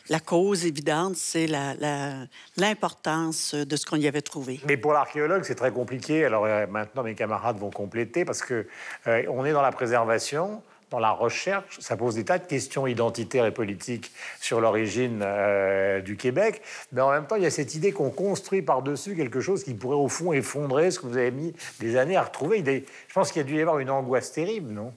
la, 0.10 0.20
cause 0.20 0.66
évidente, 0.66 1.16
c'est 1.16 1.48
la 1.48 1.92
l'importance 2.58 3.56
de 3.56 3.76
ce 3.76 3.86
qu'on 3.86 3.98
y 3.98 4.08
avait 4.08 4.22
trouvé. 4.22 4.60
Mais 4.68 4.78
pour 4.78 4.94
l'archéologue, 4.94 5.44
c'est 5.44 5.56
très 5.56 5.72
compliqué. 5.72 6.26
Alors 6.26 6.46
euh, 6.46 6.68
maintenant, 6.68 7.04
mes 7.04 7.16
camarades 7.16 7.58
vont 7.58 7.72
compléter 7.72 8.26
parce 8.26 8.42
que 8.42 8.68
euh, 9.08 9.24
on 9.30 9.46
est 9.46 9.54
dans 9.54 9.62
la 9.62 9.72
préservation 9.72 10.62
dans 10.92 11.00
la 11.00 11.12
recherche, 11.12 11.80
ça 11.80 11.96
pose 11.96 12.16
des 12.16 12.26
tas 12.26 12.38
de 12.38 12.46
questions 12.46 12.86
identitaires 12.86 13.46
et 13.46 13.54
politiques 13.54 14.12
sur 14.42 14.60
l'origine 14.60 15.22
euh, 15.24 16.02
du 16.02 16.18
Québec, 16.18 16.62
mais 16.92 17.00
en 17.00 17.12
même 17.12 17.26
temps, 17.26 17.38
il 17.38 17.44
y 17.44 17.46
a 17.46 17.50
cette 17.50 17.76
idée 17.76 17.94
qu'on 17.94 18.10
construit 18.10 18.62
par-dessus 18.62 19.16
quelque 19.16 19.40
chose 19.40 19.64
qui 19.64 19.74
pourrait 19.74 19.96
au 19.96 20.10
fond 20.10 20.34
effondrer 20.34 20.92
ce 20.92 21.00
que 21.00 21.08
vous 21.08 21.16
avez 21.16 21.32
mis 21.32 21.54
des 21.80 21.96
années 21.96 22.18
à 22.18 22.24
retrouver. 22.24 22.62
Je 23.08 23.14
pense 23.14 23.32
qu'il 23.32 23.42
y 23.42 23.46
a 23.46 23.48
dû 23.48 23.56
y 23.56 23.62
avoir 23.62 23.80
une 23.80 23.90
angoisse 23.90 24.34
terrible, 24.34 24.70
non? 24.70 24.94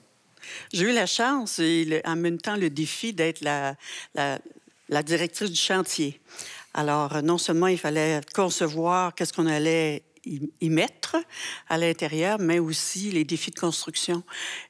J'ai 0.73 0.83
eu 0.83 0.93
la 0.93 1.05
chance 1.05 1.59
et 1.59 2.01
en 2.03 2.17
même 2.17 2.39
temps 2.39 2.57
le 2.57 2.69
défi 2.69 3.13
d'être 3.13 3.39
la, 3.41 3.75
la 4.13 5.03
directrice 5.03 5.49
du 5.49 5.59
chantier. 5.59 6.19
Alors, 6.77 7.23
non 7.23 7.37
seulement 7.37 7.67
il 7.67 7.77
fallait 7.77 8.19
concevoir 8.33 9.15
qu'est-ce 9.15 9.31
qu'on 9.31 9.47
allait 9.47 10.03
y 10.25 10.69
mettre 10.69 11.15
à 11.69 11.77
l'intérieur, 11.77 12.37
mais 12.37 12.59
aussi 12.59 13.11
les 13.11 13.23
défis 13.23 13.51
de 13.51 13.59
construction. 13.59 14.23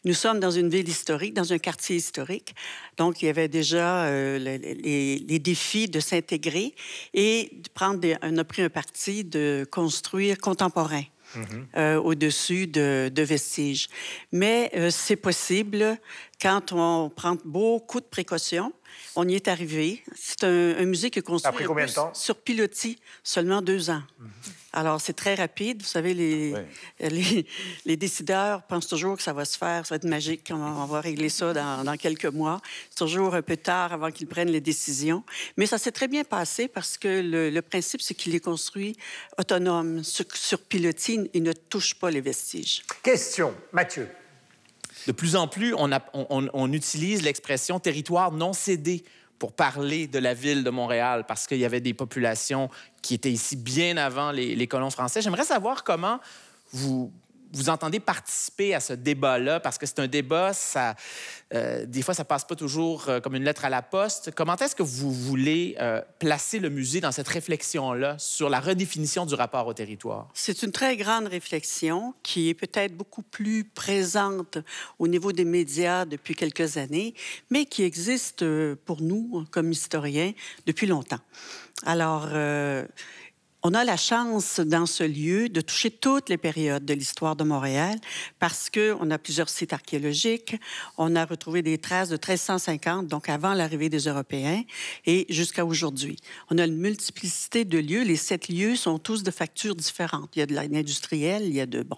Nous 0.04 0.14
sommes 0.14 0.40
dans 0.40 0.52
une 0.52 0.70
ville 0.70 0.88
historique, 0.88 1.34
dans 1.34 1.52
un 1.52 1.58
quartier 1.58 1.96
historique, 1.96 2.54
donc 2.98 3.24
il 3.24 3.26
y 3.26 3.30
avait 3.30 3.48
déjà 3.48 4.06
euh, 4.06 4.38
les, 4.38 5.40
défis 5.40 5.88
de 5.88 6.00
s'intégrer 6.00 6.76
et 7.16 7.50
de 7.54 7.70
prendre 7.70 8.06
on 8.22 8.38
a 8.38 8.44
pris 8.44 8.62
un 8.62 8.70
parti 8.70 9.24
de 9.24 9.68
construire 9.72 10.38
contemporain. 10.38 11.04
Mm-hmm. 11.36 11.66
Euh, 11.78 11.98
au-dessus 11.98 12.68
de, 12.68 13.22
vestiges. 13.22 13.90
Mais 14.32 14.72
euh, 14.76 14.90
c'est 14.90 15.16
possible 15.16 15.98
quand 16.42 16.72
on 16.72 17.10
prend 17.10 17.38
beaucoup 17.44 18.00
de 18.00 18.06
précautions. 18.06 18.72
On 19.16 19.28
y 19.28 19.36
est 19.36 19.48
arrivé. 19.48 20.04
C'est 20.16 20.44
un, 20.44 20.86
musée 20.86 21.10
qui 21.10 21.20
est 21.20 21.22
construit 21.22 21.66
combien 21.66 21.86
de 21.86 21.92
temps? 21.92 22.14
sur 22.14 22.36
pilotis, 22.38 22.98
seulement 23.24 23.62
deux 23.62 23.90
ans. 23.90 24.04
Mm-hmm. 24.22 24.52
Alors, 24.76 25.00
c'est 25.00 25.14
très 25.14 25.36
rapide. 25.36 25.82
Vous 25.82 25.88
savez, 25.88 26.14
les, 26.14 26.54
les, 27.00 27.48
les, 27.86 27.96
décideurs 27.96 28.62
pensent 28.64 28.88
toujours 28.88 29.16
que 29.16 29.24
ça 29.24 29.32
va 29.32 29.46
se 29.46 29.58
faire, 29.58 29.86
ça 29.86 29.96
va 29.96 29.98
être 29.98 30.04
magique, 30.04 30.52
on, 30.54 30.86
va 30.86 31.00
régler 31.00 31.30
ça 31.30 31.54
dans, 31.54 31.86
dans 31.86 31.96
quelques 31.96 32.26
mois. 32.26 32.62
C'est 32.90 32.98
toujours 32.98 33.36
un 33.36 33.42
peu 33.42 33.56
tard 33.56 33.94
avant 33.94 34.12
qu'ils 34.12 34.28
prennent 34.28 34.52
les 34.52 34.60
décisions. 34.60 35.24
Mais 35.56 35.66
ça 35.66 35.78
s'est 35.78 35.94
très 35.94 36.10
bien 36.10 36.26
passé 36.26 36.68
parce 36.68 36.98
que 36.98 37.08
le, 37.22 37.50
le 37.50 37.62
principe, 37.62 38.02
c'est 38.02 38.14
qu'il 38.14 38.36
est 38.36 38.42
construit 38.42 38.98
autonome, 39.38 40.04
sur, 40.04 40.26
sur 40.34 40.60
pilotis, 40.60 41.30
il 41.34 41.44
ne 41.44 41.54
touche 41.54 41.96
pas 41.96 42.12
les 42.12 42.22
vestiges. 42.22 42.84
Question, 43.02 43.56
Mathieu. 43.72 44.10
De 45.08 45.14
plus 45.14 45.38
en 45.38 45.48
plus, 45.48 45.74
on, 45.78 45.92
a, 45.94 46.02
on, 46.14 46.50
on 46.52 46.74
utilise 46.74 47.24
l'expression 47.24 47.80
territoire 47.80 48.32
non 48.32 48.52
cédé 48.52 49.06
pour 49.40 49.54
parler 49.54 50.08
de 50.08 50.20
la 50.20 50.34
ville 50.34 50.64
de 50.64 50.70
Montréal 50.70 51.26
parce 51.28 51.48
qu'il 51.48 51.58
y 51.58 51.66
avait 51.66 51.82
des 51.82 51.94
populations 51.94 52.70
qui 53.02 53.14
étaient 53.14 53.32
ici 53.32 53.56
bien 53.56 53.98
avant 53.98 54.32
les, 54.32 54.68
colons 54.68 54.90
français. 54.90 55.22
J'aimerais 55.22 55.44
savoir 55.44 55.84
comment 55.84 56.20
vous, 56.72 57.12
vous 57.56 57.70
entendez 57.70 58.00
participer 58.00 58.76
à 58.76 58.80
ce 58.80 58.94
débat-là? 58.94 59.60
Parce 59.60 59.78
que 59.78 59.86
c'est 59.86 60.00
un 60.00 60.08
débat, 60.08 60.54
ça, 60.54 60.96
euh, 61.54 61.86
des 61.86 62.02
fois, 62.02 62.14
ça 62.14 62.26
passe 62.26 62.44
pas 62.44 62.56
toujours 62.56 63.08
euh, 63.08 63.20
comme 63.20 63.36
une 63.36 63.44
lettre 63.44 63.66
à 63.66 63.70
la 63.70 63.82
poste. 63.82 64.32
Comment 64.36 64.56
est-ce 64.58 64.76
que 64.76 64.84
vous 64.84 65.12
voulez 65.12 65.76
euh, 65.80 66.02
placer 66.20 66.60
le 66.60 66.70
musée 66.70 67.02
dans 67.02 67.12
cette 67.12 67.28
réflexion-là 67.28 68.18
sur 68.20 68.50
la 68.50 68.60
redéfinition 68.60 69.26
du 69.26 69.36
rapport 69.36 69.66
au 69.68 69.74
territoire? 69.74 70.30
C'est 70.34 70.64
une 70.64 70.72
très 70.72 70.98
grande 70.98 71.28
réflexion 71.28 72.14
qui 72.24 72.50
est 72.50 72.54
peut-être 72.54 72.96
beaucoup 72.96 73.24
plus 73.24 73.64
présente 73.64 74.58
au 75.00 75.08
niveau 75.08 75.32
des 75.32 75.46
médias 75.46 76.06
depuis 76.06 76.36
quelques 76.36 76.78
années, 76.78 77.14
mais 77.50 77.66
qui 77.66 77.84
existe 77.84 78.44
pour 78.86 79.02
nous, 79.02 79.46
comme 79.52 79.72
historiens, 79.72 80.34
depuis 80.66 80.88
longtemps. 80.88 81.20
Alors, 81.86 82.30
on 83.68 83.74
a 83.74 83.84
la 83.84 83.98
chance 83.98 84.60
dans 84.60 84.86
ce 84.86 85.04
lieu 85.04 85.50
de 85.50 85.60
toucher 85.60 85.90
toutes 85.90 86.30
les 86.30 86.38
périodes 86.38 86.86
de 86.86 86.94
l'histoire 86.94 87.36
de 87.36 87.44
Montréal 87.44 87.98
parce 88.38 88.70
qu'on 88.70 89.10
a 89.10 89.18
plusieurs 89.18 89.50
sites 89.50 89.74
archéologiques. 89.74 90.56
On 91.00 91.16
a 91.16 91.26
retrouvé 91.26 91.64
des 91.64 91.80
traces 91.80 92.10
de 92.10 92.14
1350, 92.14 93.08
donc 93.08 93.28
avant 93.28 93.56
l'arrivée 93.56 93.90
des 93.90 94.02
Européens, 94.08 94.62
et 95.08 95.26
jusqu'à 95.30 95.66
aujourd'hui. 95.66 96.18
On 96.52 96.60
a 96.60 96.66
une 96.66 96.78
multiplicité 96.78 97.66
de 97.66 97.80
lieux. 97.80 98.04
Les 98.04 98.18
sept 98.18 98.50
lieux 98.50 98.76
sont 98.76 99.00
tous 99.00 99.24
de 99.24 99.32
factures 99.32 99.76
différentes. 99.76 100.36
Il 100.36 100.40
y 100.42 100.44
a 100.44 100.46
de 100.46 100.54
l'industriel, 100.54 101.42
il 101.44 101.56
y 101.56 101.62
a 101.62 101.66
de, 101.66 101.82
bon, 101.82 101.98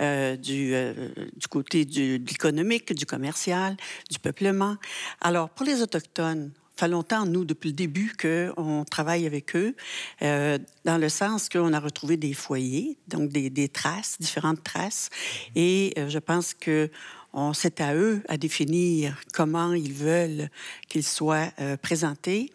euh, 0.00 0.36
du, 0.36 0.74
euh, 0.74 1.08
du 1.34 1.48
côté 1.48 1.86
du, 1.86 2.18
de 2.18 2.28
l'économique, 2.28 2.92
du 2.92 3.06
commercial, 3.06 3.78
du 4.10 4.18
peuplement. 4.18 4.76
Alors, 5.22 5.48
pour 5.48 5.64
les 5.64 5.80
Autochtones, 5.80 6.52
fait 6.76 6.88
longtemps, 6.88 7.26
nous, 7.26 7.44
depuis 7.44 7.70
le 7.70 7.74
début, 7.74 8.14
qu'on 8.20 8.84
travaille 8.84 9.26
avec 9.26 9.56
eux, 9.56 9.74
euh, 10.22 10.58
dans 10.84 10.98
le 10.98 11.08
sens 11.08 11.48
qu'on 11.48 11.72
a 11.72 11.80
retrouvé 11.80 12.16
des 12.16 12.34
foyers, 12.34 12.98
donc 13.08 13.30
des, 13.30 13.50
des 13.50 13.68
traces, 13.68 14.16
différentes 14.20 14.62
traces. 14.62 15.10
Et 15.54 15.94
euh, 15.98 16.08
je 16.08 16.18
pense 16.18 16.54
que 16.54 16.90
c'est 17.52 17.80
à 17.82 17.94
eux 17.94 18.22
à 18.28 18.38
définir 18.38 19.20
comment 19.34 19.74
ils 19.74 19.92
veulent 19.92 20.48
qu'ils 20.88 21.04
soient 21.04 21.48
euh, 21.60 21.76
présentés. 21.76 22.50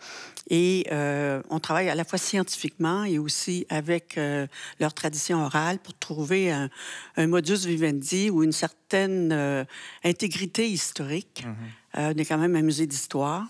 Et 0.54 0.86
euh, 0.92 1.42
on 1.50 1.62
travaille 1.62 1.90
à 1.90 1.96
la 1.96 2.04
fois 2.04 2.20
scientifiquement 2.20 3.06
et 3.06 3.18
aussi 3.18 3.66
avec 3.70 4.18
euh, 4.18 4.46
leur 4.82 4.94
tradition 4.94 5.46
orale 5.46 5.80
pour 5.80 5.98
trouver 5.98 6.52
un, 6.52 6.70
un, 7.16 7.28
modus 7.28 7.66
vivendi 7.66 8.30
ou 8.30 8.44
une 8.44 8.52
certaine 8.52 9.32
euh, 9.32 9.64
intégrité 10.04 10.70
historique. 10.70 11.46
Mm 11.46 11.52
-hmm. 11.52 12.14
on 12.14 12.18
est 12.20 12.26
quand 12.26 12.38
même 12.38 12.58
un 12.58 12.66
musée 12.70 12.86
d'histoire. 12.86 13.46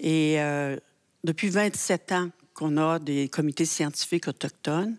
Et 0.00 0.38
depuis 1.22 1.50
27 1.50 2.12
ans 2.12 2.30
qu'on 2.54 2.76
a 2.78 2.98
des 2.98 3.28
comités 3.28 3.66
scientifiques 3.66 4.28
autochtones. 4.28 4.96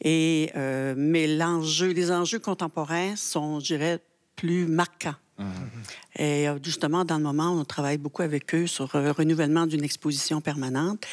Et, 0.00 0.52
mais 0.96 1.26
l'enjeu, 1.40 1.92
les 1.92 2.10
enjeux 2.10 2.40
contemporains 2.40 3.16
sont, 3.16 3.60
je 3.60 3.74
dirais, 3.74 3.98
plus 4.36 4.66
marquants. 4.66 5.18
Mmh. 5.42 6.22
Et 6.22 6.46
justement, 6.62 7.04
dans 7.04 7.16
le 7.16 7.22
moment, 7.22 7.52
on 7.52 7.64
travaille 7.64 7.98
beaucoup 7.98 8.22
avec 8.22 8.54
eux 8.54 8.66
sur 8.66 8.88
le 8.94 9.10
renouvellement 9.10 9.66
d'une 9.66 9.84
exposition 9.84 10.40
permanente. 10.40 11.06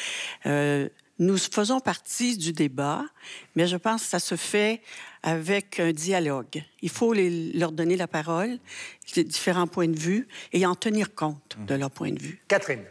Euh, 0.46 0.88
nous 1.18 1.36
faisons 1.36 1.80
partie 1.80 2.36
du 2.36 2.52
débat, 2.52 3.04
mais 3.54 3.66
je 3.66 3.76
pense 3.76 4.02
que 4.02 4.08
ça 4.08 4.18
se 4.18 4.36
fait 4.36 4.80
avec 5.22 5.78
un 5.78 5.92
dialogue. 5.92 6.64
Il 6.80 6.88
faut 6.88 7.12
les, 7.12 7.52
leur 7.52 7.72
donner 7.72 7.96
la 7.96 8.08
parole, 8.08 8.58
différents 9.14 9.66
points 9.66 9.88
de 9.88 9.98
vue, 9.98 10.26
et 10.52 10.64
en 10.64 10.74
tenir 10.74 11.14
compte 11.14 11.58
de 11.66 11.74
leur 11.74 11.90
point 11.90 12.10
de 12.10 12.18
vue. 12.18 12.40
Catherine. 12.48 12.84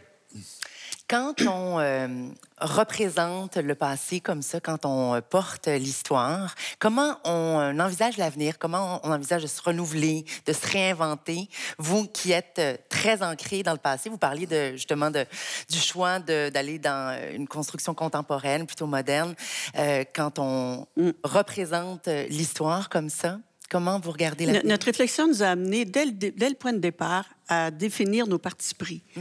Quand 1.10 1.42
on 1.42 1.80
euh, 1.80 2.28
représente 2.60 3.56
le 3.56 3.74
passé 3.74 4.20
comme 4.20 4.42
ça, 4.42 4.60
quand 4.60 4.86
on 4.86 5.20
porte 5.28 5.66
l'histoire, 5.66 6.54
comment 6.78 7.18
on 7.24 7.80
envisage 7.80 8.16
l'avenir? 8.16 8.60
Comment 8.60 9.00
on 9.02 9.10
envisage 9.10 9.42
de 9.42 9.48
se 9.48 9.60
renouveler, 9.60 10.24
de 10.46 10.52
se 10.52 10.64
réinventer? 10.68 11.48
Vous 11.78 12.06
qui 12.06 12.30
êtes 12.30 12.86
très 12.88 13.24
ancré 13.24 13.64
dans 13.64 13.72
le 13.72 13.78
passé, 13.78 14.08
vous 14.08 14.18
parliez 14.18 14.46
de, 14.46 14.70
justement 14.76 15.10
de, 15.10 15.24
du 15.68 15.80
choix 15.80 16.20
d'aller 16.20 16.78
dans 16.78 17.20
une 17.34 17.48
construction 17.48 17.92
contemporaine, 17.92 18.64
plutôt 18.64 18.86
moderne. 18.86 19.34
Euh, 19.78 20.04
quand 20.14 20.38
on 20.38 20.86
mm. 20.96 21.10
représente 21.24 22.06
l'histoire 22.06 22.88
comme 22.88 23.10
ça, 23.10 23.40
comment 23.68 23.98
vous 23.98 24.12
regardez 24.12 24.46
la 24.46 24.62
Notre 24.62 24.86
réflexion 24.86 25.26
nous 25.26 25.42
a 25.42 25.46
amené, 25.46 25.84
dès 25.84 26.04
le, 26.04 26.12
dès 26.12 26.48
le 26.48 26.54
point 26.54 26.72
de 26.72 26.78
départ, 26.78 27.24
à 27.48 27.72
définir 27.72 28.28
nos 28.28 28.38
partis 28.38 28.74
pris. 28.74 29.02
Mmh. 29.16 29.20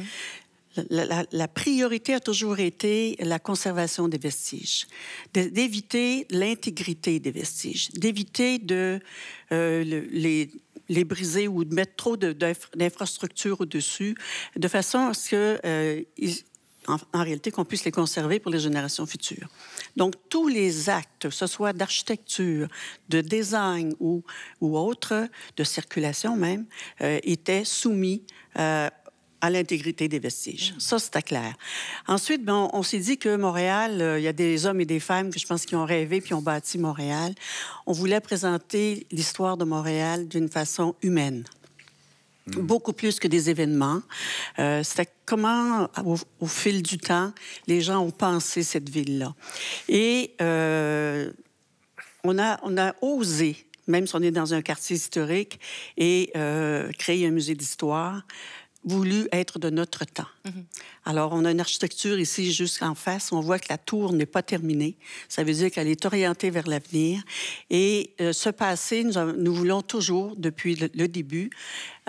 La, 0.89 1.47
priorité 1.47 2.13
a 2.13 2.19
toujours 2.19 2.59
été 2.59 3.15
la 3.19 3.39
conservation 3.39 4.07
des 4.07 4.17
vestiges, 4.17 4.87
d'éviter 5.33 6.25
l'intégrité 6.29 7.19
des 7.19 7.31
vestiges, 7.31 7.89
d'éviter 7.91 8.59
de 8.59 8.99
euh, 9.51 9.83
le, 9.83 9.99
les, 10.89 11.03
briser 11.03 11.47
ou 11.47 11.63
de 11.63 11.73
mettre 11.73 11.95
trop 11.95 12.17
d'infrastructures 12.17 13.61
au-dessus, 13.61 14.15
de 14.55 14.67
façon 14.67 14.99
à 14.99 15.13
ce 15.13 15.29
que 15.29 15.59
euh, 15.65 16.01
réalité, 17.13 17.51
qu'on 17.51 17.65
puisse 17.65 17.85
les 17.85 17.91
conserver 17.91 18.39
pour 18.39 18.51
les 18.51 18.59
générations 18.59 19.05
futures. 19.05 19.49
Donc, 19.95 20.15
tous 20.29 20.47
les 20.47 20.89
actes, 20.89 21.23
que 21.23 21.29
ce 21.29 21.47
soit 21.47 21.73
d'architecture, 21.73 22.67
de 23.09 23.21
design 23.21 23.93
ou, 23.99 24.23
autres, 24.61 25.27
de 25.57 25.63
circulation 25.63 26.35
même, 26.35 26.65
euh, 27.01 27.19
étaient 27.23 27.65
soumis 27.65 28.23
euh, 28.57 28.89
à 29.41 29.49
l'intégrité 29.49 30.07
des 30.07 30.19
vestiges. 30.19 30.73
Ça, 30.79 30.99
c'était 30.99 31.21
clair. 31.21 31.53
Ensuite, 32.07 32.43
ben, 32.43 32.69
on, 32.73 32.79
on 32.79 32.83
s'est 32.83 32.99
dit 32.99 33.17
que 33.17 33.35
Montréal, 33.35 34.01
euh, 34.01 34.19
il 34.19 34.23
y 34.23 34.27
a 34.27 34.33
des 34.33 34.65
hommes 34.65 34.81
et 34.81 34.85
des 34.85 34.99
femmes 34.99 35.31
que 35.31 35.39
je 35.39 35.45
pense 35.45 35.65
qui 35.65 35.75
ont 35.75 35.85
rêvé 35.85 36.21
puis 36.21 36.33
ont 36.33 36.41
bâti 36.41 36.77
Montréal. 36.77 37.33
On 37.85 37.93
voulait 37.93 38.19
présenter 38.19 39.07
l'histoire 39.11 39.57
de 39.57 39.65
Montréal 39.65 40.27
d'une 40.27 40.49
façon 40.49 40.95
humaine. 41.01 41.45
Mmh. 42.47 42.61
Beaucoup 42.61 42.93
plus 42.93 43.19
que 43.19 43.27
des 43.27 43.49
événements. 43.49 44.01
Euh, 44.59 44.83
c'était 44.83 45.09
comment, 45.25 45.89
au, 46.05 46.17
au, 46.39 46.47
fil 46.47 46.81
du 46.83 46.97
temps, 46.97 47.31
les 47.67 47.81
gens 47.81 47.99
ont 47.99 48.11
pensé 48.11 48.63
cette 48.63 48.89
ville-là. 48.89 49.33
Et 49.87 50.33
euh, 50.41 51.31
on, 52.23 52.39
a, 52.39 52.59
on 52.63 52.77
a 52.77 52.93
osé 53.01 53.65
même 53.89 54.07
si 54.07 54.15
on 54.15 54.21
est 54.21 54.31
dans 54.31 54.53
un 54.53 54.61
quartier 54.61 54.95
historique, 54.95 55.59
et 55.97 56.31
euh, 56.37 56.91
créer 56.97 57.27
un 57.27 57.31
musée 57.31 57.55
d'histoire 57.55 58.21
voulu 58.83 59.27
être 59.31 59.59
de 59.59 59.69
notre 59.69 60.05
temps. 60.05 60.27
Mm 60.45 60.49
-hmm. 60.49 60.63
Alors, 61.05 61.33
on 61.33 61.45
a 61.45 61.51
une 61.51 61.59
architecture 61.59 62.17
ici 62.19 62.53
jusqu'en 62.53 62.95
face. 62.95 63.31
On 63.31 63.41
voit 63.41 63.59
que 63.59 63.67
la 63.69 63.77
tour 63.77 64.13
n'est 64.13 64.31
pas 64.37 64.43
terminée. 64.43 64.95
Ça 65.27 65.43
veut 65.43 65.53
dire 65.53 65.69
qu'elle 65.71 65.87
est 65.87 66.05
orientée 66.05 66.49
vers 66.49 66.67
l'avenir. 66.67 67.21
Et 67.69 68.11
euh, 68.21 68.33
ce 68.33 68.49
passé, 68.51 69.03
nous, 69.03 69.13
nous, 69.45 69.53
voulons 69.53 69.81
toujours, 69.81 70.35
depuis 70.37 70.75
le, 70.75 70.89
le 70.93 71.07
début, 71.07 71.49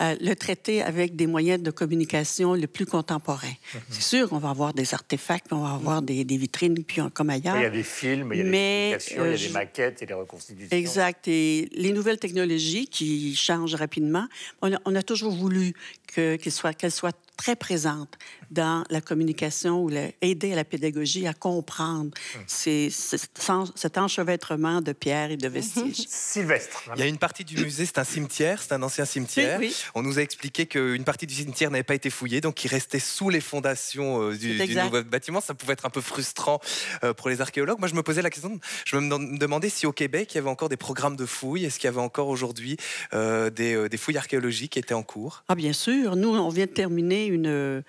euh, 0.00 0.16
le 0.20 0.34
traiter 0.34 0.82
avec 0.82 1.16
des 1.16 1.26
moyens 1.26 1.62
de 1.62 1.70
communication 1.70 2.54
le 2.54 2.66
plus 2.66 2.86
contemporains. 2.86 3.48
Mm 3.48 3.78
-hmm. 3.78 3.80
C'est 3.90 4.06
sûr 4.14 4.28
qu'on 4.28 4.38
va 4.38 4.50
avoir 4.50 4.72
des 4.80 4.88
artefacts, 4.94 5.52
on 5.52 5.62
va 5.68 5.72
avoir 5.80 6.00
des, 6.02 6.24
des 6.24 6.38
vitrines, 6.44 6.82
puis 6.90 7.00
comme 7.16 7.30
ailleurs. 7.30 7.56
Il 7.56 7.62
y 7.62 7.72
a 7.74 7.76
des 7.82 7.88
films, 8.00 8.28
il 8.32 8.38
y 8.38 8.40
a 8.40 8.44
des 8.44 8.96
euh, 9.18 9.34
il 9.34 9.42
y 9.42 9.44
a 9.44 9.48
des 9.48 9.54
maquettes 9.60 9.98
et 10.02 10.06
des 10.06 10.18
reconstitutions. 10.24 10.76
Exact. 10.82 11.22
Et 11.28 11.68
les 11.84 11.92
nouvelles 11.92 12.20
technologies 12.26 12.86
qui 12.96 13.08
changent 13.46 13.78
rapidement, 13.86 14.26
on 14.62 14.68
a, 14.76 14.78
on 14.90 14.94
a 14.94 15.02
toujours 15.10 15.34
voulu 15.44 15.66
qu'elles 16.10 16.38
qu 16.38 16.50
soient, 16.50 16.74
qu 16.80 16.90
soient 16.90 17.18
très 17.40 17.56
présente 17.56 18.18
dans 18.50 18.84
la 18.90 19.00
communication 19.00 19.82
ou 19.82 19.88
la, 19.88 20.08
aider 20.20 20.52
à 20.52 20.56
la 20.56 20.64
pédagogie 20.64 21.26
à 21.26 21.32
comprendre 21.32 22.10
hum. 22.34 22.42
ces, 22.46 22.90
cet 22.90 23.96
enchevêtrement 23.96 24.82
de 24.82 24.92
pierres 24.92 25.30
et 25.30 25.38
de 25.38 25.48
vestiges. 25.48 26.04
Sylvestre. 26.06 26.90
Il 26.96 27.00
y 27.00 27.02
a 27.02 27.06
une 27.06 27.16
partie 27.16 27.44
du 27.46 27.56
musée, 27.56 27.86
c'est 27.86 27.96
un 27.96 28.04
cimetière, 28.04 28.60
c'est 28.60 28.74
un 28.74 28.82
ancien 28.82 29.06
cimetière. 29.06 29.58
Oui, 29.58 29.68
oui. 29.68 29.84
On 29.94 30.02
nous 30.02 30.18
a 30.18 30.22
expliqué 30.22 30.66
qu'une 30.66 31.04
partie 31.04 31.26
du 31.26 31.34
cimetière 31.34 31.70
n'avait 31.70 31.82
pas 31.82 31.94
été 31.94 32.10
fouillée, 32.10 32.42
donc 32.42 32.62
il 32.62 32.68
restait 32.68 32.98
sous 32.98 33.30
les 33.30 33.40
fondations 33.40 34.20
euh, 34.22 34.36
du, 34.36 34.58
du, 34.58 34.76
nouveau 34.76 35.02
bâtiment. 35.02 35.40
Ça 35.40 35.54
pouvait 35.54 35.72
être 35.72 35.86
un 35.86 35.90
peu 35.90 36.02
frustrant 36.02 36.60
euh, 37.04 37.14
pour 37.14 37.30
les 37.30 37.40
archéologues. 37.40 37.78
Moi, 37.78 37.88
je 37.88 37.94
me 37.94 38.02
posais 38.02 38.20
la 38.20 38.28
question, 38.28 38.60
je 38.84 38.96
me 38.96 39.38
demandais 39.38 39.70
si 39.70 39.86
au 39.86 39.92
Québec, 39.92 40.34
il 40.34 40.34
y 40.34 40.38
avait 40.38 40.50
encore 40.50 40.68
des 40.68 40.76
programmes 40.76 41.16
de 41.16 41.24
fouilles. 41.24 41.64
Est-ce 41.64 41.78
qu'il 41.78 41.88
y 41.88 41.92
avait 41.92 42.00
encore 42.00 42.28
aujourd'hui 42.28 42.76
euh, 43.14 43.48
des, 43.48 43.88
des, 43.88 43.96
fouilles 43.96 44.18
archéologiques 44.18 44.72
qui 44.72 44.78
étaient 44.78 44.92
en 44.92 45.02
cours? 45.02 45.44
Ah, 45.48 45.54
bien 45.54 45.72
sûr. 45.72 46.16
Nous, 46.16 46.28
on 46.28 46.50
vient 46.50 46.66
de 46.66 46.70
terminer 46.70 47.29
une, 47.30 47.82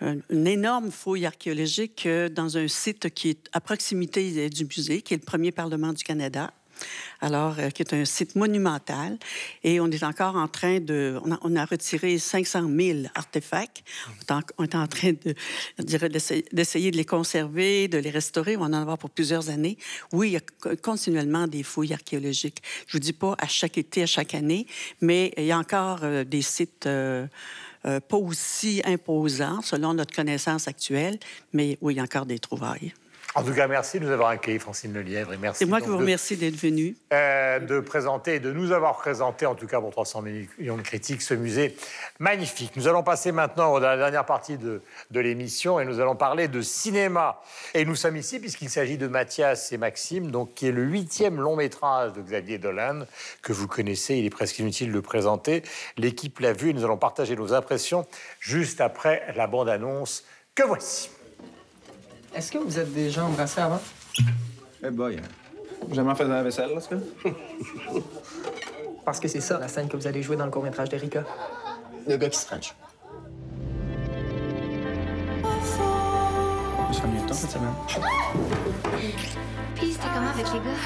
une 0.00 0.46
énorme 0.46 0.90
fouille 0.90 1.26
archéologique 1.26 2.08
dans 2.32 2.56
un 2.56 2.68
site 2.68 3.10
qui 3.10 3.30
est 3.30 3.48
à 3.52 3.60
proximité 3.60 4.48
du 4.48 4.64
musée, 4.64 5.02
qui 5.02 5.14
est 5.14 5.18
le 5.18 5.24
premier 5.24 5.52
Parlement 5.52 5.92
du 5.92 6.02
Canada 6.02 6.52
alors, 7.20 7.56
euh, 7.58 7.70
qui 7.70 7.82
est 7.82 7.92
un 7.92 8.04
site 8.04 8.36
monumental. 8.36 9.18
Et 9.62 9.80
on 9.80 9.88
est 9.88 10.02
encore 10.02 10.36
en 10.36 10.48
train 10.48 10.80
de... 10.80 11.20
On 11.42 11.56
a, 11.56 11.64
retiré 11.64 12.18
500 12.18 12.68
000 12.74 12.98
artefacts. 13.14 13.82
On 14.58 14.64
est 14.64 14.74
en 14.74 14.86
train 14.86 15.12
de, 15.12 15.34
d'essayer 16.52 16.90
de 16.90 16.96
les 16.96 17.04
conserver, 17.04 17.88
de 17.88 17.98
les 17.98 18.10
restaurer. 18.10 18.56
On 18.56 18.60
va 18.60 18.66
en 18.66 18.72
avoir 18.72 18.98
pour 18.98 19.10
plusieurs 19.10 19.50
années. 19.50 19.76
Oui, 20.12 20.30
il 20.30 20.32
y 20.32 20.36
a 20.36 20.76
continuellement 20.76 21.46
des 21.46 21.62
fouilles 21.62 21.92
archéologiques. 21.92 22.62
Je 22.86 22.92
vous 22.94 23.00
dis 23.00 23.12
pas 23.12 23.34
à 23.38 23.46
chaque 23.46 23.78
été, 23.78 24.02
à 24.02 24.06
chaque 24.06 24.34
année, 24.34 24.66
mais 25.00 25.32
il 25.36 25.44
y 25.44 25.52
a 25.52 25.58
encore 25.58 26.00
euh, 26.02 26.24
des 26.24 26.42
sites... 26.42 26.86
Euh, 26.86 27.26
pas 27.82 28.16
aussi 28.16 28.82
imposants 28.84 29.62
selon 29.62 29.94
notre 29.94 30.14
connaissance 30.14 30.68
actuelle, 30.68 31.18
mais 31.52 31.78
oui, 31.80 32.00
encore 32.00 32.26
des 32.26 32.38
trouvailles. 32.38 32.92
En 33.36 33.44
tout 33.44 33.54
cas, 33.54 33.68
merci 33.68 34.00
de 34.00 34.06
nous 34.06 34.10
avoir 34.10 34.30
accueillis, 34.30 34.58
Francine 34.58 34.92
Lelièvre. 34.92 35.32
Et 35.32 35.36
merci. 35.36 35.60
C'est 35.60 35.66
moi 35.66 35.80
qui 35.80 35.86
vous 35.86 35.98
remercie 35.98 36.36
d'être 36.36 36.56
venu. 36.56 36.96
Euh, 37.12 37.60
de 37.60 37.78
présenter, 37.78 38.40
de 38.40 38.52
nous 38.52 38.72
avoir 38.72 38.96
présenté, 38.96 39.46
en 39.46 39.54
tout 39.54 39.68
cas 39.68 39.80
pour 39.80 39.92
300 39.92 40.22
millions 40.22 40.76
de 40.76 40.82
critiques, 40.82 41.22
ce 41.22 41.34
musée 41.34 41.76
magnifique. 42.18 42.74
Nous 42.74 42.88
allons 42.88 43.04
passer 43.04 43.30
maintenant 43.30 43.76
à 43.76 43.80
la 43.80 43.96
dernière 43.96 44.26
partie 44.26 44.58
de, 44.58 44.82
de 45.12 45.20
l'émission 45.20 45.78
et 45.78 45.84
nous 45.84 46.00
allons 46.00 46.16
parler 46.16 46.48
de 46.48 46.60
cinéma. 46.60 47.40
Et 47.74 47.84
nous 47.84 47.94
sommes 47.94 48.16
ici 48.16 48.40
puisqu'il 48.40 48.68
s'agit 48.68 48.98
de 48.98 49.06
Mathias 49.06 49.70
et 49.70 49.78
Maxime, 49.78 50.32
donc, 50.32 50.54
qui 50.54 50.66
est 50.66 50.72
le 50.72 50.82
huitième 50.82 51.40
long 51.40 51.54
métrage 51.54 52.12
de 52.14 52.22
Xavier 52.22 52.58
Dolan, 52.58 53.04
que 53.42 53.52
vous 53.52 53.68
connaissez. 53.68 54.16
Il 54.16 54.26
est 54.26 54.30
presque 54.30 54.58
inutile 54.58 54.88
de 54.88 54.94
le 54.94 55.02
présenter. 55.02 55.62
L'équipe 55.98 56.40
l'a 56.40 56.52
vu 56.52 56.70
et 56.70 56.72
nous 56.72 56.84
allons 56.84 56.98
partager 56.98 57.36
nos 57.36 57.52
impressions 57.52 58.08
juste 58.40 58.80
après 58.80 59.32
la 59.36 59.46
bande-annonce 59.46 60.24
que 60.56 60.64
voici. 60.64 61.10
Est-ce 62.34 62.52
que 62.52 62.58
vous 62.58 62.78
êtes 62.78 62.92
déjà 62.92 63.24
embrassé 63.24 63.60
avant? 63.60 63.80
Eh 64.84 64.90
boy, 64.90 65.20
jamais 65.90 66.14
fait 66.14 66.24
la 66.24 66.42
vaisselle, 66.42 66.70
là, 66.72 66.80
ce 66.80 66.94
Parce 69.04 69.18
que 69.18 69.26
c'est 69.26 69.40
ça, 69.40 69.58
la 69.58 69.66
scène 69.66 69.88
que 69.88 69.96
vous 69.96 70.06
allez 70.06 70.22
jouer 70.22 70.36
dans 70.36 70.44
le 70.44 70.50
court-métrage 70.50 70.88
d'Erika. 70.88 71.24
Le 72.06 72.16
gars 72.16 72.28
qui 72.28 72.38
se 72.38 72.46
French. 72.46 72.74
Ça 76.92 77.06
mieux 77.06 77.20
de 77.22 77.28
temps 77.28 77.34
cette 77.34 77.50
semaine? 77.50 77.74
Puis 79.74 79.92
c'était 79.92 80.06
comment 80.14 80.30
avec 80.30 80.46
les 80.52 80.58
gars? 80.58 80.76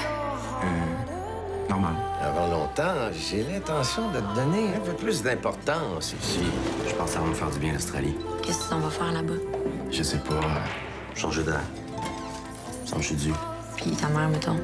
Euh, 0.63 1.69
normal. 1.69 1.93
Avant 2.21 2.47
longtemps, 2.47 3.11
j'ai 3.11 3.43
l'intention 3.43 4.09
de 4.11 4.19
te 4.19 4.35
donner 4.35 4.69
un 4.75 4.79
peu 4.79 4.93
plus 4.93 5.21
d'importance 5.21 6.15
ici. 6.19 6.45
Je 6.87 6.93
pense 6.95 7.07
que 7.07 7.13
ça 7.13 7.19
va 7.19 7.25
me 7.27 7.33
faire 7.33 7.49
du 7.51 7.59
bien 7.59 7.73
l'Australie. 7.73 8.15
Qu'est-ce 8.41 8.69
qu'on 8.69 8.79
va 8.79 8.89
faire 8.89 9.11
là-bas? 9.11 9.33
Je 9.91 10.01
sais 10.03 10.19
pas 10.19 10.41
changer 11.15 11.43
d'air. 11.43 11.61
Changer 12.89 13.15
du. 13.15 13.33
Puis 13.77 13.91
ta 13.91 14.07
mère, 14.09 14.29
mettons. 14.29 14.57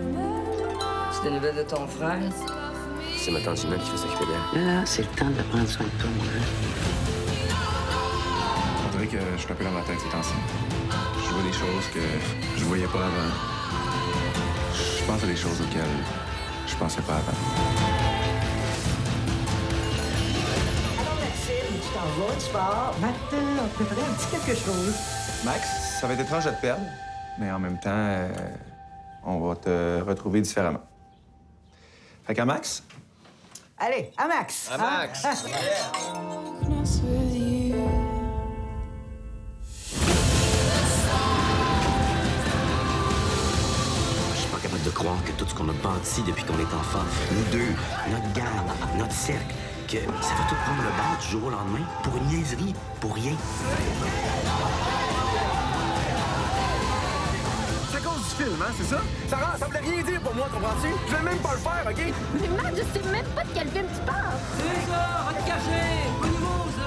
C'est 1.11 1.23
des 1.23 1.31
nouvelles 1.31 1.55
de 1.55 1.63
ton 1.63 1.87
frère? 1.87 2.19
C'est 3.17 3.31
ma 3.31 3.41
tante 3.41 3.63
Ina 3.63 3.77
qui 3.77 3.89
fait 3.89 3.97
s'occuper 3.97 4.25
d'elle. 4.25 4.63
Là, 4.65 4.73
là, 4.73 4.85
c'est 4.85 5.03
le 5.03 5.07
temps 5.09 5.29
de 5.29 5.41
prendre 5.43 5.67
soin 5.67 5.85
de 5.85 5.91
toi, 6.01 6.09
mon 6.17 6.23
gars. 6.23 6.45
On 8.85 8.97
dirait 8.97 9.07
que 9.07 9.17
je 9.37 9.41
suis 9.41 9.51
un 9.51 9.55
peu 9.55 9.63
dans 9.63 9.71
ma 9.71 9.81
tête 9.81 9.99
ces 9.99 10.09
temps-ci. 10.09 10.33
Je 11.23 11.33
vois 11.33 11.43
des 11.43 11.53
choses 11.53 11.87
que 11.93 11.99
je 12.57 12.63
voyais 12.65 12.87
pas 12.87 12.99
avant. 12.99 13.31
Je 14.73 15.03
pense 15.05 15.23
à 15.23 15.27
des 15.27 15.35
choses 15.35 15.61
auxquelles 15.61 15.97
je 16.67 16.75
pensais 16.75 17.01
pas 17.01 17.13
avant. 17.13 17.37
Alors, 20.99 21.17
Maxime, 21.19 21.79
tu 21.81 21.89
t'en 21.93 22.07
vas, 22.21 22.35
tu 22.39 22.51
pars. 22.51 22.93
Maintenant, 22.99 23.63
on 23.63 23.67
préparer 23.69 24.01
un 24.01 24.13
petit 24.13 24.45
quelque 24.45 24.59
chose. 24.59 25.20
Max, 25.43 25.99
ça 25.99 26.05
va 26.05 26.13
être 26.13 26.19
étrange 26.19 26.45
de 26.45 26.51
te 26.51 26.61
perdre, 26.61 26.83
mais 27.39 27.51
en 27.51 27.57
même 27.57 27.79
temps, 27.79 27.89
euh, 27.89 28.29
on 29.23 29.39
va 29.39 29.55
te 29.55 30.01
retrouver 30.01 30.39
différemment. 30.39 30.81
Fait 32.27 32.35
qu'à 32.35 32.45
Max? 32.45 32.83
Allez, 33.79 34.11
à 34.17 34.27
Max! 34.27 34.69
À 34.71 34.77
Max! 34.77 35.21
Ah. 35.25 35.33
Je 44.33 44.37
suis 44.37 44.49
pas 44.49 44.59
capable 44.61 44.83
de 44.83 44.89
croire 44.91 45.17
que 45.25 45.31
tout 45.31 45.47
ce 45.47 45.55
qu'on 45.55 45.69
a 45.69 45.73
bâti 45.73 46.21
depuis 46.21 46.43
qu'on 46.43 46.59
est 46.59 46.65
enfant, 46.65 47.03
nous 47.31 47.43
deux, 47.51 47.73
notre 48.11 48.31
gang, 48.33 48.45
notre 48.95 49.11
cercle, 49.11 49.55
que 49.87 49.97
ça 49.97 50.35
va 50.35 50.47
tout 50.47 50.55
prendre 50.65 50.83
le 50.83 50.89
bord 50.89 51.17
du 51.19 51.27
jour 51.27 51.45
au 51.45 51.49
lendemain 51.49 51.85
pour 52.03 52.15
une 52.17 52.27
niaiserie, 52.27 52.75
pour 52.99 53.15
rien. 53.15 53.33
Film, 58.43 58.61
hein, 58.61 58.73
c'est 58.77 58.85
ça? 58.85 59.01
Ça, 59.29 59.37
rend, 59.37 59.57
ça 59.57 59.65
voulait 59.65 59.79
rien 59.79 60.03
dire 60.03 60.21
pour 60.21 60.33
moi, 60.33 60.47
comprends-tu? 60.51 60.87
Je 61.07 61.15
vais 61.15 61.23
même 61.23 61.37
pas 61.39 61.53
le 61.53 61.59
faire, 61.59 61.85
OK? 61.87 62.13
Mais 62.33 62.47
Matt, 62.63 62.73
je 62.75 62.99
sais 62.99 63.11
même 63.11 63.25
pas 63.35 63.43
de 63.43 63.49
quel 63.53 63.67
film 63.67 63.85
tu 63.93 64.01
parles! 64.05 64.39
C'est 64.57 64.91
ça, 64.91 65.25
va 65.27 65.33
te 65.33 65.47
cacher! 65.47 66.09
Pas 66.21 66.27
nouveau, 66.27 66.65
ça! 66.75 66.81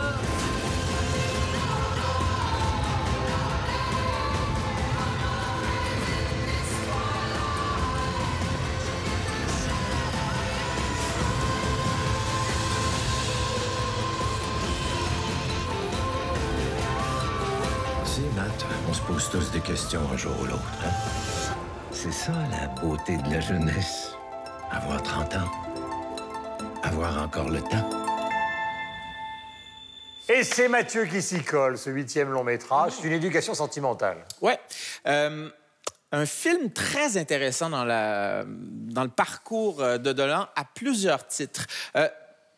Si, 18.04 18.20
Matt, 18.36 18.66
on 18.88 18.92
se 18.92 19.00
pose 19.02 19.28
tous 19.30 19.50
des 19.50 19.60
questions 19.60 20.00
un 20.12 20.16
jour 20.16 20.32
ou 20.40 20.44
l'autre, 20.46 20.62
hein? 20.84 20.90
C'est 22.04 22.12
ça 22.12 22.32
la 22.50 22.66
beauté 22.82 23.16
de 23.16 23.30
la 23.30 23.40
jeunesse. 23.40 24.10
Avoir 24.70 25.02
30 25.02 25.36
ans. 25.36 25.50
Avoir 26.82 27.22
encore 27.22 27.48
le 27.48 27.62
temps. 27.62 27.88
Et 30.28 30.42
c'est 30.42 30.68
Mathieu 30.68 31.06
qui 31.06 31.22
s'y 31.22 31.42
colle, 31.42 31.78
ce 31.78 31.88
huitième 31.88 32.30
long 32.30 32.44
métrage. 32.44 32.92
C'est 32.92 33.06
une 33.06 33.14
éducation 33.14 33.54
sentimentale. 33.54 34.18
Ouais. 34.42 34.60
Euh, 35.06 35.48
un 36.12 36.26
film 36.26 36.70
très 36.72 37.16
intéressant 37.16 37.70
dans, 37.70 37.84
la, 37.84 38.44
dans 38.46 39.04
le 39.04 39.08
parcours 39.08 39.78
de 39.78 40.12
Dolan 40.12 40.46
à 40.56 40.64
plusieurs 40.74 41.26
titres. 41.26 41.66
Euh, 41.96 42.06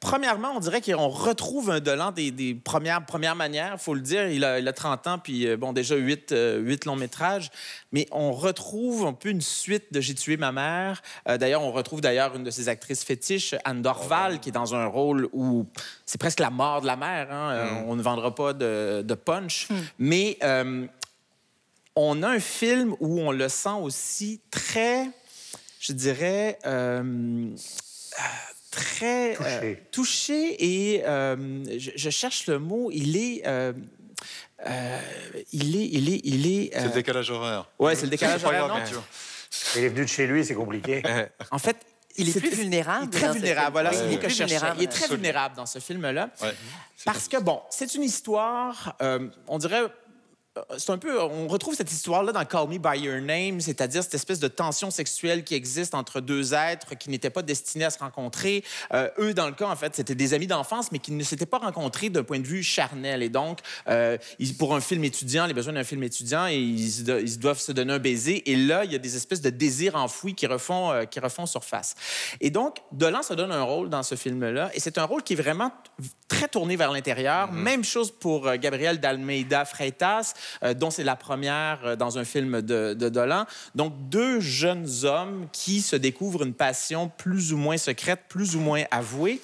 Premièrement, 0.07 0.53
on 0.55 0.61
dirait 0.61 0.81
qu'on 0.81 1.09
retrouve 1.09 1.69
un 1.69 1.81
Dolan 1.81 2.13
des, 2.13 2.55
premières, 2.55 3.05
premières 3.05 3.35
manières, 3.35 3.73
il 3.73 3.81
faut 3.81 3.93
le 3.93 4.01
dire. 4.01 4.29
Il 4.29 4.45
a, 4.45 4.61
il 4.61 4.69
a 4.69 4.73
30 4.73 5.07
ans, 5.09 5.19
puis 5.19 5.49
euh, 5.49 5.57
bon, 5.57 5.73
déjà 5.73 5.97
8, 5.97 6.31
euh, 6.31 6.77
longs 6.87 6.95
métrages. 6.95 7.51
Mais 7.91 8.07
on 8.13 8.31
retrouve 8.31 9.05
un 9.05 9.15
peu 9.15 9.31
une 9.31 9.41
suite 9.41 9.93
de 9.93 10.01
J'ai 10.01 10.15
tué 10.15 10.37
ma 10.37 10.53
mère. 10.53 11.03
Euh, 11.29 11.39
d'ailleurs, 11.39 11.63
on 11.63 11.73
retrouve 11.73 12.03
d'ailleurs 12.03 12.37
une 12.37 12.45
de 12.45 12.53
ses 12.53 12.69
actrices 12.69 13.03
fétiches, 13.03 13.57
Anne 13.65 13.83
Dorval, 13.83 14.39
qui 14.39 14.51
est 14.51 14.53
dans 14.53 14.77
un 14.77 14.87
rôle 14.87 15.29
où 15.33 15.67
c'est 16.05 16.19
presque 16.19 16.39
la 16.39 16.51
mort 16.51 16.83
de 16.83 16.87
la 16.87 16.95
mère. 16.95 17.33
Hein. 17.33 17.65
Mm. 17.65 17.89
On 17.89 17.97
ne 17.97 18.03
vendra 18.03 18.33
pas 18.33 18.53
de, 18.53 19.15
punch. 19.25 19.69
Mm. 19.69 19.75
Mais 19.99 20.39
on 21.97 22.23
a 22.23 22.29
un 22.29 22.39
film 22.39 22.95
où 23.01 23.21
on 23.21 23.33
le 23.33 23.49
sent 23.49 23.81
aussi 23.81 24.41
très, 24.53 25.11
je 25.81 25.93
dirais 25.93 26.61
très 28.77 29.37
euh, 29.41 29.75
touché, 29.91 30.57
et 30.59 31.03
euh, 31.05 31.65
je, 31.79 32.11
cherche 32.11 32.47
le 32.47 32.59
mot. 32.59 32.91
Il 32.93 33.17
est. 33.17 33.43
Euh, 33.47 33.73
il 35.53 35.77
est, 35.77 35.89
il 35.93 36.13
est, 36.13 36.21
il 36.25 36.47
est. 36.47 36.71
C'est 36.75 36.85
le 36.85 36.91
décalage 36.91 37.31
horaire. 37.31 37.69
Ouais, 37.79 37.95
c'est 37.95 38.05
le 38.05 38.11
décalage 38.11 38.45
horaire. 38.45 38.69
Non, 38.69 38.77
il 39.77 39.85
est 39.85 39.89
venu 39.89 40.03
de 40.03 40.09
chez 40.09 40.27
lui, 40.27 40.45
c'est 40.45 40.55
compliqué. 40.55 41.03
en 41.51 41.59
fait, 41.59 41.77
il 42.17 42.29
est, 42.29 42.39
plus 42.39 42.51
vulnérable. 42.51 43.07
Est 43.07 43.19
très 43.19 43.33
vulnérable, 43.33 43.73
voilà, 43.73 43.91
Il 43.95 44.13
est 44.13 44.89
très 44.89 45.09
vulnérable 45.09 45.57
dans 45.57 45.67
ce 45.67 45.79
film-là. 45.79 46.31
Parce 47.05 47.29
que, 47.29 47.39
bon, 47.39 47.63
c'est 47.71 47.95
une 47.95 48.03
histoire, 48.03 48.97
on 49.49 49.59
dirait 49.59 49.85
c'est 50.79 50.91
un 50.91 50.99
peu, 50.99 51.21
on 51.21 51.49
retrouve 51.49 51.75
cette 51.75 51.93
histoire-là 51.93 52.33
dans 52.33 52.45
Call 52.45 52.69
Me 52.69 52.79
By 52.79 53.01
Your 53.01 53.21
Name, 53.21 53.61
c'est-à-dire 53.61 54.03
cette 54.03 54.15
espèce 54.15 54.41
de 54.41 54.49
tension 54.49 54.91
sexuelle 54.91 55.45
qui 55.45 55.55
existe 55.55 55.95
entre 55.95 56.21
deux 56.21 56.55
êtres 56.55 56.97
qui 56.99 57.11
n'étaient 57.11 57.31
pas 57.31 57.43
destinés 57.43 57.85
à 57.85 57.91
se 57.91 57.99
rencontrer. 57.99 58.65
Euh, 58.93 59.09
eux, 59.19 59.35
dans 59.35 59.47
le 59.47 59.53
cas, 59.53 59.67
en 59.67 59.77
fait, 59.77 59.95
c'était 59.95 60.15
des 60.15 60.35
amis 60.35 60.47
d'enfance, 60.47 60.93
mais 60.93 60.99
qui 60.99 61.13
ne 61.13 61.23
s'étaient 61.23 61.47
pas 61.47 61.59
rencontrés 61.59 62.09
d'un 62.09 62.23
point 62.23 62.39
de 62.39 62.47
vue 62.47 62.63
charnel. 62.63 63.23
Et 63.23 63.29
donc, 63.29 63.61
euh, 63.89 64.17
pour 64.59 64.75
un 64.75 64.81
film 64.81 65.05
étudiant, 65.05 65.47
les 65.47 65.55
besoins 65.55 65.75
d'un 65.75 65.85
film 65.85 66.03
étudiant, 66.03 66.47
et 66.47 66.57
ils, 66.57 67.39
doivent 67.39 67.61
se 67.61 67.73
donner 67.73 67.95
un 67.95 67.99
baiser. 67.99 68.51
Et 68.51 68.57
là, 68.57 68.85
il 68.85 68.93
y 68.93 68.95
a 68.95 68.99
des 68.99 69.17
espèces 69.17 69.41
de 69.41 69.51
désirs 69.51 69.97
enfouis 69.97 70.35
qui 70.35 70.47
refont, 70.47 71.07
qui 71.11 71.21
refont 71.21 71.47
surface. 71.47 71.95
Et 72.41 72.51
donc, 72.51 72.79
Dolan 72.93 73.23
se 73.23 73.35
donne 73.35 73.53
un 73.53 73.63
rôle 73.63 73.89
dans 73.89 74.03
ce 74.03 74.15
film-là, 74.15 74.71
et 74.75 74.81
c'est 74.81 74.99
un 74.99 75.05
rôle 75.05 75.23
qui 75.23 75.35
est 75.35 75.37
vraiment 75.37 75.71
très 76.29 76.49
tourné 76.49 76.77
vers 76.77 76.93
l'intérieur. 76.93 77.53
Mm-hmm. 77.53 77.57
Même 77.57 77.85
chose 77.85 78.11
pour 78.11 78.51
Gabriel 78.57 79.01
d'Almeida 79.01 79.65
Freitas. 79.65 80.35
Euh, 80.63 80.75
dont 80.75 80.91
c'est 80.91 81.05
la 81.05 81.17
première 81.17 81.81
euh, 81.85 81.97
dans 81.97 82.19
un 82.19 82.25
film 82.25 82.63
de, 82.63 82.95
Dolan. 82.95 83.47
Donc, 83.75 83.95
deux 84.09 84.41
jeunes 84.41 84.89
hommes 85.05 85.49
qui 85.53 85.81
se 85.81 85.97
découvrent 85.97 86.45
une 86.45 86.55
passion 86.55 87.09
plus 87.09 87.53
ou 87.53 87.57
moins 87.57 87.77
secrète, 87.77 88.21
plus 88.29 88.57
ou 88.57 88.61
moins 88.61 88.85
avouée. 88.91 89.41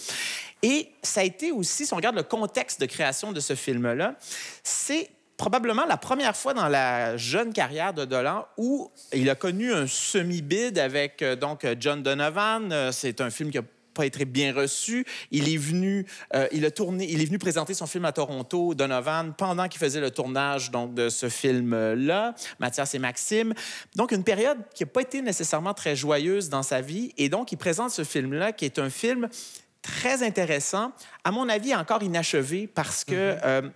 Et 0.62 0.88
ça 1.02 1.20
a 1.20 1.24
été 1.24 1.52
aussi, 1.52 1.86
si 1.86 1.92
on 1.92 1.96
regarde 1.96 2.16
le 2.16 2.22
contexte 2.22 2.80
de 2.80 2.86
création 2.86 3.32
de 3.32 3.40
ce 3.40 3.54
film-là, 3.54 4.14
c'est 4.62 5.10
probablement 5.36 5.86
la 5.86 5.96
première 5.96 6.36
fois 6.36 6.54
dans 6.54 6.68
la 6.68 7.16
jeune 7.16 7.52
carrière 7.52 7.92
de 7.94 8.04
Dolan 8.04 8.46
où 8.56 8.90
il 9.12 9.28
a 9.28 9.34
connu 9.34 9.72
un 9.72 9.88
semi-bid 9.88 10.78
avec 10.78 11.20
euh, 11.22 11.34
donc 11.34 11.66
John 11.80 12.02
Donovan. 12.02 12.92
C'est 12.92 13.20
un 13.20 13.30
film 13.30 13.50
qui 13.50 13.58
a 13.58 13.62
pas 13.92 14.06
été 14.06 14.24
bien 14.24 14.52
reçu. 14.52 15.04
Il 15.30 15.52
est 15.52 15.56
venu, 15.56 16.06
euh, 16.34 16.46
il 16.52 16.64
a 16.64 16.70
tourné, 16.70 17.06
il 17.10 17.20
est 17.22 17.26
venu 17.26 17.38
présenter 17.38 17.74
son 17.74 17.86
film 17.86 18.04
à 18.04 18.12
Toronto, 18.12 18.74
Donovan, 18.74 19.34
pendant 19.36 19.68
qu'il 19.68 19.78
faisait 19.78 20.00
le 20.00 20.10
tournage 20.10 20.70
donc 20.70 20.94
de 20.94 21.08
ce 21.08 21.28
film-là, 21.28 22.34
Mathias 22.58 22.94
et 22.94 22.98
Maxime. 22.98 23.54
Donc 23.96 24.12
une 24.12 24.24
période 24.24 24.58
qui 24.74 24.82
n'a 24.82 24.88
pas 24.88 25.02
été 25.02 25.22
nécessairement 25.22 25.74
très 25.74 25.96
joyeuse 25.96 26.48
dans 26.48 26.62
sa 26.62 26.80
vie, 26.80 27.12
et 27.18 27.28
donc 27.28 27.52
il 27.52 27.56
présente 27.56 27.90
ce 27.90 28.04
film-là 28.04 28.52
qui 28.52 28.64
est 28.64 28.78
un 28.78 28.90
film 28.90 29.28
très 29.82 30.22
intéressant, 30.22 30.92
à 31.24 31.32
mon 31.32 31.48
avis 31.48 31.74
encore 31.74 32.02
inachevé 32.02 32.68
parce 32.68 33.04
que 33.04 33.34
mm-hmm 33.34 33.70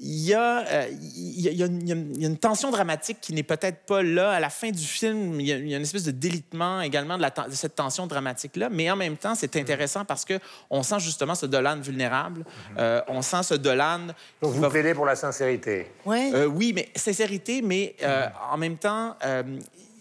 il 0.00 0.26
y, 0.26 0.34
a, 0.34 0.64
euh, 0.64 0.86
il, 1.16 1.40
y 1.40 1.48
a, 1.48 1.50
il, 1.50 1.88
y 1.88 1.92
a 1.92 2.26
une, 2.26 2.38
tension 2.38 2.70
dramatique 2.70 3.18
qui 3.20 3.32
n'est 3.32 3.42
peut-être 3.42 3.84
pas 3.84 4.00
là. 4.00 4.30
À 4.30 4.38
la 4.38 4.48
fin 4.48 4.70
du 4.70 4.84
film, 4.84 5.40
il 5.40 5.46
y 5.46 5.52
a, 5.52 5.56
une 5.56 5.82
espèce 5.82 6.04
de 6.04 6.12
délitement 6.12 6.80
également 6.80 7.16
de, 7.16 7.22
la, 7.22 7.30
de 7.30 7.54
cette 7.54 7.74
tension 7.74 8.06
dramatique-là. 8.06 8.68
Mais 8.70 8.88
en 8.90 8.96
même 8.96 9.16
temps, 9.16 9.34
c'est 9.34 9.56
mm-hmm. 9.56 9.60
intéressant 9.60 10.04
parce 10.04 10.24
qu'on 10.24 10.82
sent 10.84 11.00
justement 11.00 11.34
ce 11.34 11.46
Dolan 11.46 11.80
vulnérable. 11.80 12.42
Mm-hmm. 12.42 12.78
euh, 12.78 13.00
on 13.08 13.22
sent 13.22 13.42
ce 13.42 13.54
Dolan... 13.54 14.06
Donc 14.40 14.52
vous 14.52 14.60
va... 14.60 14.70
plaidez 14.70 14.94
pour 14.94 15.06
la 15.06 15.16
sincérité. 15.16 15.90
Ouais. 16.06 16.30
Euh, 16.32 16.46
oui, 16.46 16.72
mais 16.72 16.88
sincérité, 16.94 17.60
mais 17.60 17.96
euh, 18.02 18.26
mm-hmm. 18.26 18.52
en 18.52 18.56
même 18.56 18.76
temps, 18.76 19.16
euh, 19.24 19.42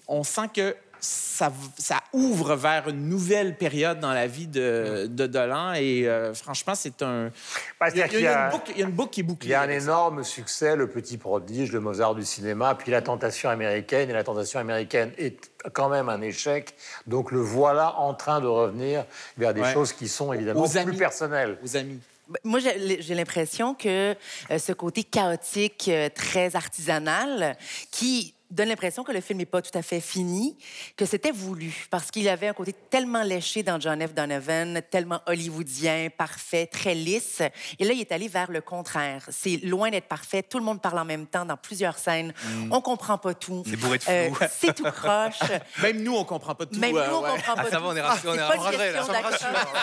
on 0.07 0.23
sent 0.23 0.49
que 0.53 0.75
ça, 0.99 1.51
ça, 1.77 2.01
ouvre 2.13 2.55
vers 2.55 2.87
une 2.89 3.07
nouvelle 3.09 3.55
période 3.57 3.99
dans 3.99 4.13
la 4.13 4.27
vie 4.27 4.47
de, 4.47 5.07
de 5.09 5.27
Dolan. 5.27 5.73
Et 5.73 6.07
euh, 6.07 6.33
franchement, 6.33 6.73
c'est 6.75 7.01
un. 7.01 7.31
Bah, 7.79 7.89
il, 7.89 7.97
y 7.97 8.01
a, 8.01 8.07
il, 8.07 8.19
y 8.21 8.27
a, 8.27 8.45
une 8.45 8.51
boucle, 8.51 8.71
il 8.71 8.79
y 8.79 8.83
a 8.83 8.85
une 8.85 8.91
boucle 8.91 9.09
qui 9.11 9.19
est 9.19 9.23
bouclée. 9.23 9.49
Il 9.49 9.51
y 9.51 9.55
a 9.55 9.61
un 9.61 9.69
énorme 9.69 10.23
ça. 10.23 10.29
succès, 10.29 10.75
Le 10.75 10.87
Petit 10.87 11.17
Prodige, 11.17 11.71
le 11.71 11.79
Mozart 11.79 12.15
du 12.15 12.25
cinéma, 12.25 12.75
puis 12.75 12.91
La 12.91 13.01
Tentation 13.01 13.49
américaine. 13.49 14.09
Et 14.09 14.13
La 14.13 14.23
Tentation 14.23 14.59
américaine 14.59 15.11
est 15.17 15.51
quand 15.73 15.89
même 15.89 16.09
un 16.09 16.21
échec. 16.21 16.75
Donc 17.05 17.31
le 17.31 17.39
voilà 17.39 17.97
en 17.99 18.13
train 18.13 18.39
de 18.39 18.47
revenir 18.47 19.05
vers 19.37 19.53
des 19.53 19.61
ouais. 19.61 19.73
choses 19.73 19.93
qui 19.93 20.07
sont 20.07 20.33
évidemment 20.33 20.61
Aux 20.61 20.67
plus 20.67 20.77
amis. 20.77 20.97
personnelles. 20.97 21.57
Aux 21.63 21.77
amis. 21.77 21.99
Moi, 22.43 22.59
j'ai 22.59 23.15
l'impression 23.15 23.73
que 23.73 24.13
euh, 24.51 24.57
ce 24.57 24.73
côté 24.73 25.03
chaotique, 25.03 25.85
euh, 25.87 26.09
très 26.13 26.57
artisanal, 26.57 27.55
qui 27.89 28.33
donne 28.49 28.69
l'impression 28.69 29.03
que 29.03 29.11
le 29.11 29.21
film 29.21 29.39
n'est 29.39 29.45
pas 29.45 29.61
tout 29.61 29.75
à 29.77 29.81
fait 29.81 29.99
fini, 29.99 30.57
que 30.95 31.05
c'était 31.05 31.31
voulu, 31.31 31.87
parce 31.89 32.11
qu'il 32.11 32.27
avait 32.29 32.47
un 32.47 32.53
côté 32.53 32.73
tellement 32.89 33.23
léché 33.23 33.63
dans 33.63 33.79
John 33.79 34.05
F. 34.05 34.13
Donovan, 34.13 34.81
tellement 34.89 35.21
hollywoodien, 35.25 36.07
parfait, 36.15 36.65
très 36.65 36.95
lisse. 36.95 37.41
Et 37.79 37.85
là, 37.85 37.93
il 37.93 38.01
est 38.01 38.11
allé 38.11 38.27
vers 38.27 38.51
le 38.51 38.61
contraire. 38.61 39.27
C'est 39.29 39.57
loin 39.57 39.89
d'être 39.89 40.07
parfait. 40.07 40.43
Tout 40.43 40.59
le 40.59 40.65
monde 40.65 40.81
parle 40.81 40.99
en 40.99 41.05
même 41.05 41.27
temps 41.27 41.45
dans 41.45 41.57
plusieurs 41.57 41.97
scènes. 41.97 42.33
Mm. 42.43 42.73
On 42.73 42.81
comprend 42.81 43.17
pas 43.17 43.33
tout. 43.33 43.63
C'est 43.65 43.75
bourré 43.75 43.97
de 43.97 44.03
flou. 44.03 44.13
Euh, 44.13 44.47
c'est 44.51 44.73
tout 44.73 44.83
croche. 44.83 45.39
Même 45.81 46.01
nous, 46.01 46.15
on 46.15 46.23
comprend 46.23 46.55
pas 46.55 46.65
tout. 46.65 46.79
Même 46.79 46.91
nous, 46.91 46.97
on 46.97 47.23
ouais. 47.23 47.31
comprend 47.31 47.55
pas 47.55 47.63
ah, 47.65 47.69
ça 47.69 47.77
tout. 47.77 47.83
va, 47.83 47.89
on 47.89 47.95
est 47.95 48.01
rassurés. 48.01 48.37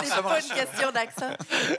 C'est 0.04 0.14
pas, 0.14 0.22
pas 0.22 0.40
une 0.40 0.54
question 0.54 0.90
d'accent. 0.90 1.30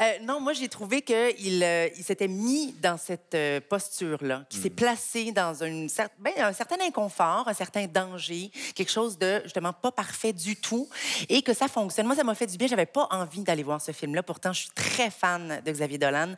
Euh, 0.02 0.20
non, 0.24 0.40
moi, 0.40 0.54
j'ai 0.54 0.68
trouvé 0.68 1.02
qu'il 1.02 1.64
euh, 1.64 1.88
il 1.98 2.04
s'était 2.04 2.28
mis 2.28 2.74
dans 2.82 2.98
cette 2.98 3.38
posture-là, 3.70 4.46
qu'il 4.50 4.60
mm. 4.60 4.64
s'est 4.64 4.70
placé 4.70 5.32
dans 5.32 5.64
une, 5.64 5.90
ben, 6.20 6.34
un 6.38 6.54
certain 6.54 6.75
inconfort, 6.82 7.48
un 7.48 7.54
certain 7.54 7.88
danger, 7.88 8.52
quelque 8.74 8.92
chose 8.92 9.18
de 9.18 9.42
justement 9.44 9.74
pas 9.74 9.92
parfait 9.92 10.34
du 10.34 10.56
tout, 10.56 10.88
et 11.30 11.42
que 11.42 11.54
ça 11.54 11.68
fonctionne. 11.68 12.06
Moi, 12.08 12.16
ça 12.16 12.24
m'a 12.24 12.36
fait 12.36 12.48
du 12.48 12.58
bien. 12.58 12.68
J'avais 12.68 12.86
pas 12.86 13.08
envie 13.12 13.42
d'aller 13.42 13.64
voir 13.64 13.82
ce 13.82 13.92
film-là. 13.92 14.24
Pourtant, 14.24 14.54
je 14.54 14.62
suis 14.62 14.70
très 14.72 15.10
fan 15.10 15.62
de 15.66 15.72
Xavier 15.72 15.98
Dolan. 15.98 16.36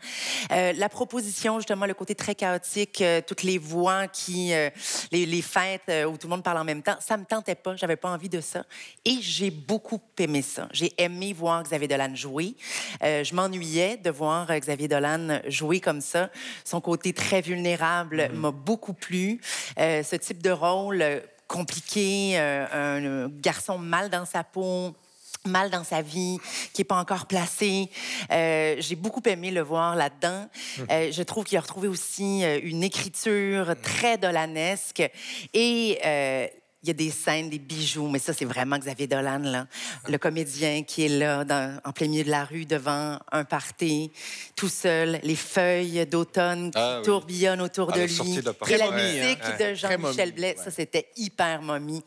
Euh, 0.51 0.73
la 0.73 0.89
proposition, 0.89 1.59
justement, 1.59 1.85
le 1.85 1.93
côté 1.93 2.15
très 2.15 2.35
chaotique, 2.35 3.01
euh, 3.01 3.21
toutes 3.25 3.43
les 3.43 3.57
voix 3.57 4.07
qui, 4.07 4.53
euh, 4.53 4.69
les, 5.11 5.25
les, 5.25 5.41
fêtes 5.41 5.91
où 6.07 6.17
tout 6.17 6.27
le 6.27 6.31
monde 6.31 6.43
parle 6.43 6.57
en 6.57 6.63
même 6.63 6.81
temps, 6.81 6.97
ça 6.99 7.17
me 7.17 7.25
tentait 7.25 7.55
pas. 7.55 7.75
J'avais 7.75 7.95
pas 7.95 8.09
envie 8.09 8.29
de 8.29 8.41
ça. 8.41 8.65
Et 9.05 9.17
j'ai 9.21 9.51
beaucoup 9.51 10.01
aimé 10.17 10.41
ça. 10.41 10.67
J'ai 10.71 10.93
aimé 11.01 11.33
voir 11.33 11.63
Xavier 11.63 11.87
Dolan 11.87 12.15
jouer. 12.15 12.55
Je 13.01 13.33
m'ennuyais 13.35 13.97
de 13.97 14.09
voir 14.09 14.47
Xavier 14.59 14.87
Dolan 14.87 15.39
jouer 15.47 15.79
comme 15.79 16.01
ça. 16.01 16.29
Son 16.65 16.81
côté 16.81 17.13
très 17.13 17.41
vulnérable 17.41 18.29
m'a 18.33 18.51
mm 18.51 18.53
-hmm. 18.53 18.63
beaucoup 18.65 18.93
plu. 18.93 19.39
ce 19.77 20.15
type 20.27 20.43
de 20.43 20.51
rôle 20.51 21.03
compliqué, 21.47 22.33
euh, 22.35 23.27
un 23.27 23.29
garçon 23.29 23.77
mal 23.77 24.09
dans 24.09 24.25
sa 24.25 24.43
peau 24.43 24.93
mal 25.45 25.69
dans 25.69 25.85
sa 25.85 26.01
vie, 26.01 26.39
qui 26.73 26.81
n'est 26.81 26.85
pas 26.85 26.99
encore 26.99 27.25
placé. 27.25 27.89
Euh, 28.31 28.75
J'ai 28.79 28.97
beaucoup 28.97 29.21
aimé 29.25 29.49
le 29.49 29.61
voir 29.61 29.95
là-dedans. 29.95 30.49
Euh, 30.91 31.09
je 31.09 31.23
trouve 31.23 31.45
qu'il 31.45 31.57
a 31.57 31.61
retrouvé 31.61 31.87
aussi 31.87 32.43
euh, 32.43 32.59
une 32.61 32.83
écriture 32.83 33.73
très 33.81 34.17
dolanesque 34.17 35.09
et 35.53 35.99
euh, 36.03 36.47
il 36.83 36.87
y 36.87 36.91
a 36.91 36.93
des 36.93 37.09
scènes, 37.09 37.49
des 37.49 37.59
bijoux, 37.59 38.07
mais 38.07 38.19
ça, 38.19 38.33
c'est 38.33 38.45
vraiment 38.45 38.77
Xavier 38.77 39.07
Dolan, 39.07 39.39
là. 39.39 39.67
Le 40.07 40.17
comédien 40.17 40.83
qui 40.83 41.05
est 41.05 41.09
là, 41.09 41.43
dans, 41.43 41.79
en 41.83 41.91
plein 41.91 42.07
milieu 42.07 42.23
de 42.23 42.29
la 42.29 42.45
rue, 42.45 42.65
devant 42.65 43.19
un 43.31 43.43
party, 43.45 44.11
tout 44.55 44.69
seul, 44.69 45.19
les 45.23 45.35
feuilles 45.35 46.05
d'automne 46.05 46.71
qui 46.71 46.77
ah, 46.79 46.97
oui. 46.99 47.05
tourbillonnent 47.05 47.61
autour 47.61 47.89
à 47.91 47.95
de 47.95 48.01
la 48.01 48.05
lui. 48.05 48.35
De 48.35 48.41
la 48.41 48.69
et 48.69 48.77
la 48.77 48.91
musique 48.91 49.43
ouais, 49.43 49.71
de 49.71 49.75
Jean-Michel 49.75 50.33
Blais, 50.33 50.55
ça, 50.63 50.69
c'était 50.69 51.07
hyper 51.17 51.61
momie. 51.61 52.03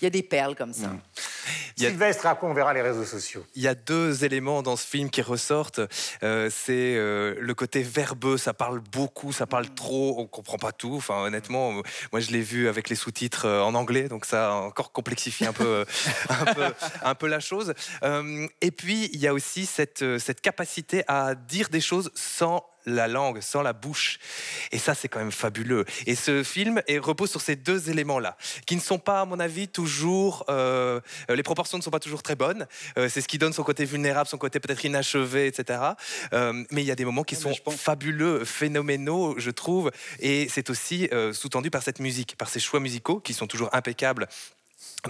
Il 0.00 0.04
y 0.04 0.06
a 0.06 0.10
des 0.10 0.22
perles 0.22 0.54
comme 0.54 0.72
ça. 0.72 0.88
Mmh. 0.88 1.00
A... 1.46 1.80
Sylvestre, 1.88 2.26
à 2.26 2.34
quoi 2.34 2.48
on 2.48 2.54
verra 2.54 2.72
les 2.72 2.82
réseaux 2.82 3.04
sociaux 3.04 3.44
Il 3.54 3.62
y 3.62 3.68
a 3.68 3.74
deux 3.74 4.24
éléments 4.24 4.62
dans 4.62 4.76
ce 4.76 4.86
film 4.86 5.10
qui 5.10 5.22
ressortent. 5.22 5.80
Euh, 6.22 6.50
c'est 6.52 6.94
euh, 6.96 7.34
le 7.40 7.54
côté 7.54 7.82
verbeux, 7.82 8.36
ça 8.36 8.54
parle 8.54 8.80
beaucoup, 8.80 9.32
ça 9.32 9.46
parle 9.46 9.68
trop, 9.74 10.14
on 10.18 10.26
comprend 10.26 10.56
pas 10.56 10.72
tout. 10.72 10.94
Enfin, 10.94 11.24
honnêtement, 11.24 11.72
moi, 12.12 12.20
je 12.20 12.30
l'ai 12.30 12.40
vu 12.40 12.68
avec 12.68 12.88
les 12.88 12.96
sous-titres 12.96 13.46
euh, 13.46 13.62
en 13.62 13.74
anglais, 13.74 14.03
donc 14.08 14.24
ça 14.24 14.54
encore 14.54 14.92
complexifie 14.92 15.46
un 15.46 15.52
peu, 15.52 15.84
un 16.28 16.54
peu, 16.54 16.74
un 17.02 17.14
peu 17.14 17.26
la 17.26 17.40
chose. 17.40 17.74
Euh, 18.02 18.46
et 18.60 18.70
puis, 18.70 19.10
il 19.12 19.20
y 19.20 19.26
a 19.26 19.34
aussi 19.34 19.66
cette, 19.66 20.18
cette 20.18 20.40
capacité 20.40 21.04
à 21.08 21.34
dire 21.34 21.68
des 21.68 21.80
choses 21.80 22.10
sans 22.14 22.64
la 22.86 23.08
langue, 23.08 23.40
sans 23.40 23.62
la 23.62 23.72
bouche. 23.72 24.18
Et 24.72 24.78
ça, 24.78 24.94
c'est 24.94 25.08
quand 25.08 25.18
même 25.18 25.32
fabuleux. 25.32 25.84
Et 26.06 26.14
ce 26.14 26.42
film 26.42 26.82
est, 26.86 26.98
repose 26.98 27.30
sur 27.30 27.40
ces 27.40 27.56
deux 27.56 27.90
éléments-là, 27.90 28.36
qui 28.66 28.76
ne 28.76 28.80
sont 28.80 28.98
pas, 28.98 29.22
à 29.22 29.24
mon 29.24 29.40
avis, 29.40 29.68
toujours... 29.68 30.44
Euh, 30.48 31.00
les 31.28 31.42
proportions 31.42 31.78
ne 31.78 31.82
sont 31.82 31.90
pas 31.90 32.00
toujours 32.00 32.22
très 32.22 32.36
bonnes. 32.36 32.66
Euh, 32.98 33.08
c'est 33.08 33.20
ce 33.20 33.28
qui 33.28 33.38
donne 33.38 33.52
son 33.52 33.62
côté 33.62 33.84
vulnérable, 33.84 34.28
son 34.28 34.38
côté 34.38 34.60
peut-être 34.60 34.84
inachevé, 34.84 35.46
etc. 35.46 35.80
Euh, 36.32 36.64
mais 36.70 36.82
il 36.82 36.86
y 36.86 36.90
a 36.90 36.96
des 36.96 37.04
moments 37.04 37.24
qui 37.24 37.36
sont 37.36 37.52
pense... 37.64 37.76
fabuleux, 37.76 38.44
phénoménaux, 38.44 39.34
je 39.38 39.50
trouve. 39.50 39.90
Et 40.20 40.48
c'est 40.48 40.70
aussi 40.70 41.08
sous-tendu 41.32 41.70
par 41.70 41.82
cette 41.82 42.00
musique, 42.00 42.36
par 42.36 42.48
ces 42.48 42.60
choix 42.60 42.80
musicaux 42.80 43.20
qui 43.20 43.34
sont 43.34 43.46
toujours 43.46 43.68
impeccables 43.72 44.28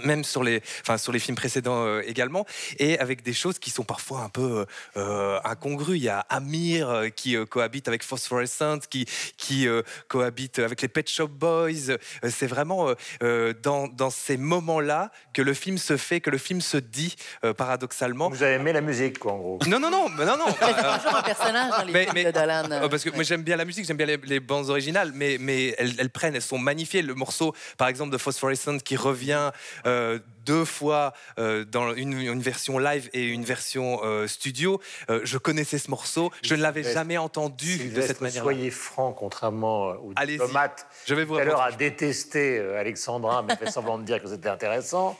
même 0.03 0.23
sur 0.23 0.43
les, 0.43 0.61
enfin, 0.81 0.97
sur 0.97 1.11
les 1.11 1.19
films 1.19 1.35
précédents 1.35 1.85
euh, 1.85 2.01
également, 2.05 2.45
et 2.79 2.99
avec 2.99 3.23
des 3.23 3.33
choses 3.33 3.59
qui 3.59 3.69
sont 3.69 3.83
parfois 3.83 4.21
un 4.21 4.29
peu 4.29 4.65
euh, 4.97 5.39
incongrues. 5.43 5.97
Il 5.97 6.03
y 6.03 6.09
a 6.09 6.19
Amir 6.29 6.89
euh, 6.89 7.09
qui 7.09 7.35
cohabite 7.49 7.87
avec 7.87 8.03
Phosphorescent, 8.03 8.79
qui, 8.89 9.05
qui 9.37 9.67
cohabite 10.07 10.59
avec 10.59 10.81
les 10.81 10.87
Pet 10.87 11.09
Shop 11.09 11.27
Boys. 11.27 11.97
C'est 12.29 12.47
vraiment 12.47 12.93
dans, 13.21 13.87
dans, 13.87 14.09
ces 14.09 14.37
moments-là 14.37 15.11
que 15.33 15.41
le 15.41 15.53
film 15.53 15.77
se 15.77 15.97
fait, 15.97 16.21
que 16.21 16.29
le 16.29 16.37
film 16.37 16.61
se 16.61 16.77
dit, 16.77 17.15
paradoxalement. 17.57 18.29
Vous 18.29 18.43
avez 18.43 18.55
aimé 18.55 18.73
la 18.73 18.81
musique, 18.81 19.19
quoi, 19.19 19.33
en 19.33 19.37
gros 19.37 19.59
Non, 19.67 19.79
non, 19.79 19.89
non, 19.89 20.09
non, 20.09 20.37
non. 20.37 20.45
Toujours 20.45 21.15
un 21.15 21.23
personnage 21.23 21.71
dans 21.71 21.83
les 21.85 21.93
mais, 21.93 22.03
films 22.03 22.13
mais, 22.15 22.23
de 22.25 22.31
Dolan. 22.31 22.89
Parce 22.89 23.03
que 23.03 23.09
ouais. 23.09 23.15
moi, 23.15 23.23
j'aime 23.23 23.43
bien 23.43 23.55
la 23.55 23.65
musique, 23.65 23.85
j'aime 23.85 23.97
bien 23.97 24.05
les, 24.05 24.17
les, 24.17 24.39
bandes 24.39 24.69
originales, 24.69 25.11
mais, 25.13 25.37
mais 25.39 25.75
elles, 25.77 25.93
elles, 25.99 26.09
prennent, 26.09 26.35
elles 26.35 26.41
sont 26.41 26.57
magnifiées. 26.57 27.01
Le 27.01 27.15
morceau, 27.15 27.53
par 27.77 27.87
exemple, 27.87 28.11
de 28.11 28.17
Phosphorescent 28.17 28.77
qui 28.79 28.95
revient 28.95 29.51
euh, 29.85 30.19
deux 30.45 30.65
fois 30.65 31.13
euh, 31.39 31.65
dans 31.65 31.93
une, 31.93 32.13
une, 32.13 32.41
version 32.41 32.77
live 32.77 33.09
et 33.13 33.25
une 33.25 33.43
version 33.43 33.99
euh, 34.03 34.27
studio. 34.27 34.79
Je 35.09 35.37
connaissais 35.37 35.77
ce 35.77 35.89
morceau, 35.89 36.31
je 36.43 36.55
ne 36.55 36.61
l'avais 36.61 36.83
jamais 36.83 37.17
entendu 37.17 37.77
Sylvestre, 37.77 38.01
de 38.01 38.07
cette 38.07 38.21
manière. 38.21 38.43
Soyez 38.43 38.71
franc, 38.71 39.11
contrairement 39.13 39.87
au 39.91 40.13
diplomate. 40.13 40.87
Je 41.05 41.15
vais 41.15 41.25
vous 41.25 41.35
tout 41.35 41.41
à 41.41 41.45
l'heure 41.45 41.61
a 41.61 41.71
détesté 41.71 42.59
Alexandra, 42.59 43.43
mais 43.43 43.55
fait 43.55 43.71
semblant 43.71 43.97
de 43.97 44.03
dire 44.03 44.21
que 44.21 44.27
c'était 44.27 44.49
intéressant. 44.49 45.17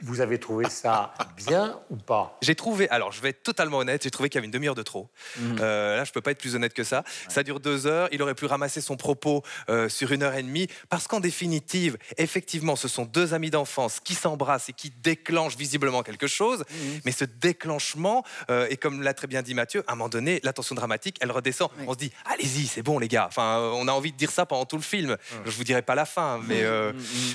Vous 0.00 0.20
avez 0.20 0.38
trouvé 0.38 0.68
ça 0.70 1.12
bien 1.36 1.80
ou 1.90 1.96
pas? 1.96 2.38
J'ai 2.40 2.54
trouvé, 2.54 2.88
alors 2.90 3.10
je 3.10 3.20
vais 3.20 3.30
être 3.30 3.42
totalement 3.42 3.78
honnête, 3.78 4.02
j'ai 4.04 4.10
trouvé 4.10 4.28
qu'il 4.28 4.36
y 4.36 4.40
avait 4.40 4.46
une 4.46 4.52
demi-heure 4.52 4.74
de 4.76 4.82
trop. 4.82 5.08
Mmh. 5.36 5.56
Euh, 5.60 5.96
là, 5.96 6.04
je 6.04 6.12
peux 6.12 6.20
pas 6.20 6.30
être 6.30 6.38
plus 6.38 6.54
honnête 6.54 6.72
que 6.72 6.84
ça. 6.84 6.98
Ouais. 6.98 7.04
Ça 7.28 7.42
dure 7.42 7.58
deux 7.58 7.86
heures, 7.86 8.08
il 8.12 8.22
aurait 8.22 8.34
pu 8.34 8.46
ramasser 8.46 8.80
son 8.80 8.96
propos 8.96 9.42
euh, 9.68 9.88
sur 9.88 10.12
une 10.12 10.22
heure 10.22 10.34
et 10.34 10.42
demie, 10.42 10.68
parce 10.88 11.08
qu'en 11.08 11.20
définitive, 11.20 11.98
effectivement, 12.16 12.76
ce 12.76 12.86
sont 12.86 13.04
deux 13.04 13.34
amis 13.34 13.50
d'enfance 13.50 13.98
qui 13.98 14.14
s'embrassent 14.14 14.68
et 14.68 14.72
qui 14.72 14.90
déclenchent 14.90 15.56
visiblement 15.56 16.02
quelque 16.02 16.28
chose, 16.28 16.60
mmh. 16.60 16.74
mais 17.04 17.12
ce 17.12 17.24
déclenchement, 17.24 18.24
euh, 18.50 18.68
et 18.70 18.76
comme 18.76 19.02
l'a 19.02 19.14
très 19.14 19.26
bien 19.26 19.42
dit 19.42 19.54
Mathieu, 19.54 19.82
à 19.88 19.92
un 19.92 19.96
moment 19.96 20.08
donné, 20.08 20.40
la 20.44 20.52
tension 20.52 20.74
dramatique, 20.76 21.16
elle 21.20 21.32
redescend. 21.32 21.70
On 21.86 21.92
se 21.94 21.98
dit, 21.98 22.12
allez-y, 22.24 22.66
c'est 22.66 22.82
bon 22.82 22.98
les 22.98 23.08
gars. 23.08 23.26
Enfin, 23.26 23.58
on 23.74 23.88
a 23.88 23.92
envie 23.92 24.12
de 24.12 24.16
dire 24.16 24.30
ça 24.30 24.46
pendant 24.46 24.64
tout 24.64 24.76
le 24.76 24.82
film. 24.82 25.12
Mmh. 25.12 25.36
Je 25.46 25.50
vous 25.50 25.64
dirai 25.64 25.82
pas 25.82 25.96
la 25.96 26.04
fin, 26.04 26.40
mais 26.46 26.62
euh, 26.62 26.92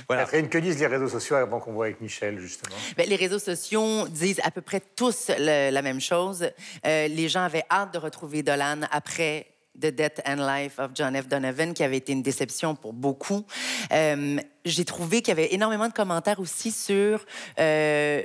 voilà. 0.07 0.23
Catherine, 0.23 0.47
que 0.47 0.57
disent 0.57 0.79
les 0.79 0.87
réseaux 0.87 1.09
sociaux 1.09 1.35
avant 1.35 1.59
qu'on 1.59 1.73
voit 1.73 1.85
avec 1.85 1.99
Michel 1.99 2.39
justement? 2.39 2.52
Bien, 2.97 3.05
les 3.05 3.15
réseaux 3.15 3.39
sociaux 3.39 4.07
disent 4.07 4.41
à 4.43 4.51
peu 4.51 4.61
près 4.61 4.81
tous 4.95 5.29
la 5.37 5.81
même 5.81 6.01
chose. 6.01 6.49
Euh, 6.85 7.07
les 7.07 7.29
gens 7.29 7.43
avaient 7.43 7.65
hâte 7.69 7.93
de 7.93 7.99
retrouver 7.99 8.43
Dolan 8.43 8.81
après 8.91 9.47
The 9.79 9.87
Death 9.87 10.21
and 10.25 10.35
Life 10.35 10.79
of 10.79 10.91
John 10.93 11.19
F. 11.19 11.27
Donovan, 11.27 11.73
qui 11.73 11.83
avait 11.83 11.97
été 11.97 12.13
une 12.13 12.21
déception 12.21 12.75
pour 12.75 12.93
beaucoup. 12.93 13.45
Euh, 13.91 14.37
j'ai 14.65 14.85
trouvé 14.85 15.21
qu'il 15.21 15.29
y 15.29 15.31
avait 15.31 15.53
énormément 15.53 15.87
de 15.87 15.93
commentaires 15.93 16.39
aussi 16.39 16.71
sur 16.71 17.25
euh, 17.59 18.21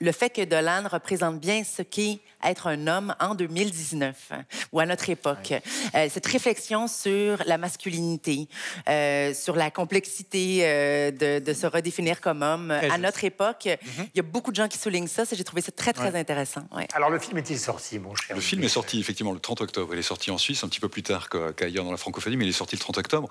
le 0.00 0.12
fait 0.12 0.30
que 0.30 0.44
Dolan 0.44 0.84
représente 0.90 1.40
bien 1.40 1.62
ce 1.64 1.82
qu'est 1.82 2.20
être 2.44 2.66
un 2.66 2.86
homme 2.86 3.14
en 3.18 3.34
2019 3.34 4.16
hein, 4.30 4.44
ou 4.72 4.80
à 4.80 4.86
notre 4.86 5.08
époque. 5.08 5.54
Euh, 5.94 6.08
cette 6.10 6.26
réflexion 6.26 6.86
sur 6.86 7.42
la 7.46 7.56
masculinité, 7.56 8.48
euh, 8.88 9.32
sur 9.32 9.56
la 9.56 9.70
complexité 9.70 10.60
euh, 10.62 11.10
de, 11.10 11.44
de, 11.44 11.52
se 11.54 11.66
redéfinir 11.66 12.20
comme 12.20 12.42
homme 12.42 12.70
à 12.70 12.98
notre 12.98 13.24
époque. 13.24 13.66
Mhm. 13.66 14.06
Il 14.14 14.16
y 14.16 14.20
a 14.20 14.22
beaucoup 14.22 14.50
de 14.50 14.56
gens 14.56 14.68
qui 14.68 14.78
soulignent 14.78 15.08
ça. 15.08 15.24
J'ai 15.30 15.44
trouvé 15.44 15.62
ça 15.62 15.72
très, 15.72 15.92
très 15.92 16.14
intéressant. 16.14 16.62
Ouais. 16.74 16.86
Alors, 16.92 17.10
le 17.10 17.18
film 17.18 17.38
est-il 17.38 17.58
sorti, 17.58 17.98
mon 17.98 18.14
cher? 18.14 18.36
Le 18.36 18.42
film 18.42 18.62
est 18.64 18.68
sorti, 18.68 19.00
effectivement, 19.00 19.32
le 19.32 19.40
30 19.40 19.62
octobre. 19.62 19.94
Il 19.94 19.98
est 19.98 20.02
sorti 20.02 20.30
en 20.30 20.38
Suisse 20.38 20.62
un 20.62 20.68
petit 20.68 20.80
peu 20.80 20.88
plus 20.88 21.02
tard 21.02 21.28
qu'ailleurs 21.56 21.84
dans 21.84 21.90
la 21.90 21.96
francophonie, 21.96 22.36
mais 22.36 22.44
il 22.44 22.50
est 22.50 22.52
sorti 22.52 22.76
le 22.76 22.80
30 22.80 22.98
octobre. 22.98 23.28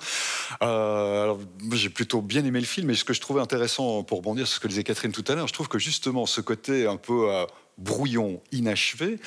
alors, 0.61 1.39
j'ai 1.73 1.89
plutôt 1.89 2.21
bien 2.21 2.43
aimé 2.43 2.59
le 2.59 2.65
film, 2.65 2.89
et 2.89 2.95
ce 2.95 3.03
que 3.03 3.13
je 3.13 3.21
trouvais 3.21 3.41
intéressant, 3.41 4.03
pour 4.03 4.17
rebondir 4.19 4.47
sur 4.47 4.55
ce 4.55 4.59
que 4.59 4.67
disait 4.67 4.83
Catherine 4.83 5.11
tout 5.11 5.23
à 5.27 5.35
l'heure, 5.35 5.47
je 5.47 5.53
trouve 5.53 5.67
que 5.67 5.79
justement, 5.79 6.25
ce 6.25 6.41
côté 6.41 6.54
un 6.87 6.97
peu 6.97 7.45
brouillon, 7.77 8.41
inachevé, 8.51 9.19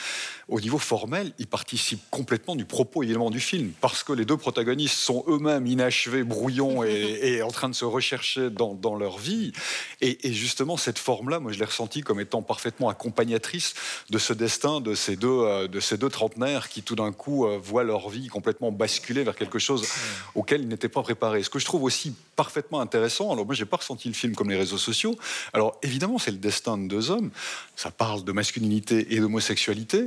au 0.49 0.61
niveau 0.61 0.79
formel, 0.79 1.33
il 1.39 1.47
participe 1.47 2.01
complètement 2.11 2.57
du 2.57 2.65
propos 2.65 3.03
évidemment 3.03 3.31
du 3.31 3.41
film, 3.41 3.73
parce 3.81 4.03
que 4.03 4.13
les 4.13 4.25
deux 4.25 4.37
protagonistes 4.37 4.97
sont 4.97 5.25
eux-mêmes 5.29 5.67
inachevés, 5.67 6.25
brouillons 6.25 6.83
et, 6.85 7.43
en 7.43 7.51
train 7.51 7.69
de 7.69 7.75
se 7.75 7.85
rechercher 7.85 8.49
dans, 8.51 8.97
leur 8.97 9.19
vie. 9.19 9.53
Et, 10.01 10.33
justement, 10.33 10.77
cette 10.77 10.99
forme-là, 10.99 11.41
moi 11.41 11.53
je 11.53 11.59
l'ai 11.59 11.65
ressentie 11.67 12.01
comme 12.01 12.21
étant 12.21 12.43
parfaitement 12.43 12.89
accompagnatrice 12.89 13.75
de 14.09 14.19
ce 14.19 14.33
destin 14.33 14.81
de 14.81 14.95
ces 14.95 15.17
deux, 15.17 15.29
euh, 15.29 15.69
de 15.69 15.81
ces 15.81 15.99
deux 15.99 16.09
trentenaires 16.09 16.69
qui 16.69 16.83
tout 16.83 16.97
d'un 16.97 17.13
coup 17.13 17.47
euh, 17.47 17.59
voient 17.63 17.85
leur 17.85 18.09
vie 18.09 18.29
complètement 18.29 18.73
basculer 18.73 19.25
vers 19.25 19.37
quelque 19.37 19.59
chose 19.59 19.87
auquel 20.35 20.63
ils 20.63 20.69
n'étaient 20.69 20.89
pas 20.89 21.03
préparés. 21.03 21.43
Ce 21.43 21.51
que 21.51 21.59
je 21.59 21.65
trouve 21.67 21.83
aussi 21.83 22.15
parfaitement 22.37 22.81
intéressant, 22.81 23.33
alors 23.33 23.45
moi 23.45 23.55
j'ai 23.55 23.67
pas 23.67 23.77
ressenti 23.77 24.09
le 24.09 24.15
film 24.15 24.35
comme 24.35 24.49
les 24.49 24.57
réseaux 24.57 24.79
sociaux, 24.79 25.17
alors 25.53 25.79
évidemment 25.83 26.19
c'est 26.19 26.31
le 26.31 26.39
destin 26.39 26.79
de 26.79 26.89
deux 26.89 27.11
hommes, 27.11 27.31
ça 27.77 27.91
parle 27.91 28.25
de 28.25 28.33
masculinité 28.39 29.15
et 29.15 29.21
d'homosexualité, 29.21 30.07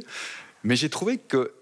mais 0.63 0.75
j'ai 0.75 0.89
trouvé 0.89 1.17
que 1.17 1.53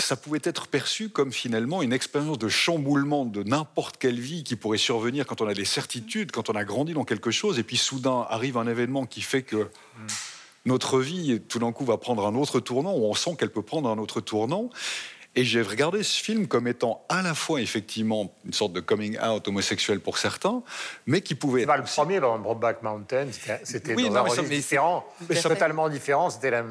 ça 0.00 0.16
pouvait 0.16 0.40
être 0.42 0.66
perçu 0.66 1.08
comme 1.08 1.32
finalement 1.32 1.82
une 1.82 1.92
expérience 1.92 2.38
de 2.38 2.48
chamboulement 2.48 3.24
de 3.24 3.42
n'importe 3.42 3.96
quelle 3.98 4.18
vie 4.18 4.42
qui 4.42 4.56
pourrait 4.56 4.78
survenir 4.78 5.26
quand 5.26 5.40
on 5.40 5.46
a 5.46 5.54
des 5.54 5.64
certitudes, 5.64 6.32
quand 6.32 6.50
on 6.50 6.54
a 6.54 6.64
grandi 6.64 6.94
dans 6.94 7.04
quelque 7.04 7.30
chose, 7.30 7.58
et 7.58 7.62
puis 7.62 7.76
soudain 7.76 8.26
arrive 8.28 8.56
un 8.56 8.66
événement 8.66 9.06
qui 9.06 9.20
fait 9.20 9.42
que 9.42 9.68
notre 10.66 10.98
vie, 10.98 11.40
tout 11.48 11.58
d'un 11.58 11.72
coup, 11.72 11.84
va 11.84 11.98
prendre 11.98 12.26
un 12.26 12.34
autre 12.34 12.58
tournant, 12.58 12.94
ou 12.96 13.04
on 13.04 13.14
sent 13.14 13.36
qu'elle 13.38 13.52
peut 13.52 13.62
prendre 13.62 13.88
un 13.88 13.98
autre 13.98 14.20
tournant. 14.20 14.70
Et 15.36 15.44
j'ai 15.44 15.62
regardé 15.62 16.02
ce 16.02 16.22
film 16.22 16.46
comme 16.46 16.68
étant 16.68 17.04
à 17.08 17.20
la 17.22 17.34
fois 17.34 17.60
effectivement 17.60 18.32
une 18.44 18.52
sorte 18.52 18.72
de 18.72 18.80
coming 18.80 19.18
out 19.18 19.46
homosexuel 19.48 19.98
pour 19.98 20.18
certains, 20.18 20.62
mais 21.06 21.22
qui 21.22 21.34
pouvait 21.34 21.62
être. 21.62 21.66
Pas 21.66 21.76
le 21.76 21.82
premier 21.82 22.20
dans 22.20 22.38
Brokeback 22.38 22.82
Mountain, 22.82 23.26
c'était 23.64 23.94
oui, 23.94 24.08
dans 24.08 24.26
un 24.26 24.42
différent, 24.44 25.04
mais 25.28 25.40
totalement 25.40 25.88
différent. 25.88 26.30
C'était 26.30 26.50
la... 26.50 26.64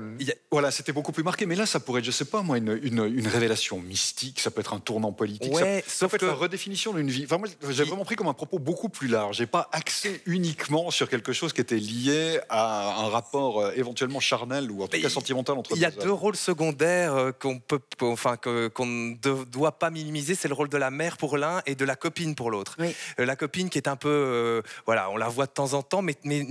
Voilà, 0.50 0.72
c'était 0.72 0.94
beaucoup 0.94 1.12
plus 1.12 1.24
marqué. 1.24 1.46
Mais 1.46 1.56
là, 1.56 1.66
ça 1.66 1.82
pourrait 1.82 2.00
être, 2.00 2.06
je 2.06 2.12
sais 2.12 2.26
pas 2.26 2.42
moi, 2.42 2.58
une, 2.58 2.80
une, 2.84 3.28
révélation 3.28 3.80
mystique. 3.80 4.40
Ça 4.40 4.50
peut 4.50 4.62
être 4.62 4.74
un 4.74 4.80
tournant 4.80 5.12
politique. 5.12 5.54
Ouais, 5.54 5.84
ça, 5.86 6.08
peut 6.08 6.16
être 6.16 6.26
la 6.26 6.34
redéfinition 6.34 6.94
d'une 6.94 7.10
vie. 7.10 7.26
Enfin, 7.26 7.38
moi, 7.38 7.50
j'ai 7.70 7.84
vraiment 7.84 8.06
pris 8.06 8.16
comme 8.16 8.28
un 8.28 8.34
propos 8.34 8.60
beaucoup 8.60 8.90
plus 8.90 9.08
large. 9.08 9.38
J'ai 9.38 9.46
pas 9.46 9.70
axé 9.74 10.22
uniquement 10.26 10.90
sur 10.90 11.10
quelque 11.10 11.34
chose 11.34 11.52
qui 11.52 11.62
était 11.62 11.76
lié 11.76 12.40
à 12.50 13.02
un 13.02 13.10
rapport 13.10 13.60
euh, 13.60 13.72
éventuellement 13.76 14.22
charnel 14.22 14.72
ou 14.72 14.84
en 14.84 14.88
tout 14.88 15.02
cas 15.02 15.10
sentimental 15.10 15.58
entre. 15.58 15.72
Il 15.76 15.82
y 15.82 15.86
a 15.86 15.92
deux 15.92 16.12
rôles 16.12 16.36
secondaires 16.36 17.16
euh, 17.16 17.32
qu'on 17.32 17.60
peut, 17.60 17.82
enfin 18.02 18.38
que 18.38 18.53
qu'on 18.74 18.86
ne 18.86 19.44
doit 19.46 19.80
pas 19.80 19.90
minimiser, 19.90 20.36
c'est 20.36 20.48
le 20.48 20.54
rôle 20.54 20.70
de 20.70 20.78
la 20.78 20.92
mère 20.92 21.18
pour 21.18 21.38
l'un 21.38 21.62
et 21.66 21.76
de 21.76 21.86
la 21.86 21.96
copine 21.96 22.36
pour 22.36 22.52
l'autre. 22.52 22.78
Euh, 22.80 23.26
la 23.26 23.36
copine 23.36 23.70
qui 23.70 23.78
est 23.78 23.88
un 23.88 23.96
peu, 23.96 24.10
euh, 24.10 24.62
voilà, 24.86 25.10
on 25.10 25.18
la 25.18 25.28
voit 25.28 25.46
de 25.46 25.52
temps 25.52 25.74
en 25.74 25.82
temps, 25.82 26.02
mais, 26.02 26.16
mais, 26.24 26.46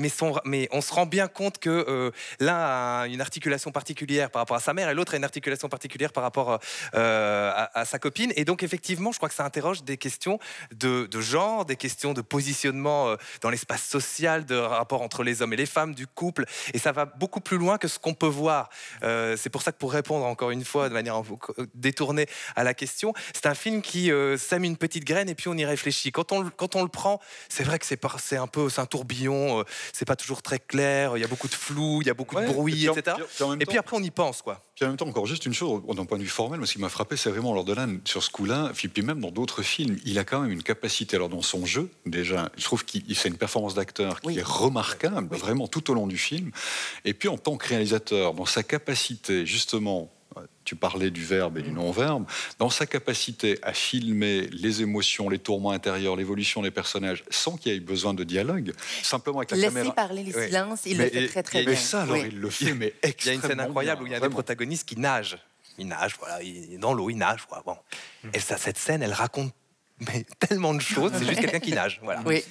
mais, 0.45 0.69
on 0.73 0.81
se 0.81 0.93
rend 0.93 1.07
bien 1.07 1.29
compte 1.29 1.59
que 1.59 1.71
euh, 1.71 2.11
l'un 2.41 2.57
a 2.57 3.07
une 3.07 3.21
articulation 3.21 3.71
particulière 3.73 4.31
par 4.31 4.41
rapport 4.41 4.57
à 4.57 4.61
sa 4.61 4.75
mère 4.75 4.89
et 4.89 4.95
l'autre 4.95 5.15
a 5.15 5.17
une 5.17 5.25
articulation 5.25 5.69
particulière 5.69 6.13
par 6.13 6.23
rapport 6.23 6.59
à, 6.93 7.85
sa 7.85 7.99
copine. 7.99 8.33
Et 8.37 8.45
donc 8.45 8.63
effectivement, 8.63 9.13
je 9.13 9.19
crois 9.19 9.29
que 9.29 9.35
ça 9.35 9.45
interroge 9.45 9.85
des 9.85 9.97
questions 9.97 10.39
de, 10.75 11.07
de 11.07 11.21
genre, 11.21 11.65
des 11.65 11.77
questions 11.77 12.13
de 12.13 12.21
positionnement 12.21 13.17
dans 13.41 13.51
l'espace 13.51 13.85
social, 13.85 14.45
de 14.45 14.57
rapport 14.57 15.03
entre 15.03 15.23
les 15.23 15.43
hommes 15.43 15.53
et 15.53 15.57
les 15.57 15.67
femmes, 15.67 15.95
du 15.95 16.07
couple. 16.07 16.45
Et 16.75 16.79
ça 16.79 16.93
va 16.93 17.05
beaucoup 17.05 17.41
plus 17.41 17.59
loin 17.59 17.79
que 17.79 17.89
ce 17.89 17.99
qu'on 17.99 18.15
peut 18.15 18.27
voir. 18.27 18.71
c'est 19.01 19.51
pour 19.51 19.63
ça 19.63 19.73
que 19.73 19.79
pour 19.79 19.93
répondre 19.93 20.25
encore 20.25 20.51
une 20.51 20.65
fois 20.65 20.89
de 20.89 20.95
manière 20.95 21.17
détournée 21.93 22.27
à 22.57 22.65
la 22.65 22.73
question. 22.73 23.13
C'est 23.35 23.47
un 23.47 23.55
film 23.55 23.83
qui 23.83 24.11
euh, 24.11 24.39
sème 24.39 24.65
une 24.65 24.79
petite 24.79 25.05
graine 25.05 25.29
et 25.29 25.35
puis 25.35 25.49
on 25.49 25.55
y 25.55 25.65
réfléchit. 25.65 26.11
Quand 26.11 26.33
on, 26.33 26.51
quand 26.57 26.75
on 26.75 26.83
le 26.83 26.89
prend, 26.89 27.21
c'est 27.49 27.65
vrai 27.65 27.79
que 27.79 27.85
c'est, 27.87 28.01
c'est 28.19 28.37
un 28.37 28.47
peu 28.47 28.69
un 28.79 28.87
tourbillon, 28.87 29.61
euh, 29.61 29.65
c'est 29.93 30.07
pas 30.07 30.17
toujours 30.17 30.41
très 30.41 30.59
clair, 30.59 31.17
il 31.17 31.21
y 31.21 31.25
a 31.25 31.29
beaucoup 31.29 31.49
de 31.49 31.55
flou, 31.55 32.01
il 32.01 32.07
y 32.07 32.11
a 32.11 32.15
beaucoup 32.15 32.37
de 32.37 32.47
bruit, 32.47 32.87
etc. 32.87 33.17
et 33.61 33.67
puis 33.67 33.79
après 33.79 33.97
on 33.97 34.03
y 34.03 34.11
pense. 34.11 34.41
quoi. 34.41 34.63
Puis 34.75 34.87
en 34.87 34.89
même 34.89 34.97
temps, 34.97 35.07
encore 35.07 35.27
juste 35.27 35.45
une 35.45 35.53
chose, 35.53 35.83
d'un 35.87 36.05
point 36.07 36.17
de 36.17 36.23
vue 36.23 36.29
formel, 36.29 36.67
ce 36.67 36.73
qui 36.73 36.81
m'a 36.81 36.89
frappé, 36.89 37.17
c'est 37.17 37.31
vraiment 37.31 37.53
lors 37.53 37.65
de 37.65 37.75
l'âne 37.75 38.01
sur 38.05 38.23
ce 38.23 38.31
coup-là, 38.31 38.73
puis 38.75 38.91
même 39.03 39.21
dans 39.21 39.31
d'autres 39.31 39.63
films, 39.63 39.99
il 40.05 40.19
a 40.19 40.25
quand 40.25 40.41
même 40.41 40.51
une 40.51 40.63
capacité, 40.63 41.17
alors 41.17 41.29
dans 41.29 41.43
son 41.43 41.67
jeu, 41.67 41.91
déjà, 42.07 42.51
je 42.57 42.65
trouve 42.65 42.85
qu'il 42.85 43.05
c'est 43.15 43.29
une 43.29 43.37
performance 43.37 43.75
d'acteur 43.75 44.21
qui 44.21 44.39
est 44.39 44.47
remarquable, 44.47 45.37
vraiment 45.37 45.69
tout 45.69 45.91
au 45.91 45.95
long 45.95 46.07
du 46.07 46.17
film. 46.17 46.51
Et 47.05 47.13
puis 47.13 47.29
en 47.29 47.37
tant 47.37 47.57
que 47.57 47.69
réalisateur, 47.69 48.33
dans 48.33 48.47
sa 48.47 48.63
capacité, 48.63 49.45
justement, 49.45 50.11
tu 50.65 50.77
parlais 50.77 51.11
du 51.11 51.25
verbe 51.25 51.59
et 51.59 51.63
du 51.63 51.71
non-verbe, 51.71 52.25
dans 52.59 52.71
sa 52.71 52.87
capacité 52.87 53.59
à 53.63 53.73
filmer 53.73 54.49
les 54.53 54.83
émotions, 54.83 55.29
les 55.29 55.39
tourments 55.39 55.73
intérieurs, 55.73 56.17
l'évolution 56.17 56.63
des 56.63 56.71
personnages, 56.71 57.25
sans 57.31 57.57
qu'il 57.57 57.73
y 57.73 57.77
ait 57.77 57.81
besoin 57.81 58.15
de 58.15 58.25
dialogue, 58.25 58.73
simplement 59.03 59.39
avec 59.39 59.51
la 59.53 59.57
Laisser 59.57 59.75
caméra. 59.75 59.95
parler 59.95 60.23
les 60.25 60.33
silences, 60.33 60.81
il 60.87 60.99
le 60.99 61.09
fait 61.09 61.29
très 61.29 61.43
très 61.43 61.61
bien. 61.63 61.71
Mais 61.71 61.77
ça, 61.77 62.03
alors, 62.03 62.17
il 62.17 62.39
le 62.39 62.51
fait, 62.51 62.75
mais 62.75 62.95
extrêmement 63.03 63.23
Il 63.23 63.27
y 63.27 63.31
a 63.31 63.33
une 63.35 63.43
scène 63.43 63.61
incroyable 63.61 64.03
où 64.03 64.07
il 64.07 64.13
y 64.13 64.15
a 64.15 64.21
des 64.21 64.29
protagonistes 64.29 64.89
qui 64.89 64.99
nagent. 64.99 65.39
Il 65.79 65.89
nage, 65.89 66.17
voilà, 66.19 66.43
il 66.43 66.75
est 66.75 66.79
dans 66.79 66.93
l'eau, 66.93 67.09
il 67.09 67.17
nage, 67.17 67.47
quoi. 67.47 67.63
Bon. 67.65 67.77
Et 68.35 68.41
ça, 68.41 68.59
cette 68.59 68.79
scène, 68.79 69.03
elle 69.03 69.15
raconte 69.15 69.55
mais, 70.09 70.25
tellement 70.39 70.75
de 70.75 70.81
choses, 70.81 71.13
c'est 71.17 71.27
juste 71.27 71.41
quelqu'un 71.41 71.61
qui 71.61 71.73
nage, 71.73 72.01
voilà. 72.03 72.23
Oui. 72.27 72.43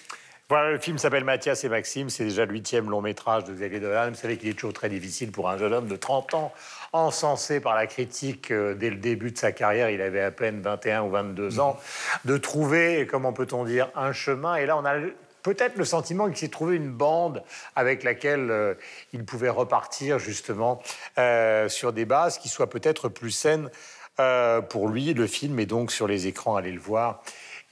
Le 0.52 0.80
film 0.80 0.98
s'appelle 0.98 1.24
Mathias 1.24 1.64
et 1.64 1.70
Maxime, 1.70 2.10
c'est 2.10 2.26
déjà 2.26 2.46
le 2.46 2.52
huitième 2.52 2.90
long 2.90 3.00
métrage 3.00 3.46
de 3.46 3.54
Xavier 3.54 3.80
Dolan. 3.80 4.10
Vous 4.10 4.16
savez 4.16 4.36
qu'il 4.36 4.50
est 4.50 4.54
toujours 4.54 4.74
très 4.74 4.90
difficile 4.90 5.32
pour 5.32 5.50
un 5.50 5.58
jeune 5.58 5.74
homme 5.74 5.88
de 5.88 5.96
30 5.96 6.34
ans, 6.34 6.52
encensé 6.92 7.62
par 7.62 7.74
la 7.74 7.88
critique 7.88 8.52
euh, 8.52 8.74
dès 8.74 8.90
le 8.90 8.98
début 8.98 9.32
de 9.32 9.38
sa 9.38 9.54
carrière, 9.54 9.90
il 9.90 10.02
avait 10.02 10.22
à 10.22 10.30
peine 10.30 10.60
21 10.62 11.04
ou 11.04 11.10
22 11.12 11.62
ans, 11.62 11.80
de 12.26 12.36
trouver, 12.36 13.08
comment 13.10 13.32
peut-on 13.32 13.64
dire, 13.64 13.90
un 13.96 14.12
chemin. 14.12 14.56
Et 14.56 14.66
là, 14.66 14.76
on 14.76 14.84
a 14.84 14.96
peut-être 15.42 15.78
le 15.78 15.86
sentiment 15.86 16.28
qu'il 16.28 16.38
s'est 16.38 16.50
trouvé 16.50 16.76
une 16.76 16.92
bande 16.92 17.44
avec 17.78 18.04
laquelle 18.04 18.52
euh, 18.52 18.74
il 19.14 19.24
pouvait 19.24 19.50
repartir 19.50 20.20
justement 20.20 20.82
euh, 21.18 21.70
sur 21.70 21.94
des 21.94 22.04
bases 22.04 22.38
qui 22.38 22.50
soient 22.50 22.70
peut-être 22.70 23.08
plus 23.08 23.32
saines 23.32 23.70
pour 24.70 24.88
lui. 24.88 25.16
Le 25.16 25.26
film 25.26 25.60
est 25.60 25.66
donc 25.66 25.92
sur 25.92 26.06
les 26.06 26.28
écrans, 26.28 26.56
allez 26.56 26.72
le 26.72 26.80
voir. 26.80 27.24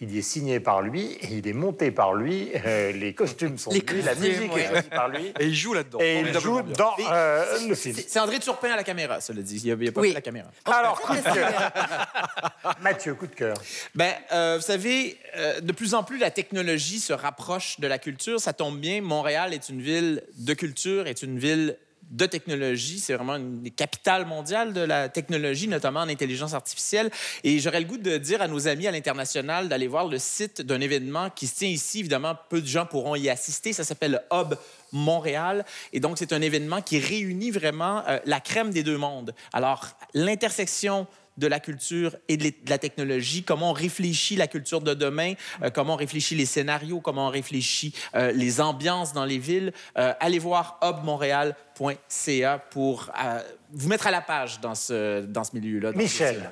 Il 0.02 0.16
y 0.16 0.20
est 0.20 0.22
signé 0.22 0.62
par 0.62 0.82
lui, 0.82 1.18
il 1.30 1.46
est 1.46 1.54
monté 1.54 1.92
par 1.92 2.14
lui, 2.14 2.52
euh, 2.66 2.94
les 2.94 3.14
costumes 3.14 3.58
sont 3.58 3.70
lui, 3.72 3.84
la 4.02 4.16
musique 4.16 4.56
est 4.56 4.68
choisie 4.70 4.90
par 4.90 5.10
lui. 5.10 5.34
Et 5.38 5.48
il 5.48 5.54
joue 5.54 5.74
là-dedans. 5.74 6.00
Et 6.00 6.22
il 6.22 6.40
joue 6.40 6.62
dans 6.62 6.94
euh, 7.12 7.68
le 7.68 7.76
film. 7.76 7.98
C'est 8.08 8.18
André 8.18 8.40
Turpin 8.40 8.72
à 8.72 8.78
la 8.78 8.86
caméra, 8.86 9.20
cela 9.20 9.42
dit. 9.42 9.58
Il 9.58 9.76
n'y 9.76 9.88
a, 9.90 9.92
pas 9.92 10.00
oui. 10.00 10.14
la 10.14 10.22
caméra. 10.22 10.48
Alors, 10.64 11.02
coup 11.02 11.14
de 11.14 11.22
cœur. 11.22 11.72
Mathieu, 12.82 13.14
coup 13.14 13.28
de 13.28 13.36
cœur. 13.36 13.58
Ben, 13.94 14.14
euh, 14.32 14.56
vous 14.58 14.66
savez, 14.66 15.18
de 15.62 15.72
plus 15.74 15.94
en 15.94 16.04
plus, 16.04 16.18
la 16.18 16.32
technologie 16.32 17.02
se 17.02 17.12
rapproche 17.12 17.82
de 17.82 17.88
la 17.88 18.00
culture. 18.00 18.40
Ça 18.40 18.54
tombe 18.54 18.80
bien, 18.80 19.02
Montréal 19.02 19.54
est 19.54 19.68
une 19.68 19.82
ville 19.82 20.24
de 20.38 20.54
culture, 20.54 21.08
est 21.08 21.24
une 21.24 21.40
ville 21.40 21.76
de 22.10 22.26
technologie. 22.26 23.00
C'est 23.00 23.14
vraiment 23.14 23.36
une 23.36 23.62
des 23.62 23.72
capitales 23.72 24.26
mondiales 24.26 24.74
de 24.74 24.82
la 24.82 25.10
technologie, 25.10 25.68
notamment 25.68 26.02
en 26.02 26.10
intelligence 26.10 26.54
artificielle. 26.54 27.12
Et 27.44 27.60
j'aurais 27.60 27.80
le 27.80 27.86
goût 27.86 27.98
de 27.98 28.18
dire 28.18 28.42
à 28.42 28.48
nos 28.48 28.68
amis 28.68 28.88
à 28.88 28.92
l'international 28.92 29.70
d'aller 29.70 29.88
voir 29.88 30.08
le 30.08 30.18
site 30.20 30.62
d'un 30.62 30.82
événement 30.82 31.30
qui 31.30 31.48
se 31.48 31.56
tient 31.56 31.70
ici. 31.70 32.00
Évidemment, 32.00 32.36
peu 32.50 32.62
de 32.62 32.68
gens 32.68 32.86
pourront 32.86 33.16
y 33.16 33.30
assister. 33.30 33.74
Ça 33.74 33.84
s'appelle 33.84 34.12
le 34.12 34.38
Hub 34.38 34.56
Montréal. 34.92 35.66
Et 35.94 36.00
donc, 36.00 36.18
c'est 36.18 36.34
un 36.34 36.42
événement 36.42 36.82
qui 36.82 37.00
réunit 37.00 37.52
vraiment 37.52 38.04
euh, 38.08 38.20
la 38.26 38.40
crème 38.40 38.72
des 38.72 38.84
deux 38.84 38.98
mondes. 38.98 39.34
Alors, 39.54 39.88
l'intersection 40.14 41.08
de 41.38 41.48
la 41.48 41.62
culture 41.62 42.18
et 42.28 42.36
de 42.36 42.52
la 42.68 42.78
technologie, 42.78 43.44
comment 43.44 43.70
on 43.70 43.74
réfléchit 43.74 44.36
la 44.36 44.48
culture 44.48 44.82
de 44.82 44.94
demain, 44.94 45.36
euh, 45.64 45.70
comment 45.70 45.94
on 45.94 45.98
réfléchit 45.98 46.36
les 46.36 46.46
scénarios, 46.46 47.00
comment 47.00 47.28
on 47.28 47.32
réfléchit 47.32 47.94
euh, 48.16 48.34
les 48.34 48.60
ambiances 48.60 49.14
dans 49.14 49.24
les 49.24 49.38
villes. 49.38 49.72
allez 49.96 50.40
voir 50.40 50.80
Hub 50.84 51.06
Montréal 51.06 51.56
pour 52.72 53.12
euh, 53.22 53.40
vous 53.72 53.88
mettre 53.88 54.08
à 54.08 54.12
la 54.12 54.22
page 54.22 54.60
dans 54.60 54.76
ce, 54.76 55.22
dans 55.22 55.44
ce 55.44 55.56
milieu-là. 55.56 55.92
Michel. 55.94 56.52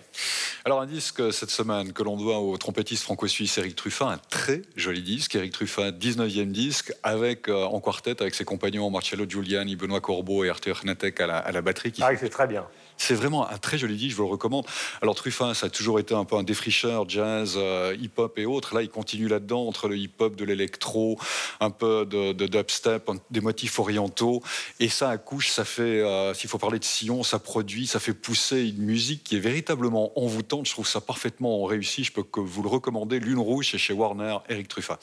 Alors, 0.65 0.81
un 0.81 0.85
disque 0.85 1.31
cette 1.33 1.49
semaine 1.49 1.93
que 1.93 2.03
l'on 2.03 2.17
doit 2.17 2.39
au 2.39 2.57
trompettiste 2.57 3.03
franco-suisse 3.03 3.57
Eric 3.57 3.75
Truffat, 3.75 4.07
un 4.07 4.17
très 4.17 4.61
joli 4.75 5.01
disque. 5.01 5.35
Eric 5.35 5.53
Truffat, 5.53 5.91
19e 5.91 6.51
disque, 6.51 6.93
avec, 7.03 7.47
euh, 7.47 7.63
en 7.63 7.79
quartet 7.79 8.21
avec 8.21 8.35
ses 8.35 8.45
compagnons 8.45 8.89
Marcello 8.89 9.25
Giuliani, 9.27 9.75
Benoît 9.75 10.01
Corbeau 10.01 10.43
et 10.43 10.49
Arthur 10.49 10.81
Hnatek 10.83 11.21
à 11.21 11.27
la, 11.27 11.37
à 11.37 11.51
la 11.51 11.61
batterie. 11.61 11.91
Qui 11.91 12.03
ah, 12.03 12.11
c'est 12.17 12.29
très 12.29 12.47
bien. 12.47 12.65
C'est 12.97 13.13
vraiment 13.13 13.49
un 13.49 13.57
très 13.57 13.77
joli 13.77 13.95
disque, 13.95 14.11
je 14.11 14.17
vous 14.17 14.23
le 14.23 14.31
recommande. 14.31 14.65
Alors 15.01 15.15
Truffat, 15.15 15.53
ça 15.53 15.67
a 15.67 15.69
toujours 15.69 15.99
été 15.99 16.15
un 16.15 16.25
peu 16.25 16.35
un 16.35 16.43
défricheur, 16.43 17.07
jazz, 17.07 17.53
euh, 17.55 17.95
hip-hop 17.99 18.37
et 18.39 18.45
autres. 18.45 18.73
Là, 18.75 18.81
il 18.81 18.89
continue 18.89 19.27
là-dedans, 19.27 19.67
entre 19.67 19.87
le 19.87 19.97
hip-hop, 19.97 20.35
de 20.35 20.43
l'électro, 20.43 21.19
un 21.59 21.69
peu 21.69 22.05
de, 22.05 22.33
dubstep, 22.33 23.09
des 23.29 23.41
motifs 23.41 23.77
orientaux. 23.79 24.41
Et 24.79 24.89
ça 24.89 25.16
accouche, 25.17 25.49
ça 25.49 25.65
fait, 25.65 26.01
euh, 26.01 26.33
s'il 26.33 26.49
faut 26.49 26.59
parler 26.59 26.77
de 26.79 26.83
sillon, 26.83 27.23
ça 27.23 27.39
produit, 27.39 27.87
ça 27.87 27.99
fait 27.99 28.13
pousser 28.13 28.69
une 28.69 28.83
musique 28.83 29.23
qui 29.23 29.35
est 29.35 29.39
véritablement 29.39 30.17
envoûtante. 30.17 30.67
Je 30.67 30.71
trouve 30.71 30.87
ça 30.87 31.01
parfaitement 31.01 31.65
réussi. 31.65 32.03
Je 32.03 32.11
peux 32.11 32.23
que 32.23 32.39
vous 32.39 32.61
le 32.61 32.69
recommander. 32.69 33.19
Lune 33.19 33.39
Rouge, 33.39 33.69
c'est 33.71 33.77
chez 33.77 33.93
Warner, 33.93 34.37
Eric 34.47 34.67
Truffat. 34.67 34.99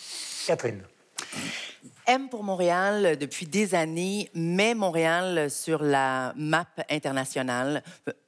Catherine. 0.47 0.83
M 2.07 2.29
pour 2.29 2.43
Montréal, 2.43 3.17
depuis 3.19 3.47
des 3.47 3.75
années, 3.75 4.29
met 4.35 4.75
Montréal 4.75 5.51
sur 5.51 5.83
la 5.83 6.35
map 6.37 6.67
internationale, 6.91 7.83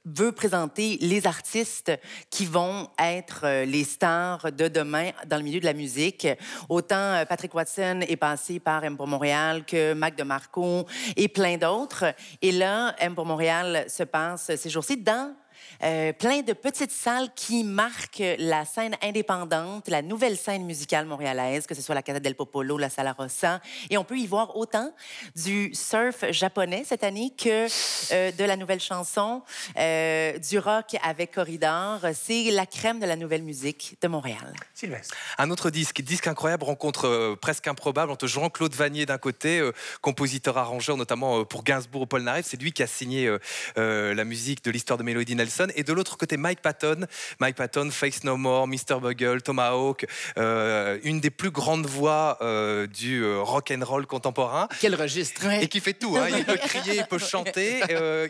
veut 0.07 0.33
présenter 0.33 0.97
les 1.03 1.27
artistes 1.27 1.93
qui 2.31 2.47
vont 2.47 2.89
être 2.99 3.41
euh, 3.45 3.65
les 3.67 3.85
stars 3.85 4.51
de 4.51 4.69
demain 4.69 5.11
dans 5.27 5.37
le 5.37 5.43
milieu 5.43 5.61
de 5.61 5.67
la 5.67 5.75
musique. 5.75 6.27
Autant 6.71 6.97
euh, 6.97 7.25
Patrick 7.27 7.55
Watson 7.55 8.01
est 8.09 8.17
passé 8.17 8.61
par 8.61 8.83
M 8.83 8.97
pour 8.97 9.09
Montréal 9.09 9.67
que 9.67 9.93
Mac 9.93 10.17
DeMarco 10.17 10.87
et 11.17 11.29
plein 11.29 11.59
d'autres. 11.59 12.15
Et 12.41 12.53
là, 12.53 12.95
M 12.99 13.15
pour 13.15 13.27
Montréal 13.27 13.85
se 13.89 14.05
passe 14.05 14.55
ces 14.57 14.71
jours-ci 14.71 14.97
dans 14.97 15.35
euh, 15.83 16.13
plein 16.13 16.41
de 16.43 16.53
petites 16.53 16.91
salles 16.91 17.29
qui 17.35 17.65
marquent 17.65 18.23
la 18.39 18.65
scène 18.65 18.97
indépendante, 19.03 19.89
la 19.89 20.03
nouvelle 20.03 20.37
scène 20.37 20.65
musicale 20.65 21.07
montréalaise, 21.07 21.67
que 21.67 21.75
ce 21.75 21.83
soit 21.83 21.95
la 21.95 22.03
Casa 22.03 22.21
del 22.21 22.35
Popolo, 22.35 22.79
la 22.79 22.89
Sala 22.89 23.13
Rossa. 23.13 23.61
Et 23.91 23.99
on 23.99 24.05
peut 24.05 24.19
y 24.19 24.27
voir 24.27 24.57
autant 24.57 24.93
du 25.35 25.75
surf 25.75 26.31
japonais 26.31 26.85
cette 26.87 27.05
année 27.05 27.33
que 27.37 27.67
euh, 28.13 28.33
de 28.33 28.45
la 28.45 28.57
nouvelle 28.57 28.81
chanson, 28.81 29.43
euh, 29.77 30.39
du 30.39 30.59
rock 30.59 30.97
avec 31.03 31.33
Corridor. 31.33 32.01
C'est 32.15 32.51
la 32.51 32.67
crème 32.67 33.01
de 33.01 33.07
la 33.07 33.17
nouvelle 33.17 33.43
musique 33.43 33.97
de 34.01 34.09
Montréal. 34.09 34.55
Sylvestre. 34.75 35.15
Un 35.39 35.51
autre 35.51 35.71
disque, 35.71 36.01
disque 36.01 36.27
incroyable, 36.27 36.65
rencontre 36.65 37.37
presque 37.41 37.69
improbable 37.69 38.13
entre 38.13 38.27
Jean-Claude 38.27 38.75
Vanier 38.75 39.07
d'un 39.07 39.19
côté, 39.19 39.63
compositeur 40.01 40.59
arrangeur 40.59 40.97
notamment 40.97 41.45
pour 41.45 41.65
Gainsbourg 41.65 42.03
au 42.03 42.07
Polnareff. 42.07 42.47
C'est 42.47 42.61
lui 42.61 42.73
qui 42.73 42.83
a 42.83 42.87
signé 42.87 43.35
la 43.77 44.25
musique 44.25 44.65
de 44.65 44.71
l'histoire 44.71 44.99
de 44.99 45.03
Mélodie 45.03 45.35
Nelson 45.35 45.56
et 45.75 45.83
de 45.83 45.93
l'autre 45.93 46.17
côté, 46.17 46.37
Mike 46.37 46.61
Patton. 46.61 47.07
Mike 47.41 47.57
Patton, 47.57 47.91
Face 47.91 48.25
No 48.25 48.37
More, 48.37 48.67
Mr. 48.67 49.01
Bugle, 49.01 49.43
Tomahawk, 49.43 50.07
euh, 50.39 50.99
une 51.03 51.21
des 51.21 51.31
plus 51.31 51.51
grandes 51.51 51.87
voix 51.87 52.39
euh, 52.41 52.87
du 52.87 53.23
euh, 53.23 53.41
rock 53.41 53.73
and 53.73 53.85
roll 53.85 54.07
contemporain. 54.07 54.69
Quel 54.81 54.95
registre 54.95 55.45
Et 55.61 55.69
qui 55.69 55.81
fait 55.81 55.95
tout. 55.95 56.17
Hein. 56.17 56.29
Il 56.37 56.45
peut 56.45 56.57
crier, 56.67 56.97
il 56.97 57.07
peut 57.07 57.19
chanter. 57.19 57.81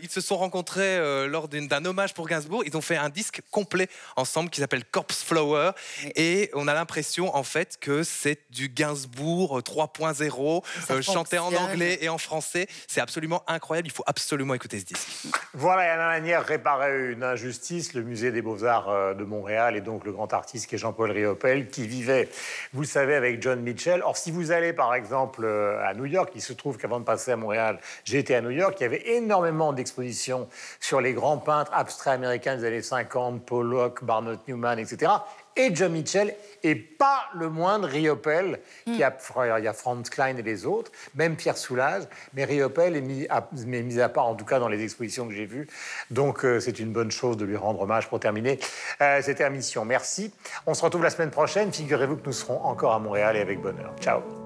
ils 0.03 0.11
se 0.11 0.21
sont 0.21 0.37
rencontrés 0.37 1.27
lors 1.29 1.49
d'un 1.49 1.85
hommage 1.85 2.15
pour 2.15 2.29
Gainsbourg. 2.29 2.63
Ils 2.67 2.77
ont 2.77 2.83
fait 2.83 2.97
un 2.97 3.09
disque 3.09 3.41
complet 3.51 3.89
ensemble 4.17 4.51
qui 4.51 4.61
s'appelle 4.61 4.85
Corpse 4.85 5.23
Flower. 5.23 5.73
Et 6.15 6.51
on 6.55 6.69
a 6.69 6.75
l'impression, 6.75 7.35
en 7.35 7.43
fait, 7.43 7.79
que 7.81 8.03
c'est 8.03 8.41
du 8.51 8.69
Gainsbourg 8.69 9.61
3.0, 9.61 11.03
chanté 11.03 11.39
en 11.39 11.53
anglais 11.55 11.99
et 12.01 12.09
en 12.09 12.19
français. 12.19 12.69
C'est 12.87 13.01
absolument 13.01 13.43
incroyable. 13.47 13.89
Il 13.89 13.93
faut 13.93 14.05
absolument 14.07 14.55
écouter 14.55 14.81
ce 14.81 14.85
disque. 14.85 15.09
Voilà, 15.55 15.85
il 15.85 15.87
y 15.87 15.91
a 15.91 15.95
une 15.95 16.23
manière 16.23 16.45
réparer 16.45 17.16
une 17.17 17.25
injustice, 17.25 17.95
le 17.95 18.03
musée 18.03 18.31
des 18.31 18.43
beaux-arts 18.43 18.91
euh, 18.91 19.15
de 19.15 19.25
Montréal 19.25 19.77
et 19.77 19.81
donc 19.81 20.05
le 20.05 20.13
grand 20.13 20.33
artiste 20.33 20.69
qui 20.69 20.75
est 20.75 20.79
Jean-Paul 20.79 21.11
Riopel, 21.11 21.69
qui 21.69 21.87
vivait, 21.87 22.29
vous 22.75 22.83
le 22.83 22.87
savez, 22.87 23.15
avec 23.15 23.43
John 23.43 23.61
Mitchell. 23.61 24.03
Or, 24.03 24.17
si 24.17 24.31
vous 24.31 24.53
allez 24.53 24.73
par 24.73 24.95
exemple 24.95 25.45
euh, 25.45 25.83
à 25.83 25.95
New 25.95 26.05
York, 26.05 26.31
il 26.35 26.43
se 26.43 26.53
trouve 26.53 26.77
qu'avant 26.77 27.01
de 27.01 27.05
passer 27.05 27.33
à 27.33 27.37
Montréal, 27.37 27.81
été 28.13 28.35
à 28.35 28.41
New 28.41 28.51
York, 28.51 28.77
il 28.81 28.83
y 28.83 28.87
avait 28.87 29.09
énormément 29.17 29.73
d'expositions 29.73 30.49
sur 30.81 31.01
les 31.01 31.13
grands 31.13 31.39
peintres 31.39 31.71
abstraits 31.75 32.15
américains 32.15 32.57
des 32.57 32.65
années 32.65 32.83
50, 32.83 33.45
Pollock, 33.45 34.05
Barnett 34.05 34.41
Newman, 34.47 34.79
etc 34.79 35.13
et 35.57 35.75
John 35.75 35.93
Mitchell, 35.93 36.35
et 36.63 36.75
pas 36.75 37.25
le 37.35 37.49
moindre 37.49 37.89
Riopel, 37.89 38.61
qui 38.85 39.03
a, 39.03 39.17
il 39.59 39.65
y 39.65 39.69
a 39.69 39.73
Franz 39.73 40.11
Klein 40.11 40.37
et 40.37 40.43
les 40.43 40.67
autres, 40.67 40.91
même 41.15 41.37
Pierre 41.37 41.57
Soulages, 41.57 42.05
mais 42.35 42.45
Riopel 42.45 42.97
est 42.97 43.01
mis 43.01 43.27
à, 43.29 43.49
mis 43.67 44.01
à 44.01 44.09
part, 44.09 44.27
en 44.27 44.35
tout 44.35 44.45
cas 44.45 44.59
dans 44.59 44.69
les 44.69 44.83
expositions 44.83 45.27
que 45.29 45.35
j'ai 45.35 45.47
vues. 45.47 45.69
Donc 46.11 46.45
euh, 46.45 46.61
c'est 46.61 46.79
une 46.79 46.93
bonne 46.93 47.11
chose 47.11 47.37
de 47.37 47.45
lui 47.45 47.57
rendre 47.57 47.81
hommage 47.81 48.09
pour 48.09 48.21
terminer 48.21 48.59
euh, 49.01 49.21
cette 49.23 49.41
émission. 49.41 49.85
Merci. 49.85 50.33
On 50.67 50.75
se 50.75 50.83
retrouve 50.83 51.03
la 51.03 51.11
semaine 51.11 51.31
prochaine. 51.31 51.73
Figurez-vous 51.73 52.17
que 52.17 52.27
nous 52.27 52.33
serons 52.33 52.63
encore 52.65 52.93
à 52.93 52.99
Montréal 52.99 53.37
et 53.37 53.41
avec 53.41 53.61
bonheur. 53.61 53.95
Ciao. 54.01 54.46